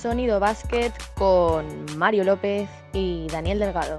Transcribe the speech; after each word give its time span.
Sonido 0.00 0.40
Básquet 0.40 0.94
con 1.14 1.84
Mario 1.98 2.24
López 2.24 2.70
y 2.94 3.26
Daniel 3.26 3.58
Delgado. 3.58 3.98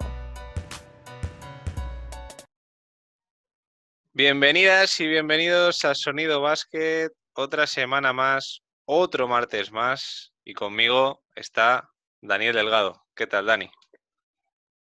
Bienvenidas 4.11 4.99
y 4.99 5.05
bienvenidos 5.05 5.85
a 5.85 5.93
Sonido 5.93 6.41
Básquet, 6.41 7.11
otra 7.33 7.67
semana 7.67 8.13
más, 8.13 8.63
otro 8.85 9.27
martes 9.27 9.71
más, 9.71 10.33
y 10.43 10.55
conmigo 10.55 11.21
está 11.35 11.91
Daniel 12.19 12.55
Delgado. 12.55 13.05
¿Qué 13.13 13.27
tal, 13.27 13.45
Dani? 13.45 13.69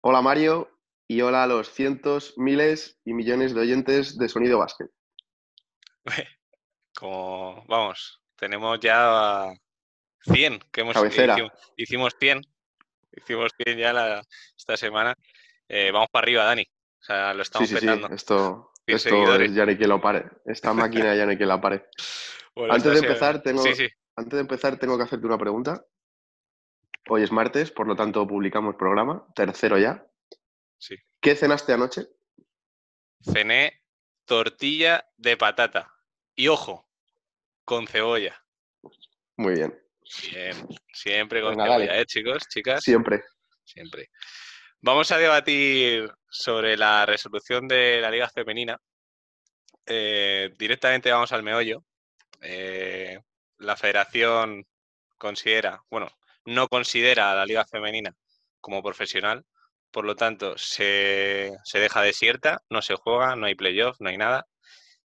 Hola, 0.01 0.21
Mario, 0.21 0.69
y 1.07 1.21
hola 1.21 1.45
a 1.45 1.47
los 1.47 1.73
cientos, 1.73 2.35
miles 2.37 2.99
y 3.05 3.15
millones 3.15 3.55
de 3.55 3.61
oyentes 3.61 4.19
de 4.19 4.29
Sonido 4.29 4.59
Básquet. 4.59 4.91
Como, 6.95 7.65
vamos, 7.65 8.21
tenemos 8.35 8.79
ya 8.79 9.51
100 10.27 10.59
que 10.71 10.81
hemos 10.81 10.93
Cabecera. 10.93 11.35
Hicimos, 11.75 12.15
100, 12.19 12.41
hicimos 13.15 13.51
100 13.57 13.77
ya 13.77 14.21
esta 14.55 14.77
semana. 14.77 15.15
Eh, 15.67 15.91
vamos 15.91 16.09
para 16.11 16.23
arriba, 16.23 16.43
Dani. 16.43 16.63
O 16.63 17.03
sea, 17.03 17.33
lo 17.33 17.41
estamos 17.41 17.67
sí, 17.69 17.75
sí, 17.75 17.81
petando. 17.81 18.07
Sí. 18.07 18.15
Esto, 18.15 18.71
esto 18.85 19.35
es, 19.35 19.53
ya 19.53 19.65
ni 19.65 19.77
que 19.77 19.87
lo 19.87 20.01
pare. 20.01 20.25
Esta 20.45 20.73
máquina 20.73 21.15
ya 21.15 21.25
ni 21.25 21.37
que 21.37 21.45
la 21.45 21.59
pare. 21.59 21.85
Bueno, 22.55 22.73
antes, 22.73 22.91
de 22.91 23.07
empezar, 23.07 23.43
tengo, 23.43 23.63
antes 23.63 24.33
de 24.33 24.39
empezar, 24.39 24.79
tengo 24.79 24.97
que 24.97 25.03
hacerte 25.03 25.27
una 25.27 25.37
pregunta. 25.37 25.85
Hoy 27.07 27.21
es 27.21 27.31
martes, 27.31 27.69
por 27.69 27.85
lo 27.85 27.95
tanto 27.95 28.25
publicamos 28.25 28.73
programa, 28.73 29.27
tercero 29.35 29.77
ya. 29.77 30.07
Sí. 30.79 30.95
¿Qué 31.21 31.35
cenaste 31.35 31.73
anoche? 31.73 32.07
Cené 33.21 33.83
tortilla 34.25 35.07
de 35.17 35.37
patata. 35.37 35.93
Y 36.35 36.47
ojo, 36.47 36.89
con 37.63 37.85
cebolla. 37.85 38.43
Muy 39.35 39.53
bien. 39.53 39.86
Siempre 40.07 41.41
con 41.41 41.55
cebolla, 41.55 41.99
¿eh, 41.99 42.05
chicos, 42.05 42.43
chicas? 42.47 42.83
Siempre. 42.83 43.21
Siempre. 43.63 44.09
Vamos 44.81 45.11
a 45.11 45.17
debatir 45.17 46.09
sobre 46.29 46.77
la 46.77 47.05
resolución 47.05 47.67
de 47.67 47.99
la 47.99 48.11
Liga 48.11 48.29
Femenina. 48.29 48.77
Eh, 49.85 50.53
directamente 50.57 51.11
vamos 51.11 51.31
al 51.31 51.43
meollo. 51.43 51.83
Eh, 52.41 53.19
la 53.57 53.75
federación 53.75 54.65
considera, 55.17 55.81
bueno, 55.89 56.09
no 56.45 56.67
considera 56.67 57.31
a 57.31 57.35
la 57.35 57.45
Liga 57.45 57.65
Femenina 57.65 58.15
como 58.61 58.83
profesional, 58.83 59.45
por 59.91 60.05
lo 60.05 60.15
tanto 60.15 60.57
se, 60.57 61.57
deja 61.73 62.01
desierta, 62.01 62.61
no 62.69 62.81
se 62.81 62.95
juega, 62.95 63.35
no 63.35 63.47
hay 63.47 63.55
playoff, 63.55 63.97
no 63.99 64.09
hay 64.09 64.17
nada, 64.17 64.45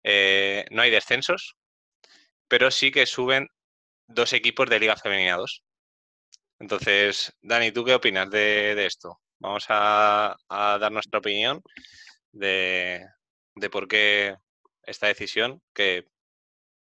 eh, 0.03 0.66
no 0.71 0.81
hay 0.81 0.91
descensos, 0.91 1.55
pero 2.47 2.71
sí 2.71 2.91
que 2.91 3.05
suben 3.05 3.49
dos 4.08 4.33
equipos 4.33 4.69
de 4.69 4.80
Liga 4.80 4.95
Femenina 4.95 5.38
2. 5.38 5.63
Entonces, 6.59 7.38
Dani, 7.41 7.72
¿tú 7.72 7.83
qué 7.83 7.94
opinas 7.94 8.30
de, 8.30 8.86
esto? 8.86 9.19
Vamos 9.39 9.66
a, 9.69 10.36
dar 10.49 10.91
nuestra 10.91 11.19
opinión 11.19 11.61
de, 12.31 13.05
por 13.72 13.88
qué 13.88 14.36
esta 14.83 15.08
decisión, 15.08 15.61
que 15.73 16.08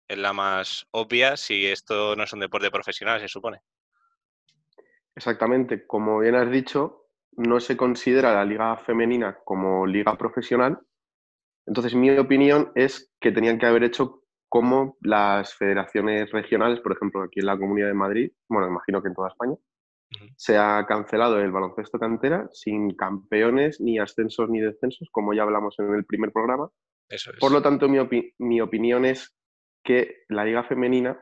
es 0.08 0.17
la 0.17 0.34
más 0.34 0.86
obvia 0.92 1.36
si 1.36 1.66
esto 1.66 2.16
no 2.16 2.23
es 2.23 2.34
un 2.34 2.40
deporte 2.40 2.72
profesional, 2.72 3.20
se 3.20 3.28
supone. 3.28 3.60
Exactamente, 5.16 5.86
como 5.86 6.20
bien 6.20 6.36
has 6.36 6.50
dicho, 6.52 7.10
no 7.32 7.60
se 7.60 7.76
considera 7.76 8.34
la 8.34 8.45
liga 8.45 8.78
femenina 8.78 9.39
como 9.44 9.86
liga 9.86 10.16
profesional. 10.17 10.80
Entonces, 11.66 11.95
mi 11.95 12.12
opinión 12.17 12.72
es 12.76 13.12
que 13.20 13.32
tenían 13.32 13.58
que 13.58 13.66
haber 13.66 13.84
hecho 13.84 14.25
como 14.56 14.95
las 15.02 15.53
federaciones 15.53 16.31
regionales, 16.31 16.80
por 16.80 16.94
ejemplo, 16.94 17.22
aquí 17.23 17.42
en 17.42 17.45
la 17.45 17.58
Comunidad 17.58 17.89
de 17.89 17.94
Madrid, 17.94 18.31
bueno, 18.48 18.70
imagino 18.70 19.02
que 19.02 19.09
en 19.09 19.14
toda 19.14 19.28
España, 19.28 19.58
se 20.38 20.58
ha 20.58 20.86
cancelado 20.88 21.42
el 21.42 21.52
baloncesto 21.52 22.00
cantera 22.00 22.48
sin 22.53 22.95
campeones, 22.95 23.82
ni 23.82 23.99
ascensos 23.99 24.49
ni 24.49 24.61
descensos, 24.61 25.10
como 25.11 25.33
ya 25.33 25.43
hablamos 25.43 25.77
en 25.80 25.93
el 25.93 26.05
primer 26.05 26.32
programa. 26.32 26.70
Por 27.38 27.52
lo 27.52 27.61
tanto, 27.61 27.89
mi, 27.89 28.61
opinión 28.61 29.04
es 29.04 29.36
que 29.83 30.23
la 30.30 30.45
liga 30.45 30.64
femenina 30.64 31.22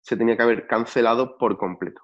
se 0.00 0.16
tenía 0.16 0.36
que 0.36 0.42
haber 0.42 0.66
cancelado 0.66 1.38
por 1.38 1.58
completo. 1.58 2.02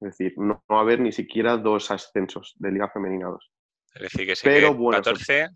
Es 0.00 0.16
decir, 0.16 0.34
no, 0.36 0.62
haber 0.68 1.00
ni 1.00 1.10
siquiera 1.10 1.56
dos 1.56 1.90
ascensos 1.90 2.54
de 2.60 2.70
liga 2.70 2.88
femenina 2.88 3.30
2. 3.30 3.52
Es 3.94 4.02
decir, 4.02 4.26
que 4.28 4.36
se 4.36 4.48
Pero, 4.48 4.74
bueno, 4.74 5.02
14 5.02 5.48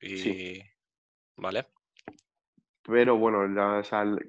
y... 0.00 0.62
Vale 1.36 1.77
pero 2.88 3.18
bueno, 3.18 3.40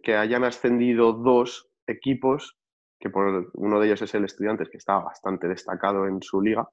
que 0.04 0.16
hayan 0.16 0.44
ascendido 0.44 1.14
dos 1.14 1.72
equipos, 1.88 2.58
que 3.00 3.10
por 3.10 3.50
uno 3.54 3.80
de 3.80 3.88
ellos 3.88 4.02
es 4.02 4.14
el 4.16 4.26
Estudiantes, 4.26 4.70
que 4.70 4.78
está 4.78 5.00
bastante 5.00 5.48
destacado 5.48 6.06
en 6.06 6.22
su 6.22 6.42
liga. 6.42 6.68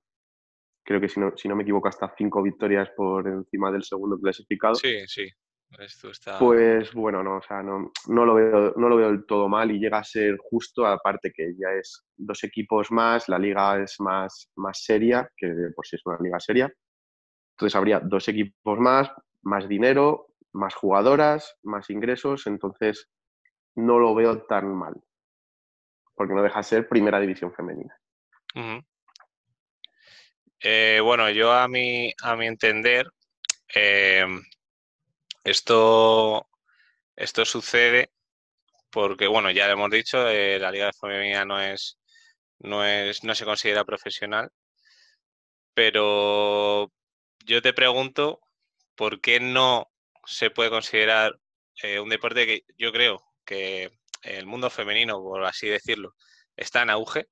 Creo 0.84 1.00
que 1.00 1.08
si 1.08 1.20
no, 1.20 1.36
si 1.36 1.48
no 1.48 1.54
me 1.54 1.62
equivoco, 1.62 1.86
hasta 1.86 2.12
cinco 2.19 2.42
victorias 2.42 2.91
por 2.96 3.28
encima 3.28 3.70
del 3.70 3.84
segundo 3.84 4.19
clasificado. 4.19 4.75
Sí, 4.75 5.06
sí. 5.06 5.28
Pues 6.41 6.92
bueno, 6.92 7.22
no, 7.22 7.36
o 7.36 7.42
sea, 7.42 7.62
no, 7.62 7.92
no, 8.08 8.25
lo 8.25 8.34
veo, 8.34 8.75
no 8.76 8.88
lo 8.88 8.96
veo 8.96 9.08
del 9.08 9.25
todo 9.25 9.48
mal 9.48 9.70
y 9.70 9.78
llega 9.78 9.98
a 9.98 10.04
ser 10.04 10.36
justo, 10.38 10.84
aparte 10.86 11.32
que 11.32 11.54
ya 11.56 11.69
es 11.78 12.04
dos 12.16 12.42
equipos 12.42 12.91
más, 12.91 13.28
la 13.28 13.38
liga 13.38 13.80
es 13.80 14.00
más, 14.00 14.50
más 14.56 14.82
seria, 14.82 15.30
que 15.36 15.48
por 15.75 15.86
si 15.86 15.94
es 15.94 16.02
una 16.04 16.19
liga 16.20 16.41
seria. 16.41 16.72
Entonces 17.52 17.76
habría 17.76 18.00
dos 18.00 18.26
equipos 18.28 18.78
más, 18.80 19.08
más 19.42 19.69
dinero, 19.69 20.34
más 20.56 20.75
jugadoras, 20.75 21.56
más 21.62 21.91
ingresos, 21.91 22.47
entonces 22.47 23.09
no 23.75 23.99
lo 23.99 24.15
veo 24.15 24.43
tan 24.47 24.75
mal, 24.75 24.94
porque 26.15 26.34
no 26.34 26.43
deja 26.43 26.59
de 26.61 26.65
ser 26.65 26.89
primera 26.89 27.21
división 27.21 27.53
femenina. 27.53 27.97
Eh, 30.61 31.00
bueno, 31.03 31.28
yo 31.31 31.53
a 31.53 31.69
mi, 31.69 32.12
a 32.22 32.34
mi 32.37 32.47
entender, 32.47 33.06
em, 33.69 34.43
esto, 35.44 36.49
esto 37.15 37.44
sucede 37.44 38.11
porque, 38.91 39.27
bueno, 39.27 39.50
ya 39.50 39.67
lo 39.67 39.75
hemos 39.75 39.91
dicho, 39.91 40.27
eh, 40.28 40.59
la 40.59 40.71
Liga 40.71 40.87
de 40.87 40.93
Femenina 40.93 41.44
no 41.44 41.61
es, 41.61 41.99
no 42.61 42.84
es, 42.84 43.23
no 43.25 43.34
se 43.34 43.44
considera 43.44 43.84
profesional, 43.84 44.50
pero 45.75 46.91
yo 47.44 47.61
te 47.61 47.75
pregunto, 47.75 48.41
¿por 48.94 49.21
qué 49.21 49.38
no 49.38 49.91
se 50.26 50.50
puede 50.50 50.70
considerar 50.70 51.38
eh, 51.82 52.00
un 52.00 52.09
deporte 52.09 52.47
que 52.47 52.62
yo 52.76 52.92
creo 52.92 53.22
que 53.44 53.91
el 54.22 54.47
mundo 54.47 54.70
femenino, 54.70 55.20
por 55.20 55.44
así 55.44 55.69
decirlo, 55.69 56.14
está 56.56 56.82
en 56.82 56.91
auge, 56.91 57.26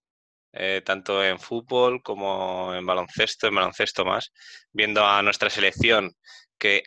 eh, 0.53 0.82
tanto 0.84 1.25
en 1.25 1.41
fútbol 1.41 2.03
como 2.03 2.75
en 2.75 2.87
baloncesto, 2.87 3.49
en 3.49 3.56
baloncesto 3.56 4.05
más, 4.05 4.32
viendo 4.72 5.05
a 5.05 5.22
nuestra 5.22 5.50
selección 5.50 6.15
que 6.59 6.84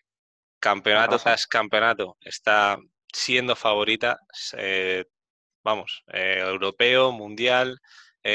campeonato 0.60 1.20
tras 1.20 1.46
campeonato 1.46 2.18
está 2.22 2.78
siendo 3.12 3.56
favorita, 3.56 4.20
eh, 4.58 5.06
vamos, 5.64 6.04
europeo, 6.08 7.12
mundial, 7.12 7.80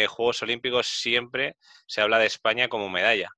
Juegos 0.09 0.43
Olímpicos, 0.43 0.87
siempre 0.87 1.57
se 1.87 2.01
habla 2.01 2.19
de 2.19 2.27
España 2.27 2.69
como 2.69 2.89
medalla. 2.89 3.29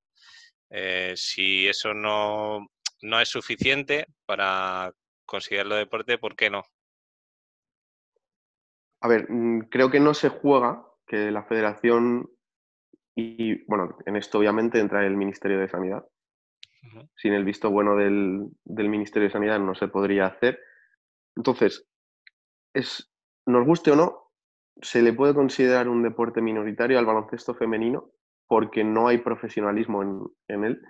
si 1.15 1.67
eso 1.67 1.93
no 1.93 2.69
no 3.01 3.19
es 3.19 3.29
suficiente 3.29 4.07
para 4.25 4.93
considerarlo 5.25 5.75
deporte, 5.75 6.17
¿por 6.17 6.35
qué 6.35 6.49
no? 6.49 6.63
A 9.01 9.07
ver, 9.07 9.29
mm, 9.29 9.67
creo 9.69 9.91
que 9.91 9.99
no 9.99 10.13
se 10.13 10.29
juega, 10.29 10.85
que 11.05 11.31
la 11.31 11.43
federación 11.43 12.29
y, 13.15 13.63
bueno, 13.65 13.97
en 14.05 14.15
esto 14.15 14.39
obviamente 14.39 14.79
entra 14.79 15.05
el 15.05 15.15
Ministerio 15.15 15.59
de 15.59 15.69
Sanidad. 15.69 16.05
Sin 17.15 17.33
el 17.33 17.43
visto 17.43 17.71
bueno 17.71 17.95
del, 17.95 18.51
Ministerio 18.65 19.27
de 19.27 19.33
Sanidad 19.33 19.59
no 19.59 19.73
se 19.73 19.87
podría 19.87 20.27
hacer. 20.27 20.59
Entonces, 21.35 21.87
es, 22.73 23.11
nos 23.45 23.65
guste 23.65 23.91
o 23.91 23.95
no, 23.95 24.31
se 24.81 25.01
le 25.01 25.13
puede 25.13 25.33
considerar 25.33 25.87
un 25.87 26.03
deporte 26.03 26.41
minoritario 26.41 26.99
al 26.99 27.05
baloncesto 27.05 27.55
femenino 27.55 28.11
porque 28.47 28.83
no 28.83 29.07
hay 29.07 29.17
profesionalismo 29.17 30.03
en, 30.03 30.21
en 30.47 30.63
él 30.65 30.81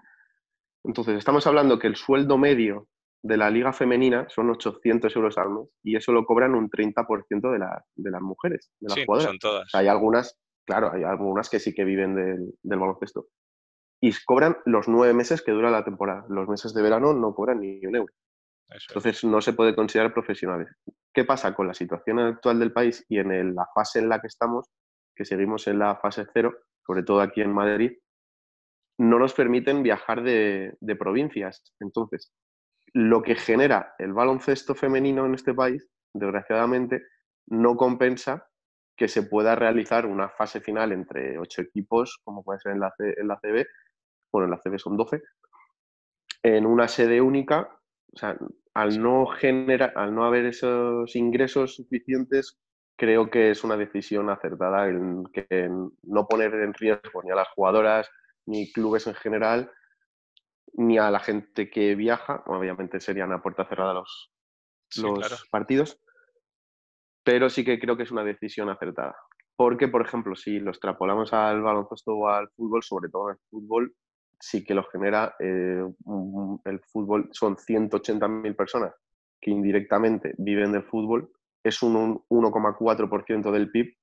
entonces, 0.87 1.17
estamos 1.17 1.45
hablando 1.47 1.79
que 1.79 1.87
el 1.87 1.95
sueldo 1.95 2.37
medio 2.37 2.87
de 3.23 3.37
la 3.37 3.49
liga 3.49 3.73
femenina 3.73 4.27
son 4.29 4.51
800 4.51 5.15
euros 5.15 5.37
al 5.37 5.49
mes 5.49 5.67
y 5.83 5.95
eso 5.95 6.11
lo 6.11 6.25
cobran 6.25 6.53
un 6.53 6.69
30% 6.69 7.51
de, 7.51 7.65
de 7.95 8.11
las 8.11 8.21
mujeres, 8.21 8.71
de 8.79 8.89
las 8.89 8.95
sí, 8.95 9.05
jugadoras. 9.05 9.31
Son 9.31 9.39
todas. 9.39 9.69
hay 9.73 9.87
algunas, 9.87 10.37
claro, 10.65 10.91
hay 10.93 11.03
algunas 11.03 11.49
que 11.49 11.59
sí 11.59 11.73
que 11.73 11.85
viven 11.85 12.15
del, 12.15 12.53
baloncesto. 12.79 13.27
Y 13.99 14.11
cobran 14.25 14.57
los 14.65 14.87
nueve 14.87 15.13
meses 15.13 15.41
que 15.41 15.51
dura 15.51 15.71
la 15.71 15.83
temporada. 15.83 16.25
Los 16.29 16.47
meses 16.47 16.73
de 16.73 16.81
verano 16.83 17.13
no 17.13 17.33
cobran 17.33 17.61
ni 17.61 17.83
un 17.85 17.95
euro. 17.95 18.13
Entonces 18.89 19.23
no 19.23 19.41
se 19.41 19.53
puede 19.53 19.75
considerar 19.75 20.13
profesionales. 20.13 20.69
¿Qué 21.13 21.23
pasa 21.23 21.55
con 21.55 21.67
la 21.67 21.73
situación 21.73 22.19
actual 22.19 22.59
del 22.59 22.73
país 22.73 23.05
y 23.09 23.17
en 23.17 23.55
la 23.55 23.67
fase 23.73 23.99
en 23.99 24.09
la 24.09 24.19
que 24.19 24.27
estamos, 24.27 24.67
que 25.15 25.25
seguimos 25.25 25.65
en 25.67 25.79
la 25.79 25.95
fase 25.95 26.25
cero, 26.31 26.53
sobre 26.85 27.03
todo 27.03 27.21
aquí 27.21 27.41
en 27.41 27.53
Madrid, 27.53 27.93
no 28.97 29.19
nos 29.19 29.33
permiten 29.33 29.83
viajar 29.83 30.23
de, 30.23 30.77
provincias. 30.97 31.63
Entonces, 31.79 32.33
lo 32.93 33.21
que 33.21 33.35
genera 33.35 33.93
el 33.99 34.13
baloncesto 34.13 34.75
femenino 34.75 35.25
en 35.25 35.35
este 35.35 35.53
país, 35.53 35.87
desgraciadamente, 36.13 37.03
no 37.47 37.75
compensa 37.75 38.47
que 38.97 39.07
se 39.07 39.23
pueda 39.23 39.55
realizar 39.55 40.05
una 40.05 40.29
fase 40.29 40.61
final 40.61 40.93
entre 40.93 41.37
ocho 41.37 41.61
equipos, 41.61 42.21
como 42.23 42.43
puede 42.43 42.59
ser 42.59 42.71
en 42.71 42.79
la, 42.79 42.93
en 42.99 43.27
la 43.27 43.37
CB, 43.37 43.65
bueno, 44.31 44.45
en 44.45 44.51
la 44.51 44.61
CB 44.61 44.79
son 44.79 44.95
12, 44.95 45.21
en 46.43 46.65
una 46.65 46.87
sede 46.87 47.19
única, 47.19 47.69
o 48.13 48.17
sea, 48.17 48.37
al 48.73 49.01
no 49.01 49.25
generar, 49.25 49.93
al 49.95 50.15
no 50.15 50.25
haber 50.25 50.45
esos 50.45 51.15
ingresos 51.15 51.75
suficientes, 51.75 52.57
creo 52.97 53.29
que 53.29 53.51
es 53.51 53.63
una 53.63 53.75
decisión 53.75 54.29
acertada 54.29 54.87
en 54.87 55.25
que 55.33 55.69
no 56.03 56.27
poner 56.27 56.53
en 56.55 56.73
riesgo 56.73 57.23
ni 57.23 57.31
a 57.31 57.35
las 57.35 57.49
jugadoras, 57.49 58.09
ni 58.45 58.71
clubes 58.71 59.07
en 59.07 59.15
general, 59.15 59.71
ni 60.73 60.97
a 60.97 61.09
la 61.11 61.19
gente 61.19 61.69
que 61.69 61.95
viaja. 61.95 62.43
Obviamente 62.47 62.99
serían 62.99 63.31
a 63.31 63.41
puerta 63.41 63.65
cerrada 63.65 63.93
los, 63.93 64.31
los 64.97 65.47
partidos, 65.49 65.99
pero 67.23 67.49
sí 67.49 67.63
que 67.63 67.79
creo 67.79 67.97
que 67.97 68.03
es 68.03 68.11
una 68.11 68.23
decisión 68.23 68.69
acertada. 68.69 69.15
Porque, 69.57 69.87
por 69.87 70.01
ejemplo, 70.01 70.35
si 70.35 70.59
lo 70.59 70.71
extrapolamos 70.71 71.31
al 71.33 71.61
baloncesto 71.61 72.13
o 72.13 72.27
al 72.27 72.49
fútbol, 72.49 72.83
sobre 72.83 73.09
todo 73.09 73.29
en 73.29 73.35
el 73.35 73.41
fútbol, 73.49 73.95
sí 74.39 74.63
que 74.63 74.73
lo 74.73 74.83
genera 74.83 75.33
eh, 75.39 75.83
el 76.65 76.79
fútbol, 76.81 77.29
son 77.31 77.55
180.000 77.55 78.55
personas 78.55 78.93
que 79.39 79.51
indirectamente 79.51 80.33
viven 80.37 80.73
del 80.73 80.83
fútbol, 80.83 81.31
es 81.63 81.81
un 81.81 82.23
1,4% 82.29 83.51
del 83.51 83.71
PIB, 83.71 83.95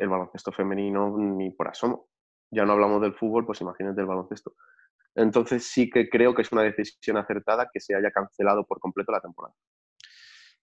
el 0.00 0.08
baloncesto 0.08 0.52
femenino 0.52 1.16
ni 1.16 1.50
por 1.50 1.68
asomo. 1.68 2.08
Ya 2.52 2.66
no 2.66 2.72
hablamos 2.74 3.00
del 3.00 3.14
fútbol, 3.14 3.46
pues 3.46 3.62
imagínate 3.62 4.02
el 4.02 4.06
baloncesto. 4.06 4.54
Entonces 5.14 5.64
sí 5.64 5.90
que 5.90 6.08
creo 6.08 6.34
que 6.34 6.42
es 6.42 6.52
una 6.52 6.62
decisión 6.62 7.16
acertada 7.16 7.70
que 7.72 7.80
se 7.80 7.94
haya 7.94 8.10
cancelado 8.10 8.64
por 8.66 8.78
completo 8.78 9.10
la 9.10 9.20
temporada. 9.20 9.54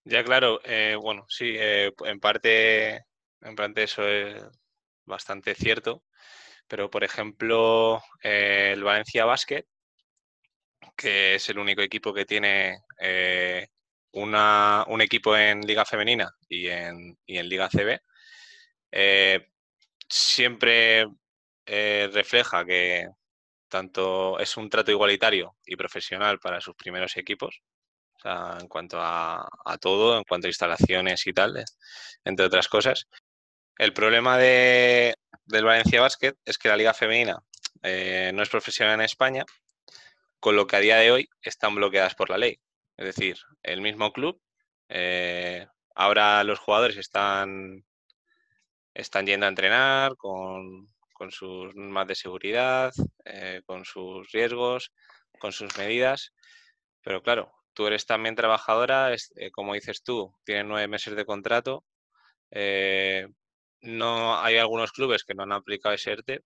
Ya, 0.03 0.23
claro, 0.23 0.59
eh, 0.63 0.95
bueno, 1.01 1.25
sí, 1.27 1.55
eh, 1.57 1.91
en 2.05 2.19
parte, 2.19 3.05
en 3.41 3.55
parte 3.55 3.83
eso 3.83 4.07
es 4.07 4.43
bastante 5.05 5.55
cierto. 5.55 6.03
Pero, 6.67 6.91
por 6.91 7.03
ejemplo, 7.03 8.01
eh, 8.21 8.71
el 8.73 8.83
Valencia 8.83 9.25
Basket, 9.25 9.65
que 10.95 11.35
es 11.35 11.49
el 11.49 11.57
único 11.57 11.81
equipo 11.81 12.13
que 12.13 12.25
tiene 12.25 12.83
eh, 12.99 13.67
un 14.13 15.01
equipo 15.01 15.35
en 15.35 15.61
Liga 15.61 15.85
Femenina 15.85 16.31
y 16.47 16.67
en, 16.67 17.17
Liga 17.25 17.69
CB, 17.69 17.99
eh, 21.71 22.09
refleja 22.11 22.65
que 22.65 23.07
tanto 23.67 24.39
es 24.39 24.57
un 24.57 24.69
trato 24.69 24.89
igualitario 24.91 25.55
y 25.65 25.75
profesional 25.75 26.39
para 26.39 26.61
sus 26.61 26.75
primeros 26.75 27.15
equipos, 27.17 27.61
en 28.25 28.67
cuanto 28.67 28.99
a, 28.99 29.47
a, 29.65 29.77
todo, 29.77 30.17
en 30.17 30.23
cuanto 30.23 30.47
a 30.47 30.49
instalaciones 30.49 31.27
y 31.27 31.33
tal, 31.33 31.63
entre 32.25 32.45
otras 32.47 32.67
cosas. 32.67 33.07
El 33.77 33.93
problema 33.93 34.37
de, 34.37 35.15
del 35.45 35.63
Valencia 35.63 36.01
Basket 36.01 36.33
es 36.43 36.57
que 36.57 36.69
la 36.69 36.77
liga 36.77 36.93
femenina 36.95 37.37
eh, 37.83 38.31
no 38.33 38.41
es 38.41 38.49
profesional 38.49 38.95
en 38.95 39.01
España, 39.01 39.45
con 40.39 40.55
lo 40.55 40.65
que 40.65 40.75
a 40.75 40.79
día 40.79 40.97
de 40.97 41.11
hoy 41.11 41.29
están 41.41 41.75
bloqueadas 41.75 42.15
por 42.15 42.31
la 42.31 42.39
ley. 42.39 42.59
Es 42.97 43.05
decir, 43.05 43.37
el 43.61 43.81
mismo 43.81 44.11
club, 44.11 44.41
eh, 44.89 45.67
ahora 45.93 46.43
los 46.43 46.59
jugadores 46.59 46.97
están, 46.97 47.85
están 48.95 49.27
yendo 49.27 49.45
a 49.45 49.49
entrenar 49.49 50.15
con, 50.17 50.89
sus 51.31 51.75
normas 51.75 52.07
de 52.07 52.15
seguridad, 52.15 52.93
eh, 53.25 53.61
con 53.65 53.85
sus 53.85 54.31
riesgos, 54.31 54.91
con 55.39 55.51
sus 55.51 55.77
medidas, 55.77 56.33
pero 57.01 57.21
claro, 57.21 57.51
tú 57.73 57.87
eres 57.87 58.05
también 58.05 58.35
trabajadora, 58.35 59.13
como 59.53 59.73
dices 59.73 60.03
tú, 60.03 60.33
tienes 60.43 60.65
nueve 60.65 60.87
meses 60.87 61.15
de 61.15 61.25
contrato, 61.25 61.83
no 63.81 64.39
hay 64.39 64.57
algunos 64.57 64.91
clubes 64.91 65.23
que 65.23 65.33
no 65.33 65.43
han 65.43 65.51
aplicado 65.51 65.95
ese 65.95 66.11
ERTE, 66.11 66.43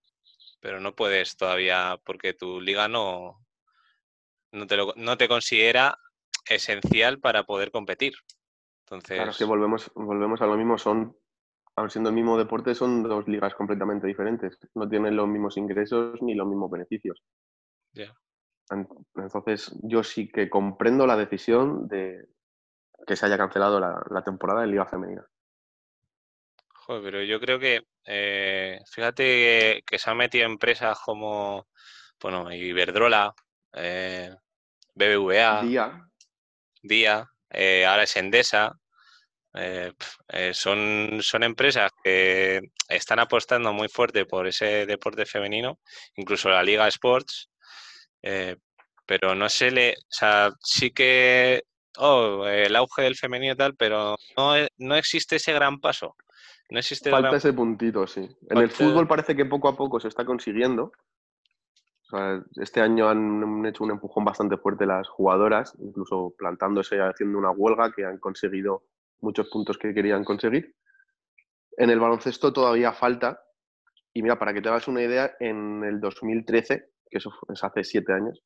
pero 0.59 0.79
no 0.79 0.95
puedes 0.95 1.35
todavía, 1.35 1.99
porque 2.05 2.33
tu 2.33 2.61
liga 2.61 2.87
no, 2.87 3.45
no, 4.51 4.67
te, 4.67 4.77
no 4.95 5.17
te 5.17 5.27
considera 5.27 5.97
esencial 6.47 7.19
para 7.19 7.43
poder 7.43 7.71
competir. 7.71 8.13
Entonces... 8.85 9.17
Claro, 9.17 9.33
que 9.37 9.45
volvemos, 9.45 9.91
volvemos 9.95 10.41
a 10.41 10.45
lo 10.45 10.55
mismo, 10.55 10.77
son, 10.77 11.17
aun 11.75 11.89
siendo 11.89 12.09
el 12.09 12.15
mismo 12.15 12.37
deporte, 12.37 12.75
son 12.75 13.03
dos 13.03 13.27
ligas 13.27 13.53
completamente 13.55 14.07
diferentes. 14.07 14.57
No 14.75 14.87
tienen 14.87 15.15
los 15.15 15.27
mismos 15.27 15.57
ingresos 15.57 16.21
ni 16.21 16.35
los 16.35 16.47
mismos 16.47 16.69
beneficios. 16.69 17.23
Entonces, 19.15 19.75
yo 19.83 20.03
sí 20.03 20.29
que 20.29 20.49
comprendo 20.49 21.05
la 21.05 21.17
decisión 21.17 21.87
de 21.87 22.27
que 23.05 23.15
se 23.15 23.25
haya 23.25 23.37
cancelado 23.37 23.79
la 23.79 24.23
temporada 24.23 24.61
de 24.61 24.67
Liga 24.67 24.85
Femenina 24.85 25.27
pero 26.87 27.23
yo 27.23 27.39
creo 27.39 27.59
que, 27.59 27.81
eh, 28.05 28.79
fíjate 28.91 29.83
que, 29.85 29.97
se 29.97 30.09
han 30.09 30.17
metido 30.17 30.45
empresas 30.45 30.99
como, 30.99 31.67
bueno, 32.21 32.51
Iberdrola, 32.51 33.33
eh, 33.73 34.35
BBVA, 34.93 35.63
Día, 35.63 36.09
Día 36.81 37.29
eh, 37.49 37.85
ahora 37.85 38.03
es 38.03 38.15
Endesa. 38.15 38.77
Son, 40.53 41.19
son 41.21 41.43
empresas 41.43 41.91
que 42.03 42.61
están 42.89 43.19
apostando 43.19 43.73
muy 43.73 43.87
fuerte 43.87 44.25
por 44.25 44.47
ese 44.47 44.85
deporte 44.85 45.25
femenino, 45.25 45.79
incluso 46.15 46.49
la 46.49 46.63
Liga 46.63 46.87
Sports, 46.87 47.49
pero 49.05 49.35
no 49.35 49.49
se 49.49 49.71
le, 49.71 49.91
o 49.91 50.09
sea, 50.09 50.51
sí 50.59 50.91
que, 50.91 51.63
oh, 51.97 52.45
el 52.47 52.75
auge 52.75 53.03
del 53.03 53.15
femenino 53.15 53.53
y 53.53 53.57
tal, 53.57 53.75
pero 53.75 54.15
no, 54.37 54.53
no 54.77 54.95
existe 54.95 55.35
ese 55.35 55.53
gran 55.53 55.79
paso. 55.79 56.15
Falta 57.11 57.35
ese 57.35 57.53
puntito, 57.53 58.07
sí. 58.07 58.27
En 58.49 58.57
el 58.57 58.69
fútbol 58.69 59.07
parece 59.07 59.35
que 59.35 59.45
poco 59.45 59.67
a 59.67 59.77
poco 59.77 59.99
se 59.99 60.07
está 60.07 60.25
consiguiendo. 60.25 60.91
este 62.55 62.81
año 62.81 63.09
han 63.09 63.65
hecho 63.65 63.83
un 63.83 63.91
empujón 63.91 64.25
bastante 64.25 64.57
fuerte 64.57 64.85
las 64.85 65.07
jugadoras, 65.07 65.75
incluso 65.79 66.33
plantándose, 66.37 66.99
haciendo 66.99 67.37
una 67.37 67.51
huelga 67.51 67.91
que 67.91 68.05
han 68.05 68.17
conseguido 68.17 68.83
muchos 69.21 69.49
puntos 69.49 69.77
que 69.77 69.93
querían 69.93 70.23
conseguir. 70.23 70.75
En 71.77 71.89
el 71.89 71.99
baloncesto 71.99 72.53
todavía 72.53 72.93
falta. 72.93 73.41
Y 74.13 74.21
mira, 74.21 74.37
para 74.37 74.53
que 74.53 74.61
te 74.61 74.69
hagas 74.69 74.87
una 74.87 75.01
idea, 75.01 75.35
en 75.39 75.83
el 75.83 75.99
2013, 75.99 76.91
que 77.09 77.17
eso 77.17 77.31
es 77.51 77.63
hace 77.63 77.83
siete 77.83 78.13
años, 78.13 78.43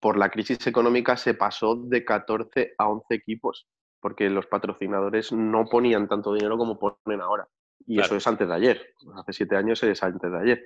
por 0.00 0.16
la 0.18 0.30
crisis 0.30 0.66
económica 0.66 1.16
se 1.16 1.34
pasó 1.34 1.76
de 1.76 2.04
14 2.04 2.74
a 2.78 2.88
11 2.88 3.14
equipos 3.14 3.68
porque 4.00 4.30
los 4.30 4.46
patrocinadores 4.46 5.32
no 5.32 5.66
ponían 5.66 6.08
tanto 6.08 6.32
dinero 6.32 6.56
como 6.56 6.78
ponen 6.78 7.20
ahora. 7.20 7.46
Y 7.86 8.00
eso 8.00 8.16
es 8.16 8.26
antes 8.26 8.48
de 8.48 8.54
ayer. 8.54 8.94
Hace 9.16 9.32
siete 9.32 9.56
años 9.56 9.82
es 9.82 10.02
antes 10.02 10.30
de 10.30 10.38
ayer. 10.38 10.64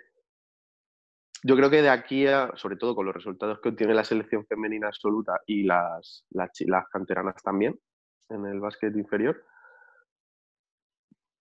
Yo 1.42 1.56
creo 1.56 1.68
que 1.68 1.82
de 1.82 1.90
aquí 1.90 2.26
a, 2.26 2.52
sobre 2.56 2.76
todo 2.76 2.94
con 2.94 3.06
los 3.06 3.14
resultados 3.14 3.60
que 3.60 3.68
obtiene 3.68 3.94
la 3.94 4.04
selección 4.04 4.46
femenina 4.46 4.88
absoluta 4.88 5.40
y 5.46 5.64
las, 5.64 6.24
las, 6.30 6.88
canteranas 6.90 7.42
también 7.42 7.78
en 8.28 8.46
el 8.46 8.60
básquet 8.60 8.94
inferior, 8.96 9.44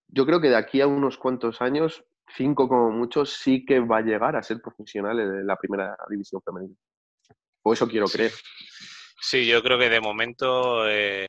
yo 0.08 0.26
creo 0.26 0.40
que 0.40 0.48
de 0.48 0.56
aquí 0.56 0.80
a 0.80 0.86
unos 0.86 1.18
cuantos 1.18 1.60
años, 1.60 2.04
cinco 2.36 2.68
como 2.68 2.90
mucho, 2.90 3.24
sí 3.24 3.64
que 3.64 3.80
va 3.80 3.98
a 3.98 4.02
llegar 4.02 4.36
a 4.36 4.42
ser 4.42 4.60
profesional 4.60 5.18
en 5.18 5.46
la 5.46 5.56
primera 5.56 5.96
división 6.08 6.40
femenina. 6.42 6.76
O 7.62 7.72
eso 7.72 7.88
quiero 7.88 8.06
creer. 8.06 8.32
Sí, 9.20 9.46
yo 9.46 9.62
creo 9.62 9.78
que 9.78 9.88
de 9.88 10.00
momento 10.00 10.88
eh, 10.88 11.26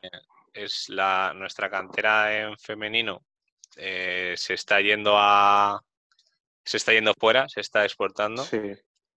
es 0.54 0.90
la, 0.90 1.34
nuestra 1.34 1.70
cantera 1.70 2.42
en 2.42 2.58
femenino 2.58 3.24
eh, 3.78 4.36
se 4.38 4.54
está 4.54 4.80
yendo 4.80 5.16
a 5.18 5.82
se 6.64 6.78
está 6.78 6.94
yendo 6.94 7.14
fuera, 7.14 7.48
se 7.48 7.62
está 7.62 7.84
exportando. 7.84 8.44
Sí. 8.44 8.60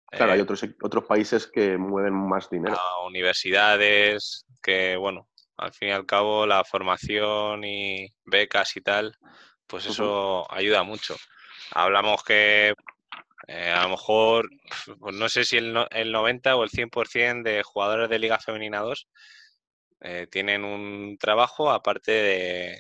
Claro, 0.08 0.34
hay 0.34 0.40
eh, 0.40 0.44
otros, 0.44 0.66
otros 0.82 1.06
países 1.06 1.48
que 1.48 1.78
mueven 1.78 2.14
más 2.14 2.50
dinero. 2.50 2.76
A 2.76 3.06
universidades, 3.06 4.46
que 4.64 4.96
bueno, 4.96 5.28
al 5.58 5.74
fin 5.74 5.90
y 5.90 5.92
al 5.92 6.06
cabo 6.06 6.46
la 6.46 6.64
formación 6.64 7.64
y 7.64 8.14
becas 8.26 8.76
y 8.78 8.82
tal, 8.82 9.18
pues 9.68 9.86
eso 9.86 10.52
ayuda 10.52 10.84
mucho. 10.84 11.16
Hablamos 11.72 12.24
que 12.24 12.74
eh, 13.48 13.72
a 13.72 13.84
lo 13.84 13.90
mejor, 13.90 14.50
pues 15.00 15.16
no 15.16 15.30
sé 15.30 15.44
si 15.44 15.58
el, 15.58 15.76
el 15.92 16.12
90 16.12 16.56
o 16.56 16.64
el 16.64 16.70
100% 16.70 17.44
de 17.44 17.64
jugadores 17.64 18.10
de 18.10 18.20
Liga 18.20 18.40
Femenina 18.40 18.80
2 18.80 19.08
eh, 20.02 20.28
tienen 20.30 20.64
un 20.64 21.18
trabajo 21.18 21.72
aparte 21.72 22.12
de... 22.12 22.80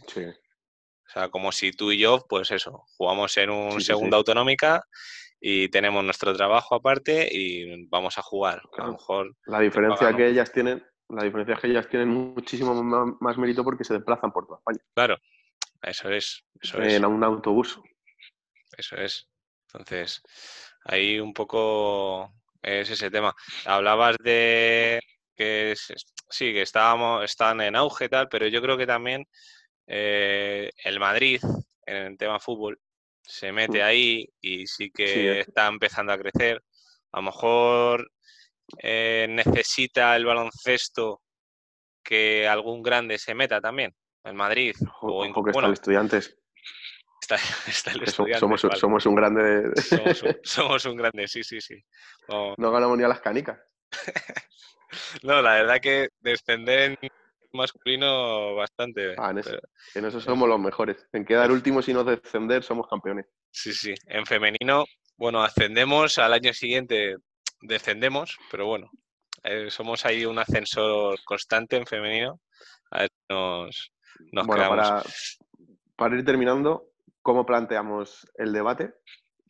O 1.07 1.09
sea, 1.17 1.29
como 1.29 1.51
si 1.51 1.71
tú 1.71 1.91
y 1.91 1.99
yo, 1.99 2.25
pues 2.27 2.51
eso, 2.51 2.83
jugamos 2.97 3.37
en 3.37 3.51
un 3.51 3.79
segundo 3.79 4.17
autonómica 4.17 4.83
y 5.39 5.69
tenemos 5.69 6.03
nuestro 6.03 6.35
trabajo 6.35 6.75
aparte 6.75 7.29
y 7.31 7.85
vamos 7.87 8.17
a 8.17 8.23
jugar. 8.23 8.61
A 8.77 8.87
lo 8.87 8.93
mejor 8.93 9.35
la 9.45 9.59
diferencia 9.59 10.15
que 10.15 10.27
ellas 10.27 10.51
tienen, 10.51 10.83
la 11.09 11.23
diferencia 11.23 11.55
es 11.55 11.61
que 11.61 11.67
ellas 11.67 11.87
tienen 11.89 12.09
muchísimo 12.09 12.81
más, 13.19 13.37
mérito 13.37 13.63
porque 13.63 13.83
se 13.83 13.93
desplazan 13.93 14.31
por 14.31 14.45
toda 14.45 14.59
España. 14.59 14.79
Claro, 14.93 15.17
eso 15.81 16.09
es. 16.09 16.43
Eso 16.61 16.81
en 16.81 17.05
un 17.05 17.23
autobús. 17.23 17.79
Eso 18.77 18.95
es. 18.97 19.27
Entonces, 19.67 20.21
ahí 20.83 21.19
un 21.19 21.33
poco 21.33 22.33
es 22.61 22.89
ese 22.89 23.11
tema. 23.11 23.33
Hablabas 23.65 24.17
de 24.23 24.99
que 25.35 25.71
es, 25.73 25.93
sí, 26.29 26.53
que 26.53 26.61
estábamos, 26.61 27.23
están 27.23 27.61
en 27.61 27.75
auge 27.75 28.05
y 28.05 28.09
tal, 28.09 28.29
pero 28.29 28.47
yo 28.47 28.61
creo 28.61 28.77
que 28.77 28.87
también 28.87 29.25
eh, 29.87 30.71
el 30.83 30.99
Madrid 30.99 31.39
en 31.85 31.95
el 31.95 32.17
tema 32.17 32.39
fútbol, 32.39 32.79
se 33.21 33.51
mete 33.51 33.79
Mm. 33.79 33.83
ahí 33.85 34.29
y 34.41 34.65
sí 34.65 34.89
que 34.91 35.07
Sí, 35.07 35.27
es- 35.27 35.47
está 35.47 35.67
empezando 35.67 36.11
a 36.13 36.17
crecer. 36.17 36.63
A 37.11 37.17
lo 37.17 37.23
mejor 37.23 38.11
eh, 38.81 39.27
necesita 39.29 40.15
el 40.15 40.25
baloncesto 40.25 41.21
que 42.03 42.47
algún 42.47 42.81
grande 42.83 43.17
se 43.17 43.33
meta 43.33 43.59
también, 43.61 43.93
el 44.23 44.33
Madrid. 44.33 44.75
O 45.01 45.23
ojo 45.23 45.25
inclu- 45.25 45.43
que 45.43 45.49
está 45.49 45.53
bueno, 45.53 45.67
el 45.69 45.73
estudiantes. 45.73 46.37
está, 47.21 47.35
está 47.67 47.91
el 47.91 48.03
estudiante, 48.03 48.39
somos, 48.39 48.63
vale. 48.63 48.79
somos 48.79 49.05
un 49.05 49.15
grande 49.15 49.43
de... 49.43 49.81
Somos 49.81 50.23
un, 50.23 50.35
somos 50.43 50.85
un 50.85 50.95
grande, 50.97 51.27
sí, 51.27 51.43
sí, 51.43 51.59
sí. 51.61 51.75
No, 52.27 52.53
No 52.57 52.71
ganamos 52.71 52.97
ni 52.97 53.03
a 53.03 53.07
las 53.07 53.21
canicas. 53.21 53.59
no, 55.23 55.41
la 55.41 55.53
verdad 55.55 55.79
que 55.81 56.09
descender 56.19 56.97
en 57.01 57.09
masculino 57.53 58.55
bastante. 58.55 59.15
Ah, 59.17 59.31
en 59.31 59.39
eso, 59.39 59.49
pero- 59.51 59.61
en 59.95 60.05
eso 60.05 60.19
somos 60.21 60.47
los 60.49 60.59
mejores. 60.59 61.07
En 61.13 61.25
quedar 61.25 61.51
últimos 61.51 61.87
y 61.89 61.93
no 61.93 62.03
descender 62.03 62.63
somos 62.63 62.87
campeones. 62.87 63.25
Sí, 63.51 63.73
sí. 63.73 63.93
En 64.07 64.25
femenino, 64.25 64.85
bueno, 65.17 65.41
ascendemos, 65.41 66.17
al 66.19 66.33
año 66.33 66.53
siguiente 66.53 67.15
descendemos, 67.67 68.37
pero 68.51 68.67
bueno, 68.67 68.89
eh, 69.43 69.69
somos 69.69 70.05
ahí 70.05 70.25
un 70.25 70.39
ascensor 70.39 71.17
constante 71.25 71.77
en 71.77 71.85
femenino. 71.85 72.41
A 72.91 73.01
ver 73.01 73.09
nos, 73.29 73.91
nos 74.31 74.47
bueno, 74.47 74.63
quedamos. 74.63 74.87
para, 74.87 75.03
para 75.95 76.15
ir 76.15 76.25
terminando, 76.25 76.91
¿cómo 77.21 77.45
planteamos 77.45 78.27
el 78.35 78.53
debate 78.53 78.93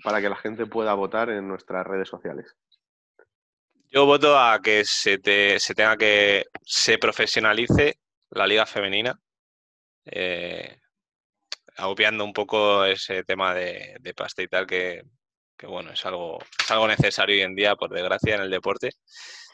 para 0.04 0.22
que 0.22 0.30
la 0.30 0.36
gente 0.36 0.66
pueda 0.66 0.94
votar 0.94 1.30
en 1.30 1.48
nuestras 1.48 1.86
redes 1.86 2.10
sociales? 2.10 2.56
Yo 3.92 4.06
voto 4.06 4.38
a 4.38 4.60
que 4.62 4.84
se, 4.86 5.18
te- 5.20 5.60
se 5.60 5.74
tenga 5.74 5.96
que 5.98 6.46
se 6.66 6.98
profesionalice 6.98 8.00
la 8.32 8.46
liga 8.48 8.66
femenina, 8.66 9.18
eh, 10.06 10.78
obviando 11.80 12.24
un 12.26 12.34
poco 12.34 12.86
ese 12.86 13.24
tema 13.24 13.54
de, 13.54 13.98
de 14.00 14.14
pasta 14.14 14.42
y 14.44 14.48
tal, 14.48 14.66
que, 14.68 15.04
que, 15.58 15.68
bueno, 15.68 15.92
es 15.92 16.06
algo, 16.06 16.40
es 16.60 16.72
algo 16.72 16.88
necesario 16.88 17.36
hoy 17.36 17.42
en 17.42 17.56
día, 17.56 17.76
por 17.76 17.90
desgracia, 17.90 18.36
en 18.36 18.42
el 18.42 18.50
deporte, 18.50 18.92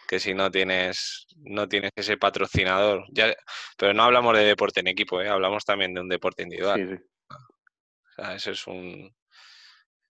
que 0.07 0.19
si 0.19 0.33
no 0.33 0.51
tienes, 0.51 1.27
no 1.37 1.67
tienes 1.67 1.91
ese 1.95 2.17
patrocinador, 2.17 3.05
ya, 3.11 3.33
pero 3.77 3.93
no 3.93 4.03
hablamos 4.03 4.35
de 4.37 4.43
deporte 4.43 4.79
en 4.79 4.87
equipo, 4.87 5.21
¿eh? 5.21 5.29
hablamos 5.29 5.65
también 5.65 5.93
de 5.93 6.01
un 6.01 6.09
deporte 6.09 6.43
individual. 6.43 6.79
Sí, 6.79 6.95
sí. 6.95 7.03
O 7.29 8.13
sea, 8.15 8.35
eso 8.35 8.51
es 8.51 8.67
un 8.67 9.13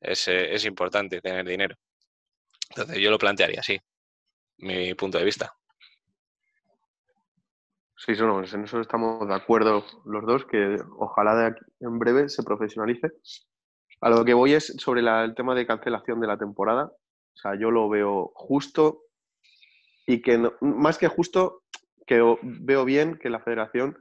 es, 0.01 0.27
eh, 0.27 0.53
es 0.53 0.65
importante 0.65 1.21
tener 1.21 1.45
dinero. 1.45 1.75
Entonces 2.69 2.97
yo 2.97 3.11
lo 3.11 3.19
plantearía 3.19 3.59
así, 3.59 3.79
mi 4.57 4.93
punto 4.95 5.17
de 5.17 5.25
vista. 5.25 5.53
Sí, 7.95 8.13
en 8.13 8.63
eso 8.63 8.81
estamos 8.81 9.27
de 9.27 9.35
acuerdo 9.35 9.85
los 10.05 10.25
dos, 10.25 10.45
que 10.45 10.77
ojalá 10.97 11.35
de 11.35 11.45
aquí 11.47 11.63
en 11.81 11.99
breve 11.99 12.29
se 12.29 12.41
profesionalice. 12.41 13.11
A 14.01 14.09
lo 14.09 14.25
que 14.25 14.33
voy 14.33 14.53
es 14.53 14.73
sobre 14.77 15.01
la- 15.01 15.23
el 15.23 15.35
tema 15.35 15.55
de 15.55 15.67
cancelación 15.67 16.19
de 16.19 16.27
la 16.27 16.37
temporada. 16.37 16.85
O 16.85 17.37
sea, 17.37 17.55
yo 17.55 17.71
lo 17.71 17.87
veo 17.89 18.31
justo 18.35 19.03
y 20.05 20.21
que 20.21 20.37
no- 20.37 20.53
más 20.61 20.97
que 20.97 21.07
justo, 21.07 21.63
que 22.05 22.21
veo 22.41 22.83
bien 22.83 23.17
que 23.17 23.29
la 23.29 23.39
federación, 23.39 23.97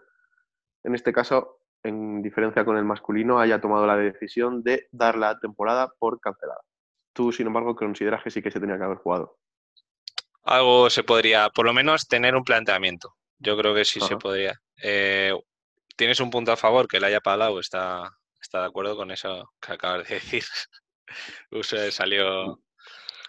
en 0.85 0.95
este 0.95 1.13
caso, 1.13 1.59
en 1.83 2.23
diferencia 2.23 2.65
con 2.65 2.77
el 2.77 2.85
masculino, 2.85 3.39
haya 3.39 3.61
tomado 3.61 3.87
la 3.87 3.97
decisión 3.97 4.63
de 4.63 4.89
dar 4.91 5.17
la 5.17 5.39
temporada 5.39 5.93
por 5.99 6.19
cancelada. 6.21 6.61
Tú, 7.13 7.33
sin 7.33 7.47
embargo, 7.47 7.77
consideras 7.77 8.23
que 8.23 8.31
sí 8.31 8.43
que 8.43 8.51
se 8.51 8.61
tenía 8.61 8.77
que 8.79 8.85
haber 8.85 8.99
jugado. 8.99 9.39
Algo 10.45 10.89
se 10.91 11.05
podría, 11.05 11.51
por 11.51 11.67
lo 11.67 11.73
menos, 11.73 12.09
tener 12.09 12.35
un 12.35 12.45
planteamiento. 12.45 13.15
Yo 13.39 13.57
creo 13.57 13.75
que 13.75 13.85
sí 13.85 14.01
se 14.01 14.17
podría. 14.17 14.61
Eh, 14.83 15.35
Tienes 15.97 16.21
un 16.21 16.31
punto 16.31 16.51
a 16.53 16.57
favor 16.57 16.89
que 16.89 16.97
el 16.97 17.05
haya 17.05 17.21
Palau 17.21 17.59
está, 17.59 18.11
está 18.51 18.63
de 18.63 18.67
acuerdo 18.67 18.97
con 18.97 19.13
eso 19.13 19.49
que 19.61 19.73
acabas 19.73 20.09
de 20.09 20.15
decir. 20.17 20.45
Uso 21.53 21.91
salió. 21.93 22.59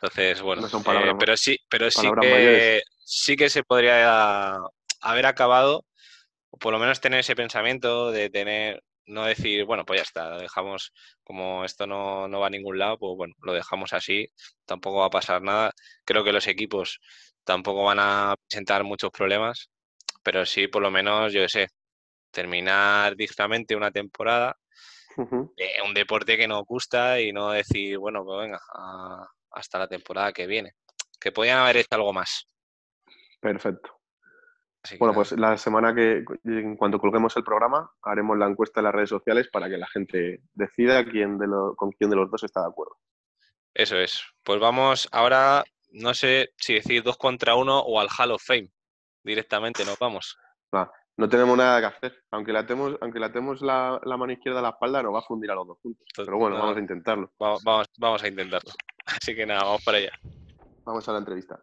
Entonces, 0.01 0.41
bueno, 0.41 0.63
No 0.63 0.69
son 0.69 0.81
eh, 0.95 1.13
pero 1.19 1.37
sí, 1.37 1.57
pero 1.69 1.91
sí 1.91 2.01
que, 2.01 2.15
mayores. 2.15 2.83
sí 2.97 3.35
que 3.35 3.49
se 3.51 3.63
podría 3.63 4.57
haber 5.01 5.25
acabado, 5.27 5.85
o 6.49 6.57
por 6.57 6.73
lo 6.73 6.79
menos 6.79 7.01
tener 7.01 7.19
ese 7.19 7.35
pensamiento 7.35 8.11
de 8.11 8.31
tener, 8.31 8.81
no 9.05 9.25
decir, 9.25 9.65
bueno, 9.65 9.85
pues 9.85 9.99
ya 9.99 10.03
está, 10.03 10.29
lo 10.31 10.39
dejamos, 10.39 10.91
como 11.23 11.65
esto 11.65 11.85
no, 11.85 12.27
no 12.27 12.39
va 12.39 12.47
a 12.47 12.49
ningún 12.49 12.79
lado, 12.79 12.97
pues 12.97 13.15
bueno, 13.15 13.35
lo 13.43 13.53
dejamos 13.53 13.93
así, 13.93 14.27
tampoco 14.65 15.01
va 15.01 15.05
a 15.05 15.09
pasar 15.11 15.43
nada. 15.43 15.71
Creo 16.03 16.23
que 16.23 16.31
los 16.33 16.47
equipos 16.47 16.99
tampoco 17.43 17.83
van 17.83 17.99
a 17.99 18.35
presentar 18.49 18.83
muchos 18.83 19.11
problemas, 19.11 19.69
pero 20.23 20.47
sí, 20.47 20.67
por 20.67 20.81
lo 20.81 20.89
menos, 20.89 21.31
yo 21.31 21.47
sé, 21.47 21.67
terminar 22.31 23.15
dignamente 23.15 23.75
una 23.75 23.91
temporada 23.91 24.57
De 25.17 25.69
un 25.85 25.93
deporte 25.93 26.37
que 26.37 26.47
nos 26.47 26.63
gusta 26.65 27.19
y 27.19 27.31
no 27.33 27.51
decir, 27.51 27.97
bueno, 27.97 28.23
pues 28.23 28.39
venga, 28.41 28.59
a- 28.73 29.27
hasta 29.51 29.79
la 29.79 29.87
temporada 29.87 30.31
que 30.33 30.47
viene. 30.47 30.73
Que 31.19 31.31
podían 31.31 31.59
haber 31.59 31.77
hecho 31.77 31.89
algo 31.91 32.13
más. 32.13 32.47
Perfecto. 33.39 33.97
Así 34.83 34.97
Bueno, 34.97 35.13
pues 35.13 35.31
la 35.33 35.57
semana 35.57 35.93
que, 35.93 36.23
en 36.45 36.75
cuanto 36.75 36.99
colguemos 36.99 37.35
el 37.37 37.43
programa, 37.43 37.91
haremos 38.01 38.37
la 38.37 38.47
encuesta 38.47 38.79
en 38.79 38.85
las 38.85 38.95
redes 38.95 39.09
sociales 39.09 39.47
para 39.51 39.69
que 39.69 39.77
la 39.77 39.87
gente 39.87 40.41
decida 40.53 41.05
quién 41.05 41.37
de 41.37 41.47
lo- 41.47 41.75
con 41.75 41.91
quién 41.91 42.09
de 42.09 42.15
los 42.15 42.31
dos 42.31 42.43
está 42.43 42.61
de 42.61 42.67
acuerdo. 42.69 42.97
Eso 43.73 43.97
es. 43.97 44.23
Pues 44.43 44.59
vamos 44.59 45.07
ahora, 45.11 45.63
no 45.91 46.13
sé 46.15 46.53
si 46.57 46.73
decir 46.73 47.03
dos 47.03 47.17
contra 47.17 47.55
uno 47.55 47.79
o 47.79 47.99
al 47.99 48.09
Hall 48.17 48.31
of 48.31 48.43
Fame. 48.43 48.69
Directamente 49.23 49.85
nos 49.85 49.99
vamos. 49.99 50.35
Va, 50.73 50.91
no 51.21 51.29
tenemos 51.29 51.55
nada 51.57 51.79
que 51.79 51.85
hacer. 51.85 52.23
Aunque 52.31 52.51
le 52.51 52.59
atemos, 52.59 52.97
aunque 52.99 53.19
le 53.19 53.25
atemos 53.27 53.61
la, 53.61 54.01
la 54.03 54.17
mano 54.17 54.33
izquierda 54.33 54.59
a 54.59 54.63
la 54.63 54.69
espalda, 54.69 55.03
nos 55.03 55.13
va 55.13 55.19
a 55.19 55.23
fundir 55.23 55.51
a 55.51 55.55
los 55.55 55.67
dos 55.67 55.77
juntos. 55.81 56.03
Pero 56.15 56.37
bueno, 56.37 56.55
No, 56.57 56.63
vamos 56.63 56.77
a 56.77 56.79
intentarlo. 56.81 57.31
va- 57.41 57.57
Vamos, 57.63 57.87
vamos 57.99 58.23
a 58.23 58.27
intentarlo. 58.27 58.71
Así 59.05 59.35
que 59.35 59.45
nada, 59.45 59.63
vamos 59.63 59.83
para 59.83 59.97
allá. 59.99 60.11
Vamos 60.83 61.07
a 61.07 61.11
la 61.13 61.19
entrevista. 61.19 61.59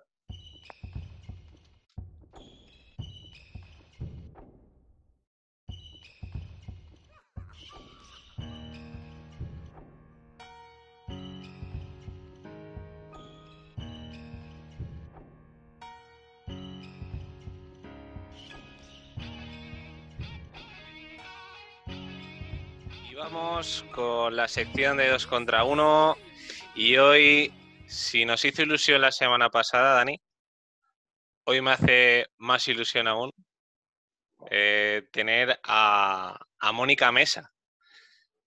Vamos 23.19 23.85
con 23.93 24.37
la 24.37 24.47
sección 24.49 24.97
de 24.97 25.09
dos 25.09 25.27
contra 25.27 25.65
uno. 25.65 26.17
Y 26.75 26.97
hoy, 26.97 27.53
si 27.89 28.25
nos 28.25 28.45
hizo 28.45 28.63
ilusión 28.63 29.01
la 29.01 29.13
semana 29.13 29.51
pasada, 29.51 29.95
Dani, 29.95 30.21
hoy 31.45 31.61
me 31.61 31.73
hace 31.73 32.27
más 32.37 32.69
ilusión 32.69 33.09
aún 33.09 33.33
eh, 34.51 35.03
tener 35.13 35.59
a, 35.65 36.39
a 36.59 36.73
Mónica 36.73 37.11
Mesa. 37.11 37.53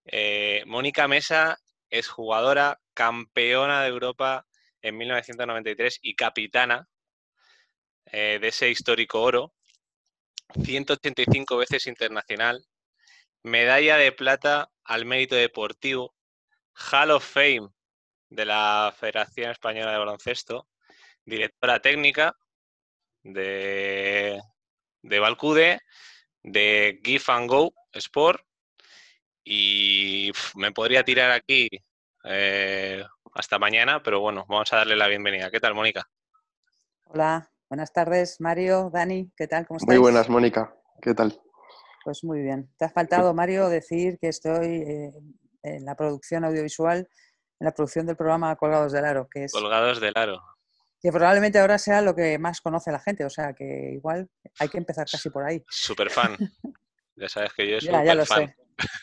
Eh, 0.06 0.64
Mónica 0.66 1.08
Mesa 1.08 1.58
es 1.90 2.08
jugadora 2.08 2.80
campeona 2.94 3.82
de 3.84 3.90
Europa 3.90 4.46
en 4.82 4.98
1993 4.98 6.00
y 6.02 6.16
capitana 6.16 6.88
eh, 8.06 8.40
de 8.42 8.48
ese 8.48 8.70
histórico 8.70 9.22
oro. 9.22 9.54
185 10.64 11.58
veces 11.58 11.88
internacional, 11.88 12.66
medalla 13.44 13.98
de 13.98 14.12
plata 14.12 14.72
al 14.84 15.06
mérito 15.06 15.36
deportivo, 15.36 16.14
Hall 16.92 17.12
of 17.12 17.26
Fame 17.26 17.70
de 18.30 18.46
la 18.46 18.94
Federación 18.98 19.52
Española 19.52 19.92
de 19.92 19.98
Baloncesto, 19.98 20.68
directora 21.26 21.80
técnica 21.80 22.36
de, 23.24 24.42
de 25.02 25.20
Valcude, 25.20 25.80
de 26.44 27.00
Give 27.04 27.24
and 27.28 27.50
Go 27.50 27.74
Sport, 27.94 28.42
y 29.44 30.32
me 30.56 30.72
podría 30.72 31.04
tirar 31.04 31.32
aquí 31.32 31.68
eh, 32.24 33.04
hasta 33.34 33.60
mañana, 33.60 34.02
pero 34.04 34.20
bueno, 34.20 34.46
vamos 34.48 34.72
a 34.72 34.78
darle 34.78 34.96
la 34.96 35.08
bienvenida. 35.08 35.50
¿Qué 35.50 35.60
tal, 35.60 35.74
Mónica? 35.74 36.08
Hola, 37.06 37.52
buenas 37.70 37.92
tardes, 37.92 38.40
Mario, 38.40 38.90
Dani, 38.94 39.32
¿qué 39.36 39.48
tal? 39.48 39.68
¿Cómo 39.68 39.78
estáis? 39.78 39.88
Muy 39.88 39.98
buenas, 39.98 40.30
Mónica. 40.30 40.76
¿Qué 41.02 41.14
tal? 41.14 41.42
Pues 42.04 42.24
muy 42.24 42.42
bien. 42.42 42.70
Te 42.78 42.86
ha 42.86 42.90
faltado, 42.90 43.34
Mario, 43.34 43.70
decir 43.70 44.18
que 44.20 44.28
estoy 44.30 44.68
eh, 44.82 45.12
en 45.64 45.86
la 45.86 45.96
producción 45.96 46.44
audiovisual, 46.46 47.08
en 47.60 47.66
la 47.66 47.72
producción 47.74 48.06
del 48.08 48.16
programa 48.16 48.56
Colgados 48.56 48.92
del 48.92 49.06
Aro, 49.06 49.28
que 49.30 49.44
es 49.46 49.52
Colgados 49.52 50.00
del 50.02 50.14
aro. 50.16 50.42
que 51.02 51.12
probablemente 51.12 51.60
ahora 51.60 51.78
sea 51.78 52.02
lo 52.02 52.16
que 52.16 52.40
más 52.40 52.60
conoce 52.62 52.92
la 52.92 53.00
gente, 53.00 53.24
o 53.26 53.30
sea 53.30 53.54
que 53.54 53.92
igual 53.94 54.28
hay 54.60 54.70
que 54.70 54.78
empezar 54.80 55.06
casi 55.12 55.30
por 55.30 55.44
ahí. 55.44 55.64
Super 55.70 56.10
fan. 56.10 56.36
Ya 57.16 57.30
sabes 57.30 57.54
que 57.54 57.70
yo 57.70 57.80
soy 57.80 57.90
Ya, 57.94 58.04
ya 58.04 58.16
lo 58.16 58.26
fan. 58.26 58.48
sé. 58.48 58.56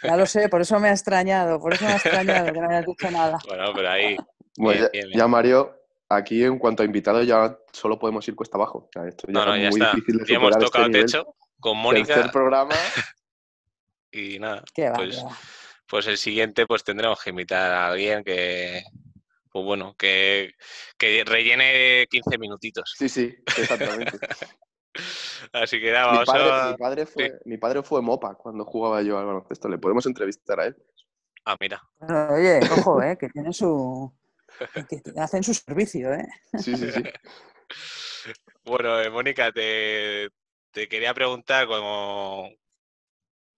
Ya 0.02 0.17
lo 0.17 0.26
sé, 0.26 0.49
por 0.49 0.61
eso 0.61 0.81
me 0.81 0.88
ha 0.88 0.93
extrañado, 0.93 1.61
por 1.61 1.73
eso 1.75 1.85
me 1.85 1.93
ha 1.93 1.97
extrañado 1.97 2.47
que 2.52 2.61
no 2.61 2.69
me 2.69 2.75
hayas 2.75 2.87
dicho 2.87 3.11
nada. 3.12 3.38
Bueno, 3.49 3.73
pero 3.75 3.90
ahí. 3.90 4.17
Bueno, 4.57 4.81
Bien, 4.81 4.83
ya, 4.83 4.88
bien, 4.90 5.07
bien. 5.09 5.19
ya, 5.21 5.28
Mario, 5.28 5.76
aquí 6.09 6.43
en 6.43 6.59
cuanto 6.59 6.83
a 6.83 6.87
invitados 6.87 7.25
ya 7.25 7.57
solo 7.73 7.97
podemos 7.97 8.26
ir 8.26 8.35
cuesta 8.35 8.57
abajo. 8.57 8.88
O 8.88 8.90
sea, 8.93 9.07
esto 9.07 9.28
ya 9.28 9.33
No, 9.35 9.47
no, 9.47 9.55
es 9.55 9.62
ya 9.62 9.71
muy 9.71 9.81
está. 9.81 9.95
difícil 9.95 10.19
de 10.19 10.25
Ya 10.33 10.35
hemos 10.37 10.59
tocado 10.59 10.85
este 10.87 10.88
nivel. 10.99 11.07
techo 11.07 11.35
con 11.61 11.77
Mónica 11.79 12.15
Tercer 12.15 12.31
programa. 12.31 12.75
y 14.12 14.38
nada. 14.38 14.62
Qué 14.75 14.88
va, 14.88 14.97
pues, 14.97 15.25
va. 15.25 15.37
pues 15.87 16.07
el 16.07 16.19
siguiente 16.19 16.67
pues 16.67 16.85
tendremos 16.85 17.23
que 17.23 17.31
invitar 17.31 17.73
a 17.73 17.88
alguien 17.88 18.25
que, 18.25 18.83
pues 19.50 19.65
bueno, 19.65 19.95
que, 19.97 20.55
que 20.97 21.25
rellene 21.25 22.07
15 22.11 22.38
minutitos. 22.38 22.95
Sí, 22.97 23.09
sí, 23.09 23.35
exactamente. 23.57 24.19
Así 25.53 25.81
que 25.81 25.93
nada, 25.93 26.11
mi, 26.11 26.19
vamos 26.19 26.27
padre, 26.27 26.50
a... 26.50 26.71
mi, 26.71 26.77
padre 26.77 27.07
fue, 27.07 27.38
mi 27.45 27.57
padre 27.57 27.83
fue 27.83 28.03
mopa 28.03 28.35
cuando 28.35 28.65
jugaba 28.65 29.03
yo 29.03 29.19
al 29.19 29.27
baloncesto. 29.27 29.69
Le 29.69 29.79
podemos 29.79 30.07
entrevistar 30.07 30.61
a 30.61 30.67
él. 30.67 30.77
Ah, 31.45 31.57
mira. 31.61 31.83
Bueno, 31.99 32.29
oye, 32.35 32.61
ojo, 32.73 33.03
eh, 33.03 33.17
que 33.19 33.29
tiene 33.29 33.53
su. 33.53 34.12
que 34.88 35.03
hacen 35.21 35.43
su 35.43 35.55
servicio, 35.55 36.12
¿eh? 36.12 36.27
Sí, 36.59 36.77
sí, 36.77 36.91
sí. 36.91 37.03
Bueno, 38.65 39.00
eh, 39.00 39.09
Mónica, 39.11 39.53
te, 39.53 40.29
te 40.78 40.88
quería 40.88 41.12
preguntar, 41.12 41.66
como 41.66 42.52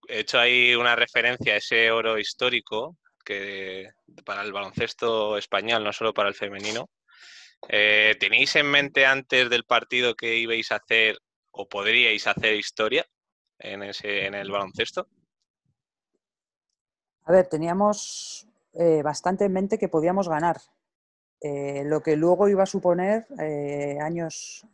he 0.08 0.20
hecho 0.20 0.38
ahí 0.38 0.74
una 0.74 0.96
referencia 0.96 1.52
a 1.52 1.58
ese 1.58 1.90
oro 1.90 2.18
histórico 2.18 2.96
que 3.22 3.90
para 4.24 4.40
el 4.40 4.52
baloncesto 4.52 5.36
español, 5.36 5.84
no 5.84 5.92
solo 5.92 6.14
para 6.14 6.30
el 6.30 6.34
femenino. 6.34 6.88
Eh, 7.68 8.16
¿Tenéis 8.18 8.56
en 8.56 8.70
mente 8.70 9.04
antes 9.04 9.50
del 9.50 9.64
partido 9.64 10.14
que 10.14 10.38
ibais 10.38 10.72
a 10.72 10.76
hacer 10.76 11.18
o 11.50 11.68
podríais 11.68 12.26
hacer 12.26 12.54
historia 12.54 13.06
en, 13.58 13.82
ese, 13.82 14.24
en 14.24 14.34
el 14.34 14.50
baloncesto? 14.50 15.06
A 17.24 17.32
ver, 17.32 17.48
teníamos 17.48 18.48
eh, 18.72 19.02
bastante 19.02 19.44
en 19.44 19.52
mente 19.52 19.78
que 19.78 19.88
podíamos 19.88 20.26
ganar. 20.26 20.56
Eh, 21.42 21.82
lo 21.84 22.02
que 22.02 22.16
luego 22.16 22.48
iba 22.48 22.62
a 22.62 22.66
suponer 22.66 23.26
eh, 23.38 23.98
años, 24.00 24.66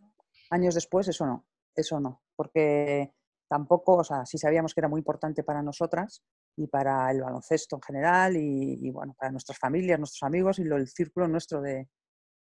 años 0.50 0.76
después, 0.76 1.08
eso 1.08 1.26
no, 1.26 1.44
eso 1.74 1.98
no, 1.98 2.20
porque 2.36 3.12
tampoco, 3.48 3.96
o 3.96 4.04
sea, 4.04 4.26
sí 4.26 4.38
sabíamos 4.38 4.74
que 4.74 4.80
era 4.80 4.88
muy 4.88 5.00
importante 5.00 5.42
para 5.42 5.62
nosotras 5.62 6.22
y 6.56 6.66
para 6.66 7.10
el 7.10 7.22
baloncesto 7.22 7.76
en 7.76 7.82
general 7.82 8.36
y, 8.36 8.86
y 8.86 8.90
bueno, 8.90 9.14
para 9.18 9.30
nuestras 9.30 9.58
familias, 9.58 9.98
nuestros 9.98 10.22
amigos 10.22 10.58
y 10.58 10.64
lo, 10.64 10.76
el 10.76 10.88
círculo 10.88 11.28
nuestro 11.28 11.60
de, 11.60 11.88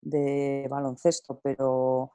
de 0.02 0.68
baloncesto, 0.70 1.40
pero 1.44 2.14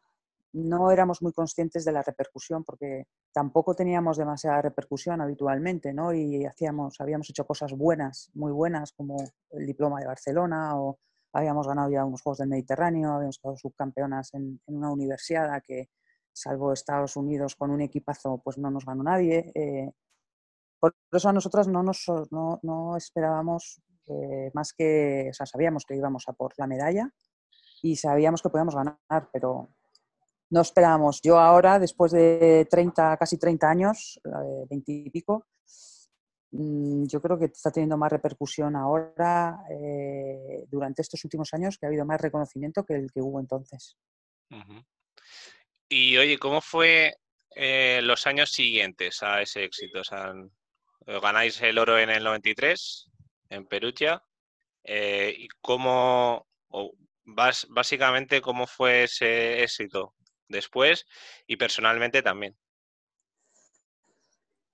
no 0.54 0.90
éramos 0.90 1.22
muy 1.22 1.32
conscientes 1.32 1.84
de 1.84 1.92
la 1.92 2.02
repercusión 2.02 2.62
porque 2.64 3.06
tampoco 3.32 3.74
teníamos 3.74 4.18
demasiada 4.18 4.62
repercusión 4.62 5.20
habitualmente, 5.20 5.94
¿no? 5.94 6.12
Y 6.12 6.44
hacíamos, 6.44 7.00
habíamos 7.00 7.30
hecho 7.30 7.46
cosas 7.46 7.72
buenas, 7.72 8.30
muy 8.34 8.52
buenas, 8.52 8.92
como 8.92 9.16
el 9.50 9.66
diploma 9.66 10.00
de 10.00 10.06
Barcelona 10.06 10.78
o 10.78 10.98
habíamos 11.32 11.66
ganado 11.66 11.90
ya 11.90 12.04
unos 12.04 12.20
Juegos 12.20 12.38
del 12.38 12.48
Mediterráneo, 12.48 13.12
habíamos 13.12 13.38
quedado 13.38 13.56
subcampeonas 13.56 14.34
en, 14.34 14.60
en 14.66 14.76
una 14.76 14.92
universidad 14.92 15.62
que, 15.66 15.88
salvo 16.32 16.72
Estados 16.72 17.16
Unidos 17.16 17.56
con 17.56 17.70
un 17.70 17.80
equipazo, 17.80 18.40
pues 18.42 18.58
no 18.58 18.70
nos 18.70 18.84
ganó 18.84 19.02
nadie. 19.02 19.52
Eh, 19.54 19.92
por 20.80 20.94
eso 21.12 21.28
a 21.28 21.32
nosotras 21.32 21.68
no, 21.68 21.82
nos, 21.82 22.04
no, 22.30 22.58
no 22.62 22.96
esperábamos 22.96 23.80
eh, 24.08 24.50
más 24.54 24.72
que, 24.72 25.28
o 25.30 25.34
sea, 25.34 25.46
sabíamos 25.46 25.84
que 25.84 25.96
íbamos 25.96 26.28
a 26.28 26.32
por 26.32 26.52
la 26.58 26.66
medalla 26.66 27.10
y 27.82 27.96
sabíamos 27.96 28.42
que 28.42 28.48
podíamos 28.48 28.74
ganar, 28.74 29.28
pero 29.32 29.68
no 30.50 30.60
esperábamos. 30.60 31.20
Yo 31.22 31.38
ahora, 31.38 31.78
después 31.78 32.12
de 32.12 32.66
30, 32.70 33.16
casi 33.16 33.38
30 33.38 33.70
años, 33.70 34.20
eh, 34.24 34.66
20 34.68 34.92
y 34.92 35.10
pico, 35.10 35.46
yo 36.52 37.22
creo 37.22 37.38
que 37.38 37.46
está 37.46 37.70
teniendo 37.70 37.96
más 37.96 38.12
repercusión 38.12 38.76
ahora, 38.76 39.64
eh, 39.70 40.66
durante 40.68 41.00
estos 41.00 41.24
últimos 41.24 41.54
años, 41.54 41.78
que 41.78 41.86
ha 41.86 41.88
habido 41.88 42.04
más 42.04 42.20
reconocimiento 42.20 42.84
que 42.84 42.94
el 42.94 43.10
que 43.10 43.22
hubo 43.22 43.40
entonces. 43.40 43.96
Ujú. 44.50 44.84
Y 45.94 46.16
oye, 46.16 46.38
¿cómo 46.38 46.60
fue 46.62 47.16
eh, 47.54 48.00
los 48.02 48.26
años 48.26 48.50
siguientes 48.50 49.22
a 49.22 49.42
ese 49.42 49.64
éxito? 49.64 50.00
O 50.00 50.04
sea, 50.04 50.32
ganáis 51.06 51.60
el 51.62 51.78
oro 51.78 51.98
en 51.98 52.08
el 52.10 52.24
93 52.24 53.10
en 53.50 53.66
Perugia. 53.66 54.22
eh, 54.84 55.34
¿Y 55.36 55.48
cómo, 55.60 56.46
o 56.70 56.92
bas- 57.26 57.66
básicamente, 57.70 58.40
cómo 58.40 58.66
fue 58.66 59.04
ese 59.04 59.62
éxito 59.62 60.14
después 60.48 61.06
y 61.46 61.56
personalmente 61.56 62.22
también? 62.22 62.56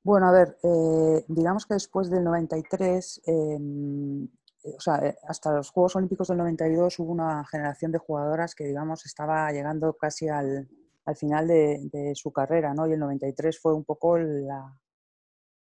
Bueno, 0.03 0.29
a 0.29 0.33
ver, 0.33 0.57
eh, 0.63 1.25
digamos 1.29 1.67
que 1.67 1.75
después 1.75 2.09
del 2.11 2.25
93, 2.25 3.21
em, 3.27 4.25
eh, 4.65 4.75
o 4.77 4.81
sea, 4.81 5.15
hasta 5.29 5.53
los 5.53 5.71
Juegos 5.71 5.97
Olímpicos 5.97 6.29
del 6.29 6.39
92 6.39 6.99
hubo 6.99 7.13
una 7.13 7.45
generación 7.47 7.93
de 7.93 7.99
jugadoras 7.99 8.55
que, 8.55 8.65
digamos, 8.65 9.05
estaba 9.05 9.51
llegando 9.53 9.95
casi 9.95 10.29
al, 10.29 10.69
al 11.09 11.17
final 11.17 11.49
de, 11.49 12.13
su 12.15 12.31
carrera, 12.31 12.75
¿no? 12.75 12.87
Y 12.87 12.93
el 12.93 13.01
93 13.01 13.59
fue 13.59 13.73
un 13.73 13.85
poco 13.85 14.19
el, 14.19 14.47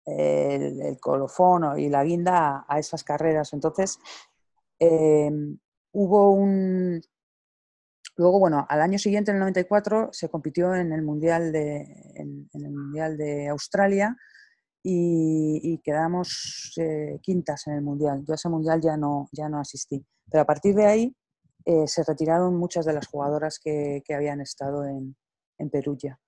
el 0.06 0.98
colofón 0.98 1.78
y 1.78 1.90
la 1.90 2.04
guinda 2.04 2.64
a, 2.66 2.78
esas 2.78 3.04
carreras. 3.04 3.52
Entonces, 3.52 3.98
em, 4.78 5.58
hubo 5.92 6.30
un... 6.30 7.02
Luego, 8.16 8.38
bueno, 8.38 8.64
al 8.66 8.80
año 8.80 8.98
siguiente, 8.98 9.30
en 9.30 9.36
el 9.36 9.40
94, 9.40 10.08
se 10.10 10.30
compitió 10.30 10.74
en 10.74 10.90
el 10.92 11.02
Mundial 11.02 11.52
de, 11.52 11.82
en, 12.14 12.48
el 12.54 12.70
mundial 12.70 13.18
de 13.18 13.48
Australia 13.48 14.16
y, 14.82 15.78
quedamos 15.84 16.72
eh, 16.78 17.18
quintas 17.20 17.66
en 17.66 17.74
el 17.74 17.82
Mundial. 17.82 18.24
Yo 18.26 18.32
a 18.32 18.36
ese 18.36 18.48
Mundial 18.48 18.80
ya 18.80 18.96
no, 18.96 19.28
ya 19.32 19.50
no 19.50 19.60
asistí. 19.60 20.02
Pero 20.30 20.42
a 20.42 20.46
partir 20.46 20.74
de 20.74 20.86
ahí 20.86 21.16
eh, 21.66 21.86
se 21.86 22.04
retiraron 22.04 22.56
muchas 22.56 22.86
de 22.86 22.94
las 22.94 23.06
jugadoras 23.06 23.58
que 23.58 24.02
habían 24.14 24.40
estado 24.40 24.86
en, 24.86 25.14
en 25.58 25.70
Perugia. 25.70 26.18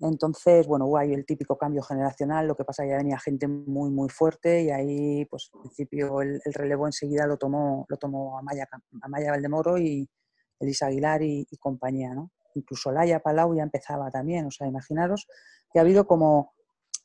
Entonces, 0.00 0.66
bueno, 0.66 0.94
ahí 0.96 1.12
el 1.12 1.24
típico 1.24 1.56
cambio 1.56 1.82
generacional, 1.82 2.46
lo 2.48 2.56
que 2.56 2.64
pasa 2.64 2.84
ya 2.84 2.96
venía 2.96 3.18
gente 3.18 3.46
muy, 3.46 3.90
muy 3.90 4.08
fuerte 4.08 4.62
y 4.62 4.70
ahí, 4.70 5.24
pues, 5.26 5.50
al 5.54 5.60
principio 5.60 6.20
el, 6.20 6.40
el 6.44 6.52
relevo 6.52 6.86
enseguida 6.86 7.26
lo 7.26 7.36
tomó, 7.36 7.86
lo 7.88 7.96
tomó 7.96 8.38
Amaya, 8.38 8.68
Amaya 9.02 9.30
Valdemoro 9.30 9.78
y 9.78 10.08
Elisa 10.58 10.86
Aguilar 10.86 11.22
y, 11.22 11.46
y 11.50 11.56
compañía, 11.58 12.12
¿no? 12.14 12.30
Incluso 12.54 12.92
Laia 12.92 13.20
Palau 13.20 13.54
ya 13.54 13.62
empezaba 13.62 14.10
también, 14.10 14.46
o 14.46 14.50
sea, 14.50 14.66
imaginaros 14.66 15.26
que 15.72 15.78
ha 15.78 15.82
habido 15.82 16.06
como, 16.06 16.52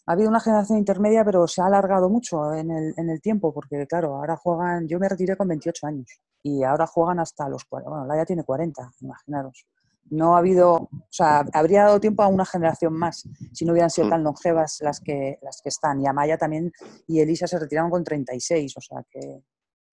ha 0.06 0.14
habido 0.14 0.30
una 0.30 0.40
generación 0.40 0.80
intermedia, 0.80 1.24
pero 1.24 1.48
se 1.48 1.62
ha 1.62 1.66
alargado 1.66 2.10
mucho 2.10 2.54
en 2.54 2.72
el, 2.72 2.94
en 2.98 3.10
el 3.10 3.22
tiempo, 3.22 3.54
porque 3.54 3.86
claro, 3.88 4.16
ahora 4.16 4.36
juegan, 4.36 4.88
yo 4.88 5.00
me 5.00 5.10
retiré 5.10 5.36
con 5.38 5.48
28 5.48 5.88
años 5.88 6.20
y 6.44 6.64
ahora 6.64 6.88
juegan 6.88 7.20
hasta 7.20 7.48
los 7.50 7.66
40, 7.66 7.90
bueno, 7.90 8.06
Laia 8.06 8.26
tiene 8.26 8.44
40, 8.44 8.92
imaginaros 9.02 9.68
no 10.12 10.36
ha 10.36 10.40
habido, 10.40 10.74
o 10.76 10.90
sea, 11.10 11.46
habría 11.54 11.84
dado 11.84 12.00
tiempo 12.00 12.24
a 12.24 12.28
una 12.28 12.46
generación 12.46 12.94
más 12.94 13.28
si 13.54 13.66
no 13.66 13.72
hubieran 13.74 13.90
sido 13.90 14.08
Mm. 14.08 14.10
tan 14.12 14.24
longevas 14.24 14.78
las 14.82 15.00
que, 15.00 15.38
las 15.42 15.62
que 15.62 15.70
están. 15.70 16.02
Y 16.02 16.08
Amaya 16.08 16.38
también 16.38 16.72
y 17.08 17.20
Elisa 17.20 17.48
se 17.48 17.60
retiraron 17.60 17.92
con 17.92 18.04
36, 18.04 18.76
o 18.78 18.82
sea, 18.82 19.04
que, 19.10 19.44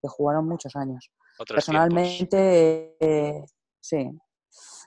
que 0.00 0.08
jugaron 0.08 0.46
muchos 0.48 0.74
años. 0.76 1.10
Otros. 1.38 1.56
Personalmente, 1.56 2.96
eh, 3.00 3.44
sí. 3.80 4.10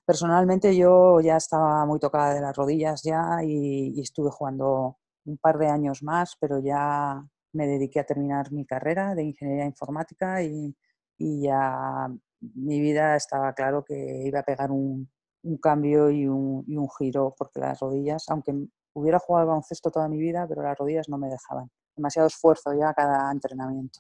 Personalmente 0.06 0.76
yo 0.76 1.20
ya 1.22 1.38
estaba 1.38 1.86
muy 1.86 2.00
tocada 2.00 2.34
de 2.34 2.42
las 2.42 2.56
rodillas 2.56 3.04
ya 3.04 3.44
y, 3.44 3.94
y 3.96 4.02
estuve 4.02 4.32
jugando 4.32 4.98
un 5.26 5.38
par 5.38 5.60
de 5.60 5.68
años 5.68 6.02
más, 6.02 6.36
pero 6.40 6.60
ya 6.60 7.24
me 7.54 7.68
dediqué 7.68 8.00
a 8.00 8.06
terminar 8.06 8.52
mi 8.52 8.66
carrera 8.66 9.14
de 9.14 9.24
ingeniería 9.24 9.66
informática 9.66 10.42
y, 10.42 10.76
y 11.18 11.44
ya 11.44 12.08
mi 12.40 12.80
vida 12.80 13.16
estaba 13.16 13.54
claro 13.54 13.84
que 13.84 14.24
iba 14.26 14.40
a 14.40 14.44
pegar 14.44 14.72
un, 14.72 15.10
un 15.44 15.58
cambio 15.58 16.10
y 16.10 16.28
un, 16.28 16.64
y 16.68 16.76
un 16.78 16.90
giro, 16.98 17.34
porque 17.38 17.60
las 17.60 17.80
rodillas, 17.80 18.26
aunque 18.30 18.54
hubiera 18.94 19.20
jugado 19.20 19.44
al 19.44 19.48
baloncesto 19.48 19.92
toda 19.92 20.08
mi 20.10 20.18
vida, 20.18 20.46
pero 20.48 20.62
las 20.62 20.78
rodillas 20.78 21.08
no 21.10 21.18
me 21.18 21.30
dejaban. 21.30 21.70
Demasiado 21.96 22.28
esfuerzo 22.28 22.74
ya 22.74 22.94
cada 22.94 23.32
entrenamiento. 23.32 24.00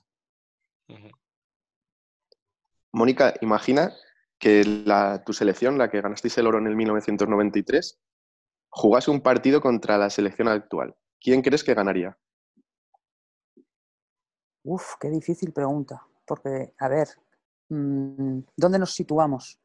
Mónica, 2.92 3.34
imagina 3.42 3.94
que 4.40 4.64
la- 4.66 5.24
tu 5.24 5.34
selección, 5.34 5.78
la 5.78 5.90
que 5.90 6.02
ganasteis 6.02 6.38
el 6.38 6.48
oro 6.48 6.58
en 6.58 6.68
el 6.68 6.76
1993, 6.76 8.00
jugase 8.70 9.12
un 9.12 9.22
partido 9.22 9.62
contra 9.62 9.98
la 9.98 10.10
selección 10.10 10.48
actual. 10.48 10.96
¿Quién 11.20 11.42
crees 11.42 11.64
que 11.64 11.74
ganaría? 11.74 12.18
Uf, 14.64 14.96
qué 15.00 15.10
difícil 15.10 15.52
pregunta, 15.52 16.02
porque, 16.26 16.74
a 16.78 16.88
ver, 16.88 17.08
mm, 17.70 18.40
¿dónde 18.56 18.80
nos 18.80 18.94
situamos? 18.94 19.60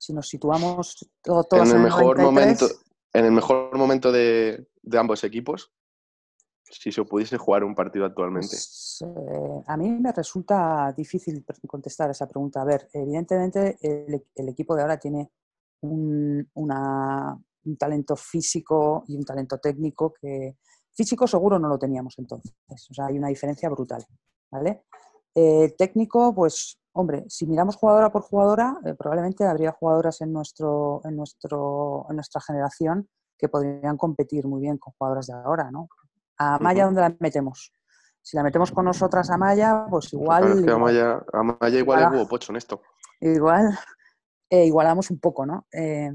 Si 0.00 0.14
nos 0.14 0.26
situamos 0.28 0.96
to- 1.22 1.44
todas 1.44 1.68
En 1.68 1.72
el 1.72 1.76
en 1.76 1.82
mejor 1.84 2.16
93, 2.18 2.24
momento, 2.24 2.66
en 3.12 3.24
el 3.26 3.32
mejor 3.32 3.76
momento 3.76 4.10
de, 4.10 4.66
de 4.82 4.98
ambos 4.98 5.22
equipos, 5.24 5.72
si 6.64 6.90
se 6.90 7.04
pudiese 7.04 7.36
jugar 7.36 7.64
un 7.64 7.74
partido 7.74 8.06
actualmente. 8.06 8.48
Pues, 8.56 9.04
eh, 9.04 9.62
a 9.66 9.76
mí 9.76 9.90
me 9.90 10.10
resulta 10.12 10.92
difícil 10.96 11.44
contestar 11.66 12.10
esa 12.10 12.26
pregunta. 12.26 12.62
A 12.62 12.64
ver, 12.64 12.88
evidentemente 12.94 13.76
el, 13.82 14.14
e- 14.14 14.26
el 14.36 14.48
equipo 14.48 14.74
de 14.74 14.82
ahora 14.82 14.98
tiene 14.98 15.30
un, 15.82 16.48
una- 16.54 17.36
un 17.64 17.76
talento 17.76 18.16
físico 18.16 19.04
y 19.08 19.16
un 19.16 19.24
talento 19.24 19.58
técnico 19.58 20.14
que 20.18 20.56
físico 20.94 21.26
seguro 21.26 21.58
no 21.58 21.68
lo 21.68 21.78
teníamos 21.78 22.14
entonces. 22.18 22.54
O 22.90 22.94
sea, 22.94 23.06
hay 23.06 23.18
una 23.18 23.28
diferencia 23.28 23.68
brutal. 23.68 24.02
¿vale? 24.50 24.84
Eh, 25.34 25.74
técnico, 25.78 26.34
pues, 26.34 26.78
hombre, 26.92 27.24
si 27.28 27.46
miramos 27.46 27.76
jugadora 27.76 28.10
por 28.10 28.22
jugadora, 28.22 28.78
eh, 28.84 28.94
probablemente 28.94 29.44
habría 29.44 29.72
jugadoras 29.72 30.20
en, 30.20 30.32
nuestro, 30.32 31.00
en, 31.04 31.16
nuestro, 31.16 32.06
en 32.08 32.16
nuestra 32.16 32.40
generación 32.40 33.08
que 33.38 33.48
podrían 33.48 33.96
competir 33.96 34.46
muy 34.46 34.60
bien 34.60 34.76
con 34.78 34.92
jugadoras 34.98 35.26
de 35.28 35.34
ahora, 35.34 35.70
¿no? 35.70 35.88
A 36.38 36.58
Maya. 36.58 36.84
¿dónde 36.84 37.00
la 37.00 37.14
metemos? 37.20 37.72
Si 38.22 38.36
la 38.36 38.42
metemos 38.42 38.70
con 38.72 38.84
nosotras 38.84 39.30
a 39.30 39.38
Maya, 39.38 39.86
pues 39.88 40.12
igual. 40.12 40.42
Claro, 40.42 40.54
es 40.54 40.64
que 40.64 40.70
igual- 40.70 40.98
Amaya, 40.98 41.24
Amaya 41.32 41.78
igual 41.78 42.02
es 42.02 42.10
huevo 42.10 42.28
pocho 42.28 42.52
en 42.52 42.56
esto. 42.56 42.82
igual 43.20 43.78
eh, 44.50 44.66
igualamos 44.66 45.10
un 45.10 45.20
poco, 45.20 45.46
¿no? 45.46 45.66
Eh, 45.72 46.10